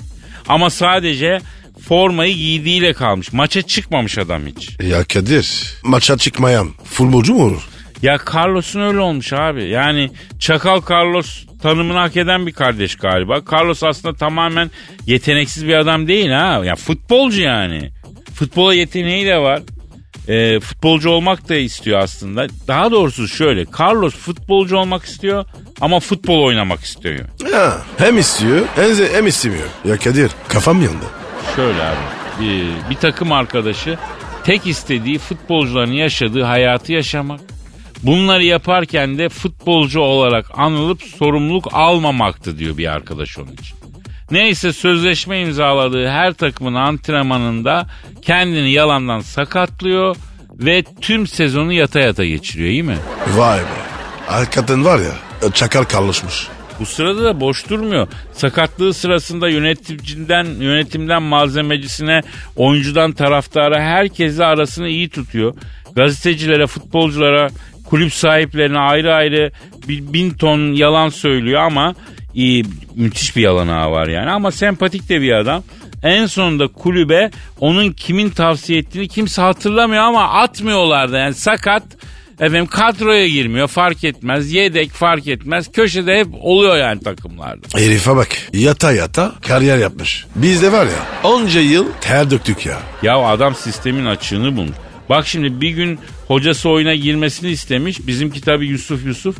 Ama 0.48 0.70
sadece 0.70 1.40
formayı 1.88 2.34
giydiğiyle 2.36 2.92
kalmış. 2.92 3.32
Maça 3.32 3.62
çıkmamış 3.62 4.18
adam 4.18 4.46
hiç. 4.46 4.80
Ya 4.82 5.04
Kadir 5.04 5.74
maça 5.82 6.16
çıkmayan 6.18 6.70
futbolcu 6.84 7.34
mu 7.34 7.44
olur? 7.44 7.62
Ya 8.02 8.18
Carlos'un 8.34 8.80
öyle 8.80 8.98
olmuş 9.00 9.32
abi. 9.32 9.64
Yani 9.64 10.10
Çakal 10.38 10.80
Carlos 10.90 11.44
tanımını 11.62 11.98
hak 11.98 12.16
eden 12.16 12.46
bir 12.46 12.52
kardeş 12.52 12.96
galiba. 12.96 13.40
Carlos 13.52 13.82
aslında 13.82 14.16
tamamen 14.16 14.70
yeteneksiz 15.06 15.66
bir 15.66 15.74
adam 15.74 16.08
değil 16.08 16.30
ha. 16.30 16.62
Ya 16.64 16.76
futbolcu 16.76 17.40
yani. 17.42 17.90
Futbola 18.34 18.74
yeteneği 18.74 19.26
de 19.26 19.38
var. 19.38 19.62
E, 20.28 20.60
futbolcu 20.60 21.10
olmak 21.10 21.48
da 21.48 21.54
istiyor 21.54 21.98
aslında. 21.98 22.46
Daha 22.68 22.90
doğrusu 22.90 23.28
şöyle. 23.28 23.66
Carlos 23.80 24.14
futbolcu 24.16 24.76
olmak 24.76 25.04
istiyor 25.04 25.44
ama 25.80 26.00
futbol 26.00 26.42
oynamak 26.42 26.80
istiyor. 26.80 27.28
Ha, 27.52 27.82
hem 27.98 28.18
istiyor 28.18 28.66
hem, 28.74 28.90
hem 29.12 29.26
istemiyor. 29.26 29.68
Ya 29.84 29.96
Kadir 29.96 30.30
kafam 30.48 30.82
yandı. 30.82 31.21
Şöyle 31.56 31.82
abi. 31.82 31.96
Bir, 32.40 32.90
bir 32.90 32.96
takım 32.96 33.32
arkadaşı 33.32 33.98
tek 34.44 34.66
istediği 34.66 35.18
futbolcuların 35.18 35.92
yaşadığı 35.92 36.42
hayatı 36.42 36.92
yaşamak. 36.92 37.40
Bunları 38.02 38.44
yaparken 38.44 39.18
de 39.18 39.28
futbolcu 39.28 40.00
olarak 40.00 40.46
anılıp 40.58 41.02
sorumluluk 41.02 41.68
almamaktı 41.72 42.58
diyor 42.58 42.78
bir 42.78 42.92
arkadaş 42.92 43.38
onun 43.38 43.52
için. 43.52 43.78
Neyse 44.30 44.72
sözleşme 44.72 45.40
imzaladığı 45.40 46.08
her 46.08 46.32
takımın 46.32 46.74
antrenmanında 46.74 47.86
kendini 48.22 48.70
yalandan 48.72 49.20
sakatlıyor 49.20 50.16
ve 50.54 50.84
tüm 51.00 51.26
sezonu 51.26 51.72
yata 51.72 52.00
yata 52.00 52.24
geçiriyor 52.24 52.70
iyi 52.70 52.82
mi? 52.82 52.96
Vay 53.36 53.58
be. 53.58 53.64
Hakikaten 54.26 54.84
var 54.84 54.98
ya 54.98 55.12
çakal 55.52 55.84
kalmışmış. 55.84 56.48
Bu 56.82 56.86
sırada 56.86 57.24
da 57.24 57.40
boş 57.40 57.70
durmuyor. 57.70 58.08
Sakatlığı 58.32 58.94
sırasında 58.94 59.48
yöneticiden, 59.48 60.44
yönetimden 60.44 61.22
malzemecisine, 61.22 62.20
oyuncudan 62.56 63.12
taraftara 63.12 63.80
herkesle 63.80 64.44
arasını 64.44 64.88
iyi 64.88 65.08
tutuyor. 65.08 65.54
Gazetecilere, 65.96 66.66
futbolculara, 66.66 67.48
kulüp 67.84 68.12
sahiplerine 68.12 68.78
ayrı 68.78 69.14
ayrı 69.14 69.52
bin 69.88 70.30
ton 70.30 70.72
yalan 70.72 71.08
söylüyor 71.08 71.60
ama 71.60 71.94
iyi, 72.34 72.64
müthiş 72.94 73.36
bir 73.36 73.42
yalan 73.42 73.68
ağı 73.68 73.90
var 73.90 74.08
yani. 74.08 74.30
Ama 74.30 74.50
sempatik 74.50 75.08
de 75.08 75.20
bir 75.20 75.32
adam. 75.32 75.62
En 76.02 76.26
sonunda 76.26 76.68
kulübe 76.68 77.30
onun 77.60 77.92
kimin 77.92 78.30
tavsiye 78.30 78.78
ettiğini 78.78 79.08
kimse 79.08 79.42
hatırlamıyor 79.42 80.02
ama 80.02 80.28
atmıyorlar 80.28 81.12
da 81.12 81.18
yani 81.18 81.34
sakat 81.34 81.82
Efendim 82.42 82.66
kadroya 82.66 83.28
girmiyor 83.28 83.68
fark 83.68 84.04
etmez. 84.04 84.52
Yedek 84.52 84.90
fark 84.90 85.26
etmez. 85.28 85.72
Köşede 85.72 86.18
hep 86.18 86.26
oluyor 86.40 86.76
yani 86.76 87.00
takımlarda. 87.00 87.66
Herife 87.74 88.16
bak 88.16 88.28
yata 88.52 88.92
yata 88.92 89.32
kariyer 89.48 89.78
yapmış. 89.78 90.26
Biz 90.36 90.62
de 90.62 90.72
var 90.72 90.86
ya 90.86 91.30
onca 91.30 91.60
yıl 91.60 91.86
ter 92.00 92.30
döktük 92.30 92.66
ya. 92.66 92.78
Ya 93.02 93.18
adam 93.18 93.54
sistemin 93.54 94.06
açığını 94.06 94.56
bulmuş. 94.56 94.76
Bak 95.08 95.26
şimdi 95.26 95.60
bir 95.60 95.70
gün 95.70 95.98
hocası 96.28 96.68
oyuna 96.68 96.94
girmesini 96.94 97.50
istemiş. 97.50 98.06
Bizimki 98.06 98.40
tabii 98.40 98.66
Yusuf 98.66 99.06
Yusuf. 99.06 99.36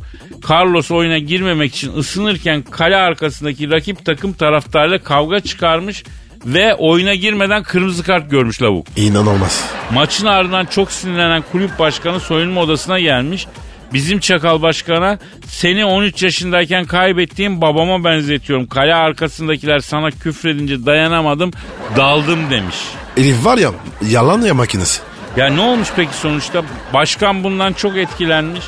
Carlos 0.51 0.91
oyuna 0.91 1.19
girmemek 1.19 1.75
için 1.75 1.93
ısınırken 1.97 2.63
kale 2.63 2.97
arkasındaki 2.97 3.71
rakip 3.71 4.05
takım 4.05 4.33
taraftarıyla 4.33 4.99
kavga 4.99 5.41
çıkarmış. 5.41 6.05
Ve 6.47 6.75
oyuna 6.75 7.15
girmeden 7.15 7.63
kırmızı 7.63 8.03
kart 8.03 8.31
görmüş 8.31 8.63
lavuk. 8.63 8.87
İnanılmaz. 8.97 9.65
Maçın 9.95 10.27
ardından 10.27 10.65
çok 10.67 10.93
sinirlenen 10.93 11.45
kulüp 11.53 11.79
başkanı 11.79 12.21
soyunma 12.21 12.61
odasına 12.61 13.01
gelmiş. 13.01 13.47
Bizim 13.93 14.19
çakal 14.21 14.63
başkana 14.63 15.19
seni 15.47 15.85
13 15.85 16.23
yaşındayken 16.23 16.85
kaybettiğim 16.85 17.61
babama 17.61 18.05
benzetiyorum. 18.05 18.67
Kale 18.67 18.95
arkasındakiler 18.95 19.79
sana 19.81 20.11
küfredince 20.11 20.87
dayanamadım 20.87 21.51
daldım 21.97 22.51
demiş. 22.51 22.77
Elif 23.17 23.45
var 23.45 23.59
ya 23.59 23.71
yalan 24.09 24.43
ya 24.43 24.55
makinesi. 24.55 25.01
Ya 25.37 25.47
ne 25.47 25.61
olmuş 25.61 25.89
peki 25.97 26.15
sonuçta? 26.15 26.63
Başkan 26.95 27.45
bundan 27.45 27.73
çok 27.73 27.97
etkilenmiş. 27.97 28.65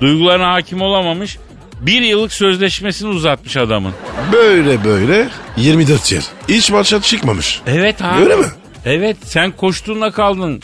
Duygularına 0.00 0.52
hakim 0.52 0.82
olamamış. 0.82 1.38
Bir 1.86 2.02
yıllık 2.02 2.32
sözleşmesini 2.32 3.08
uzatmış 3.08 3.56
adamın. 3.56 3.92
Böyle 4.32 4.84
böyle 4.84 5.28
24 5.56 6.12
yıl. 6.12 6.20
Hiç 6.48 6.70
maça 6.70 7.02
çıkmamış. 7.02 7.60
Evet 7.66 8.02
abi. 8.02 8.22
Öyle 8.22 8.36
mi? 8.36 8.46
Evet 8.84 9.16
sen 9.24 9.50
koştuğunda 9.50 10.10
kaldın. 10.10 10.62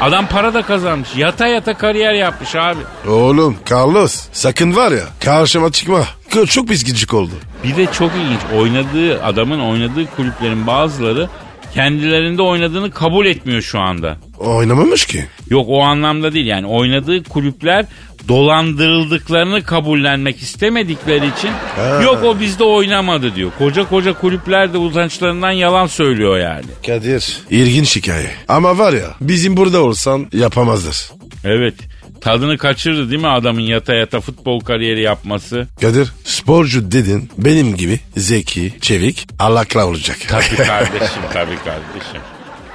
Adam 0.00 0.26
para 0.26 0.54
da 0.54 0.62
kazanmış. 0.62 1.08
Yata 1.16 1.46
yata 1.46 1.74
kariyer 1.74 2.12
yapmış 2.14 2.54
abi. 2.56 3.10
Oğlum 3.10 3.56
Carlos 3.70 4.28
sakın 4.32 4.76
var 4.76 4.92
ya 4.92 5.04
karşıma 5.24 5.72
çıkma. 5.72 6.04
Çok 6.48 6.68
pis 6.68 6.84
gıcık 6.84 7.14
oldu. 7.14 7.32
Bir 7.64 7.76
de 7.76 7.86
çok 7.92 8.10
ilginç 8.14 8.40
oynadığı 8.60 9.22
adamın 9.24 9.60
oynadığı 9.60 10.06
kulüplerin 10.16 10.66
bazıları 10.66 11.28
kendilerinde 11.74 12.42
oynadığını 12.42 12.90
kabul 12.90 13.26
etmiyor 13.26 13.62
şu 13.62 13.80
anda. 13.80 14.16
Oynamamış 14.38 15.06
ki. 15.06 15.24
Yok 15.50 15.66
o 15.68 15.82
anlamda 15.82 16.32
değil 16.32 16.46
yani 16.46 16.66
oynadığı 16.66 17.24
kulüpler 17.24 17.84
dolandırıldıklarını 18.28 19.62
kabullenmek 19.64 20.42
istemedikleri 20.42 21.26
için 21.38 21.50
Ha. 21.76 22.02
yok 22.02 22.24
o 22.24 22.40
bizde 22.40 22.64
oynamadı 22.64 23.34
diyor. 23.34 23.50
Koca 23.58 23.88
koca 23.88 24.12
kulüpler 24.12 24.72
de 24.72 24.78
utançlarından 24.78 25.50
yalan 25.50 25.86
söylüyor 25.86 26.38
yani. 26.38 26.64
Kadir. 26.86 27.38
İlginç 27.50 27.96
hikaye. 27.96 28.30
Ama 28.48 28.78
var 28.78 28.92
ya 28.92 29.14
bizim 29.20 29.56
burada 29.56 29.82
olsan 29.82 30.26
yapamazdır. 30.32 31.10
Evet 31.44 31.74
tadını 32.20 32.58
kaçırdı 32.58 33.10
değil 33.10 33.20
mi 33.20 33.28
adamın 33.28 33.60
yata 33.60 33.94
yata 33.94 34.20
futbol 34.20 34.60
kariyeri 34.60 35.00
yapması? 35.00 35.66
Kadir 35.80 36.12
sporcu 36.24 36.92
dedin 36.92 37.30
benim 37.38 37.76
gibi 37.76 38.00
zeki, 38.16 38.74
çevik, 38.80 39.26
alakla 39.38 39.86
olacak. 39.86 40.18
Tabii 40.28 40.56
kardeşim 40.66 41.22
tabii 41.32 41.56
kardeşim. 41.64 42.20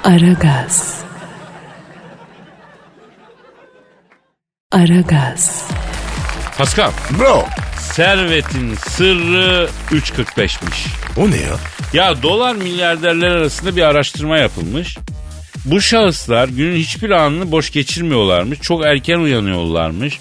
Aragaz. 0.03 0.95
Aragaz. 4.71 5.63
Pascal 6.57 6.91
Bro 7.19 7.45
servetin 7.79 8.75
sırrı 8.75 9.69
3.45'miş. 9.91 10.87
o 11.17 11.31
ne 11.31 11.37
ya? 11.37 11.55
Ya 11.93 12.23
dolar 12.23 12.55
milyarderler 12.55 13.27
arasında 13.31 13.75
bir 13.75 13.81
araştırma 13.81 14.37
yapılmış. 14.37 14.97
Bu 15.65 15.81
şahıslar 15.81 16.47
günün 16.47 16.75
hiçbir 16.75 17.09
anını 17.09 17.51
boş 17.51 17.71
geçirmiyorlarmış. 17.71 18.59
Çok 18.61 18.85
erken 18.85 19.19
uyanıyorlarmış. 19.19 20.19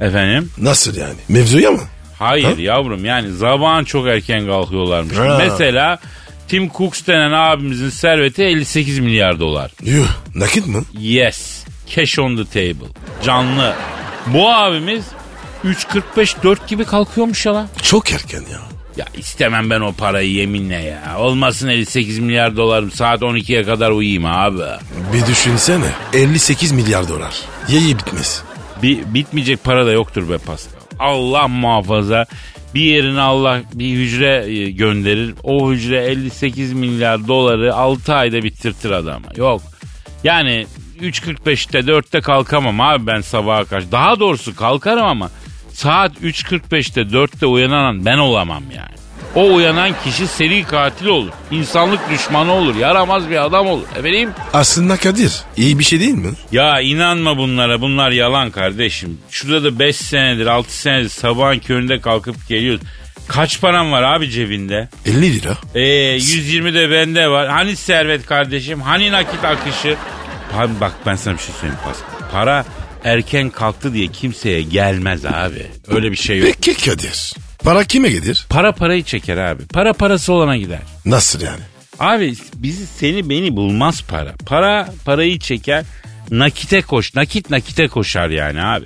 Efendim? 0.00 0.50
Nasıl 0.58 0.96
yani? 0.96 1.18
Mevzuya 1.28 1.70
mı? 1.70 1.80
Hayır 2.18 2.58
yavrum 2.58 3.04
yani 3.04 3.32
zaman 3.32 3.84
çok 3.84 4.06
erken 4.08 4.46
kalkıyorlarmış. 4.46 5.16
Ha. 5.16 5.38
Mesela 5.38 5.98
Tim 6.48 6.68
Cooks 6.68 7.06
denen 7.06 7.32
abimizin 7.32 7.90
serveti 7.90 8.42
58 8.42 8.98
milyar 8.98 9.40
dolar. 9.40 9.70
Yuh 9.82 10.08
nakit 10.34 10.66
mi? 10.66 10.82
Yes. 10.98 11.63
Cash 11.86 12.18
on 12.18 12.36
the 12.36 12.44
table. 12.44 12.88
Canlı. 13.24 13.74
Bu 14.26 14.52
abimiz 14.52 15.04
3.45-4 15.64 16.66
gibi 16.68 16.84
kalkıyormuş 16.84 17.46
ya 17.46 17.54
lan. 17.54 17.68
Çok 17.82 18.12
erken 18.12 18.40
ya. 18.52 18.60
Ya 18.96 19.06
istemem 19.16 19.70
ben 19.70 19.80
o 19.80 19.92
parayı 19.92 20.30
yeminle 20.32 20.82
ya. 20.82 21.18
Olmasın 21.18 21.68
58 21.68 22.18
milyar 22.18 22.56
dolarım 22.56 22.90
saat 22.90 23.22
12'ye 23.22 23.62
kadar 23.62 23.90
uyuyayım 23.90 24.24
abi. 24.24 24.62
Bir 25.12 25.26
düşünsene 25.26 25.90
58 26.12 26.72
milyar 26.72 27.08
dolar. 27.08 27.34
Ye 27.68 27.80
bitmez. 27.80 28.42
Bir, 28.82 29.14
bitmeyecek 29.14 29.64
para 29.64 29.86
da 29.86 29.92
yoktur 29.92 30.28
be 30.28 30.38
Pascal. 30.38 30.80
Allah 30.98 31.48
muhafaza 31.48 32.26
bir 32.74 32.80
yerine 32.80 33.20
Allah 33.20 33.62
bir 33.74 33.94
hücre 33.94 34.44
e, 34.46 34.70
gönderir. 34.70 35.34
O 35.42 35.72
hücre 35.72 36.04
58 36.04 36.72
milyar 36.72 37.28
doları 37.28 37.74
6 37.74 38.14
ayda 38.14 38.42
bitirtir 38.42 38.90
adama. 38.90 39.28
Yok. 39.36 39.62
Yani 40.24 40.66
3.45'te 41.00 41.78
4'te 41.78 42.20
kalkamam 42.20 42.80
abi 42.80 43.06
ben 43.06 43.20
sabaha 43.20 43.64
karşı. 43.64 43.92
Daha 43.92 44.20
doğrusu 44.20 44.56
kalkarım 44.56 45.04
ama 45.04 45.30
saat 45.72 46.12
3.45'te 46.22 47.00
4'te 47.00 47.46
uyanan 47.46 48.04
ben 48.04 48.18
olamam 48.18 48.62
yani. 48.76 48.94
O 49.34 49.54
uyanan 49.54 49.92
kişi 50.04 50.26
seri 50.26 50.64
katil 50.64 51.06
olur. 51.06 51.30
İnsanlık 51.50 52.10
düşmanı 52.10 52.52
olur. 52.52 52.76
Yaramaz 52.76 53.30
bir 53.30 53.44
adam 53.44 53.66
olur. 53.66 53.84
Efendim? 53.98 54.30
Aslında 54.52 54.96
Kadir 54.96 55.32
iyi 55.56 55.78
bir 55.78 55.84
şey 55.84 56.00
değil 56.00 56.14
mi? 56.14 56.30
Ya 56.52 56.80
inanma 56.80 57.36
bunlara 57.38 57.80
bunlar 57.80 58.10
yalan 58.10 58.50
kardeşim. 58.50 59.18
Şurada 59.30 59.64
da 59.64 59.78
5 59.78 59.96
senedir 59.96 60.46
6 60.46 60.78
senedir 60.78 61.08
sabahın 61.08 61.58
köründe 61.58 62.00
kalkıp 62.00 62.48
geliyoruz. 62.48 62.80
Kaç 63.28 63.60
param 63.60 63.92
var 63.92 64.02
abi 64.02 64.30
cebinde? 64.30 64.88
50 65.06 65.34
lira. 65.40 65.56
Ee, 65.74 65.80
120 66.14 66.74
de 66.74 66.90
bende 66.90 67.28
var. 67.28 67.48
Hani 67.48 67.76
servet 67.76 68.26
kardeşim? 68.26 68.80
Hani 68.80 69.12
nakit 69.12 69.44
akışı? 69.44 69.96
Abi 70.54 70.80
bak 70.80 70.92
ben 71.06 71.14
sana 71.14 71.34
bir 71.34 71.42
şey 71.42 71.54
söyleyeyim 71.54 71.80
Pascal. 71.84 72.30
Para 72.32 72.64
erken 73.04 73.50
kalktı 73.50 73.94
diye 73.94 74.06
kimseye 74.08 74.62
gelmez 74.62 75.24
abi. 75.24 75.66
Öyle 75.88 76.10
bir 76.10 76.16
şey 76.16 76.38
yok. 76.38 76.48
Peki 76.62 76.84
Kadir. 76.86 77.34
Para 77.58 77.84
kime 77.84 78.08
gelir? 78.08 78.46
Para 78.48 78.72
parayı 78.72 79.02
çeker 79.04 79.36
abi. 79.36 79.66
Para 79.66 79.92
parası 79.92 80.32
olana 80.32 80.56
gider. 80.56 80.78
Nasıl 81.04 81.40
yani? 81.40 81.60
Abi 81.98 82.34
bizi 82.54 82.86
seni 82.86 83.30
beni 83.30 83.56
bulmaz 83.56 84.02
para. 84.08 84.34
Para 84.46 84.88
parayı 85.04 85.38
çeker 85.38 85.84
nakite 86.30 86.82
koş. 86.82 87.14
Nakit 87.14 87.50
nakite 87.50 87.88
koşar 87.88 88.30
yani 88.30 88.62
abi. 88.62 88.84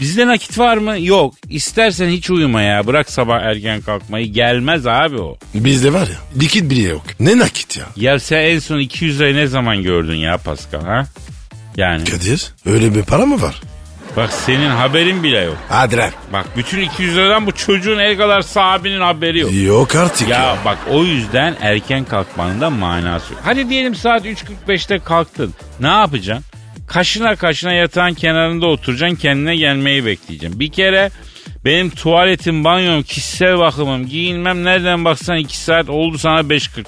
Bizde 0.00 0.26
nakit 0.26 0.58
var 0.58 0.76
mı? 0.76 1.00
Yok. 1.00 1.34
İstersen 1.48 2.08
hiç 2.08 2.30
uyuma 2.30 2.62
ya. 2.62 2.86
Bırak 2.86 3.10
sabah 3.10 3.40
erken 3.40 3.80
kalkmayı. 3.80 4.26
Gelmez 4.32 4.86
abi 4.86 5.20
o. 5.20 5.38
Bizde 5.54 5.92
var 5.92 6.06
ya 6.06 6.40
likit 6.42 6.70
bile 6.70 6.88
yok. 6.88 7.02
Ne 7.20 7.38
nakit 7.38 7.76
ya? 7.78 7.84
Ya 7.96 8.18
sen 8.20 8.38
en 8.38 8.58
son 8.58 8.78
200 8.78 9.20
lirayı 9.20 9.34
ne 9.36 9.46
zaman 9.46 9.82
gördün 9.82 10.16
ya 10.16 10.36
Pascal 10.38 10.80
ha? 10.84 11.06
Yani 11.76 12.04
Kadir 12.04 12.52
öyle 12.66 12.94
bir 12.94 13.02
para 13.02 13.26
mı 13.26 13.42
var? 13.42 13.60
bak 14.16 14.32
senin 14.32 14.70
haberin 14.70 15.22
bile 15.22 15.38
yok. 15.40 15.56
Hadi 15.68 15.96
lan. 15.96 16.10
Bak 16.32 16.46
bütün 16.56 16.80
200 16.80 17.16
liradan 17.16 17.46
bu 17.46 17.52
çocuğun 17.52 17.98
el 17.98 18.16
kadar 18.18 18.42
sahibinin 18.42 19.00
haberi 19.00 19.38
yok. 19.38 19.50
Yok 19.54 19.94
artık 19.96 20.28
ya. 20.28 20.38
Ya 20.38 20.56
bak 20.64 20.78
o 20.90 21.04
yüzden 21.04 21.56
erken 21.60 22.04
kalkmanın 22.04 22.60
da 22.60 22.70
manası 22.70 23.32
yok. 23.32 23.42
Hadi 23.44 23.68
diyelim 23.70 23.94
saat 23.94 24.26
3.45'te 24.26 24.98
kalktın. 24.98 25.54
Ne 25.80 25.86
yapacaksın? 25.88 26.44
Kaşına 26.92 27.36
kaşına 27.36 27.72
yatağın 27.72 28.14
kenarında 28.14 28.66
oturacaksın 28.66 29.16
kendine 29.16 29.56
gelmeyi 29.56 30.04
bekleyeceksin. 30.06 30.60
Bir 30.60 30.72
kere 30.72 31.10
benim 31.64 31.90
tuvaletim, 31.90 32.64
banyom, 32.64 33.02
kişisel 33.02 33.58
bakımım, 33.58 34.06
giyinmem 34.06 34.64
nereden 34.64 35.04
baksan 35.04 35.36
2 35.36 35.56
saat 35.56 35.88
oldu 35.88 36.18
sana 36.18 36.40
5.45. 36.40 36.82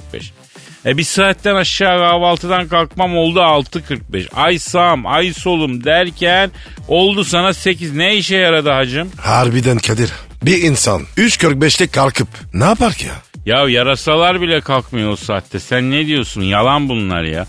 E 0.87 0.99
bir 0.99 1.03
saatten 1.03 1.55
aşağı 1.55 1.99
kahvaltıdan 1.99 2.69
kalkmam 2.69 3.17
oldu 3.17 3.41
6.45. 3.41 4.35
Ay 4.35 4.59
sağım, 4.59 5.07
ay 5.07 5.33
solum 5.33 5.85
derken 5.85 6.51
oldu 6.89 7.25
sana 7.25 7.55
8. 7.55 7.95
Ne 7.95 8.17
işe 8.17 8.37
yaradı 8.37 8.71
hacım? 8.71 9.11
Harbiden 9.21 9.79
Kadir. 9.79 10.13
Bir 10.43 10.63
insan 10.63 11.03
3.45'te 11.17 11.87
kalkıp 11.87 12.29
ne 12.55 12.65
yapar 12.65 12.93
ki 12.95 13.07
ya? 13.07 13.15
Ya 13.47 13.69
yarasalar 13.69 14.41
bile 14.41 14.61
kalkmıyor 14.61 15.11
o 15.11 15.17
saatte. 15.17 15.61
Sen 15.61 15.91
ne 15.91 16.07
diyorsun? 16.07 16.43
Yalan 16.43 16.89
bunlar 16.89 17.23
ya. 17.23 17.47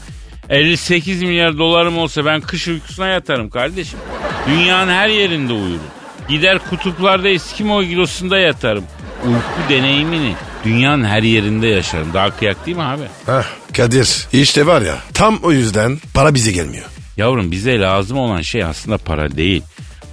58 0.49 1.23
milyar 1.23 1.57
dolarım 1.57 1.97
olsa 1.97 2.25
ben 2.25 2.41
kış 2.41 2.67
uykusuna 2.67 3.07
yatarım 3.07 3.49
kardeşim. 3.49 3.99
Dünyanın 4.47 4.91
her 4.91 5.07
yerinde 5.07 5.53
uyurum. 5.53 5.87
Gider 6.29 6.59
kutuplarda 6.69 7.29
Eskimo 7.29 7.81
igilosunda 7.81 8.37
yatarım. 8.39 8.83
Uyku 9.25 9.69
deneyimini 9.69 10.35
dünyanın 10.65 11.03
her 11.03 11.23
yerinde 11.23 11.67
yaşarım. 11.67 12.13
Daha 12.13 12.37
kıyak 12.37 12.65
değil 12.65 12.77
mi 12.77 12.83
abi? 12.83 13.03
Heh, 13.25 13.43
Kadir 13.73 14.27
işte 14.33 14.65
var 14.65 14.81
ya 14.81 14.97
tam 15.13 15.39
o 15.43 15.51
yüzden 15.51 15.97
para 16.13 16.33
bize 16.33 16.51
gelmiyor. 16.51 16.85
Yavrum 17.17 17.51
bize 17.51 17.79
lazım 17.79 18.17
olan 18.17 18.41
şey 18.41 18.63
aslında 18.63 18.97
para 18.97 19.31
değil. 19.37 19.63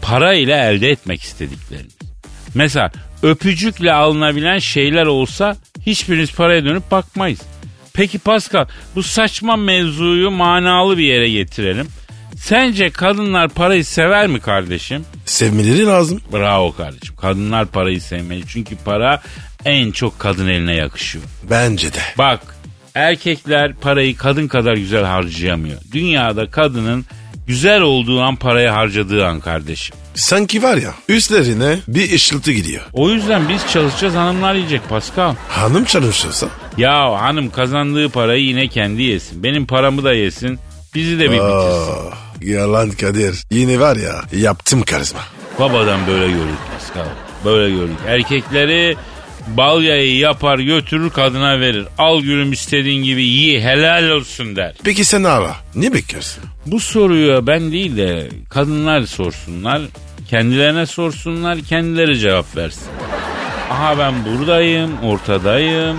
Para 0.02 0.34
ile 0.34 0.52
elde 0.52 0.90
etmek 0.90 1.22
istediklerimiz. 1.22 1.94
Mesela 2.54 2.92
öpücükle 3.22 3.92
alınabilen 3.92 4.58
şeyler 4.58 5.06
olsa 5.06 5.56
hiçbiriniz 5.86 6.32
paraya 6.34 6.64
dönüp 6.64 6.90
bakmayız. 6.90 7.40
Peki 8.00 8.18
Pascal 8.18 8.66
bu 8.94 9.02
saçma 9.02 9.56
mevzuyu 9.56 10.30
manalı 10.30 10.98
bir 10.98 11.04
yere 11.04 11.30
getirelim. 11.30 11.88
Sence 12.36 12.90
kadınlar 12.90 13.48
parayı 13.48 13.84
sever 13.84 14.26
mi 14.26 14.40
kardeşim? 14.40 15.04
Sevmeleri 15.24 15.86
lazım. 15.86 16.20
Bravo 16.32 16.72
kardeşim. 16.76 17.16
Kadınlar 17.16 17.66
parayı 17.66 18.00
sevmeli. 18.00 18.42
Çünkü 18.48 18.76
para 18.76 19.22
en 19.64 19.90
çok 19.90 20.18
kadın 20.18 20.48
eline 20.48 20.74
yakışıyor. 20.74 21.24
Bence 21.50 21.92
de. 21.92 21.98
Bak 22.18 22.40
erkekler 22.94 23.74
parayı 23.74 24.16
kadın 24.16 24.48
kadar 24.48 24.74
güzel 24.74 25.04
harcayamıyor. 25.04 25.80
Dünyada 25.92 26.50
kadının 26.50 27.06
güzel 27.46 27.80
olduğu 27.80 28.20
an 28.22 28.36
parayı 28.36 28.68
harcadığı 28.68 29.26
an 29.26 29.40
kardeşim. 29.40 29.96
Sanki 30.14 30.62
var 30.62 30.76
ya 30.76 30.94
üstlerine 31.08 31.78
bir 31.88 32.12
ışıltı 32.14 32.52
gidiyor. 32.52 32.82
O 32.92 33.10
yüzden 33.10 33.48
biz 33.48 33.66
çalışacağız 33.72 34.14
hanımlar 34.14 34.54
yiyecek 34.54 34.88
Pascal. 34.88 35.34
Hanım 35.48 35.84
çalışırsa 35.84 36.46
Ya 36.76 37.12
hanım 37.20 37.50
kazandığı 37.50 38.08
parayı 38.08 38.44
yine 38.44 38.68
kendi 38.68 39.02
yesin. 39.02 39.42
Benim 39.42 39.66
paramı 39.66 40.04
da 40.04 40.12
yesin. 40.12 40.58
Bizi 40.94 41.18
de 41.18 41.24
bir 41.24 41.36
bitirsin. 41.36 41.92
Aa, 41.92 42.14
yalan 42.42 42.90
Kadir. 42.90 43.44
Yine 43.50 43.80
var 43.80 43.96
ya 43.96 44.22
yaptım 44.32 44.82
karizma. 44.82 45.20
Babadan 45.58 46.06
böyle 46.06 46.26
gördük 46.26 46.58
Pascal. 46.78 47.06
Böyle 47.44 47.74
gördük. 47.74 47.96
Erkekleri 48.06 48.96
bal 49.56 49.82
yayı 49.82 50.16
yapar 50.16 50.58
götürür 50.58 51.10
kadına 51.10 51.60
verir. 51.60 51.86
Al 51.98 52.20
gülüm 52.20 52.52
istediğin 52.52 53.02
gibi 53.02 53.22
iyi 53.22 53.60
helal 53.60 54.10
olsun 54.10 54.56
der. 54.56 54.74
Peki 54.84 55.04
sen 55.04 55.22
ara. 55.22 55.56
Ne 55.74 55.94
bekliyorsun? 55.94 56.44
Bu 56.66 56.80
soruyu 56.80 57.46
ben 57.46 57.72
değil 57.72 57.96
de 57.96 58.28
kadınlar 58.50 59.02
sorsunlar. 59.02 59.82
Kendilerine 60.30 60.86
sorsunlar 60.86 61.58
kendileri 61.60 62.18
cevap 62.18 62.56
versin. 62.56 62.88
Aha 63.70 63.98
ben 63.98 64.14
buradayım 64.24 64.98
ortadayım. 65.02 65.96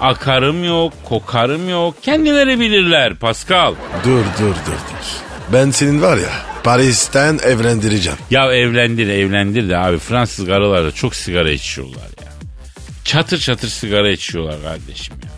Akarım 0.00 0.64
yok 0.64 0.92
kokarım 1.04 1.68
yok. 1.68 1.94
Kendileri 2.02 2.60
bilirler 2.60 3.14
Pascal. 3.14 3.74
Dur 4.04 4.10
dur 4.38 4.48
dur 4.48 4.54
dur. 4.66 5.06
Ben 5.52 5.70
senin 5.70 6.02
var 6.02 6.16
ya 6.16 6.28
Paris'ten 6.64 7.38
evlendireceğim. 7.46 8.18
Ya 8.30 8.52
evlendir 8.52 9.08
evlendir 9.08 9.68
de 9.68 9.76
abi 9.76 9.98
Fransız 9.98 10.46
karılar 10.46 10.84
da 10.84 10.92
çok 10.92 11.14
sigara 11.14 11.50
içiyorlar. 11.50 12.02
Çatır 13.06 13.38
çatır 13.38 13.68
sigara 13.68 14.10
içiyorlar 14.10 14.62
kardeşim 14.62 15.14
ya. 15.24 15.30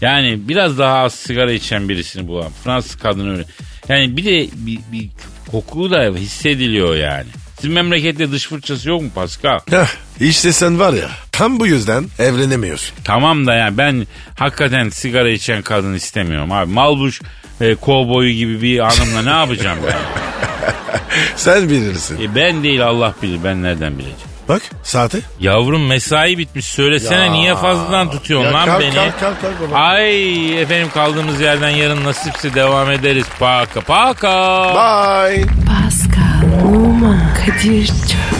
Yani 0.00 0.48
biraz 0.48 0.78
daha 0.78 0.98
az 0.98 1.14
sigara 1.14 1.52
içen 1.52 1.88
birisini 1.88 2.28
bulalım. 2.28 2.52
Fransız 2.64 2.96
kadını 2.96 3.32
öyle. 3.32 3.44
Yani 3.88 4.16
bir 4.16 4.24
de 4.24 4.48
bir, 4.54 4.78
bir 4.92 5.08
koku 5.50 5.90
da 5.90 6.14
hissediliyor 6.16 6.96
yani. 6.96 7.26
Sizin 7.56 7.72
memlekette 7.72 8.32
dış 8.32 8.46
fırçası 8.46 8.88
yok 8.88 9.02
mu 9.02 9.10
Pascal? 9.14 9.58
Heh, 9.70 9.86
işte 10.20 10.52
sen 10.52 10.78
var 10.78 10.92
ya 10.92 11.08
tam 11.32 11.60
bu 11.60 11.66
yüzden 11.66 12.04
evlenemiyorsun. 12.18 12.96
Tamam 13.04 13.46
da 13.46 13.54
yani 13.54 13.78
ben 13.78 14.06
hakikaten 14.38 14.88
sigara 14.88 15.30
içen 15.30 15.62
kadın 15.62 15.94
istemiyorum 15.94 16.52
abi. 16.52 16.72
Malbuş 16.72 17.20
e, 17.60 17.74
kovboyu 17.74 18.32
gibi 18.32 18.62
bir 18.62 18.78
hanımla 18.78 19.22
ne 19.22 19.38
yapacağım 19.38 19.78
ben? 19.86 19.96
Sen 21.36 21.70
bilirsin. 21.70 22.22
E, 22.22 22.34
ben 22.34 22.62
değil 22.62 22.86
Allah 22.86 23.14
bilir 23.22 23.38
ben 23.44 23.62
nereden 23.62 23.92
bileceğim. 23.98 24.29
Bak 24.50 24.62
saate. 24.82 25.18
Yavrum 25.40 25.86
mesai 25.86 26.38
bitmiş 26.38 26.64
söylesene 26.66 27.24
Ya. 27.24 27.32
niye 27.32 27.56
fazladan 27.56 28.10
tutuyorsun 28.10 28.46
Ya 28.48 28.54
lan 28.54 28.66
kalk, 28.66 28.80
beni? 28.80 28.94
kalk, 28.94 29.20
kalk, 29.20 29.40
kalk 29.42 29.68
baba. 29.70 29.78
Ay 29.78 30.62
efendim 30.62 30.88
kaldığımız 30.94 31.40
yerden 31.40 31.68
yarın 31.70 32.04
nasipse 32.04 32.54
devam 32.54 32.90
ederiz. 32.90 33.26
Paka 33.38 33.80
paka. 33.80 34.30
Bye. 34.74 35.44
Pascal, 35.66 36.66
Oman, 36.74 37.20
Kadir 37.34 37.86
çok 37.86 38.39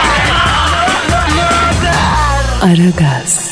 Aragaz. 2.61 3.50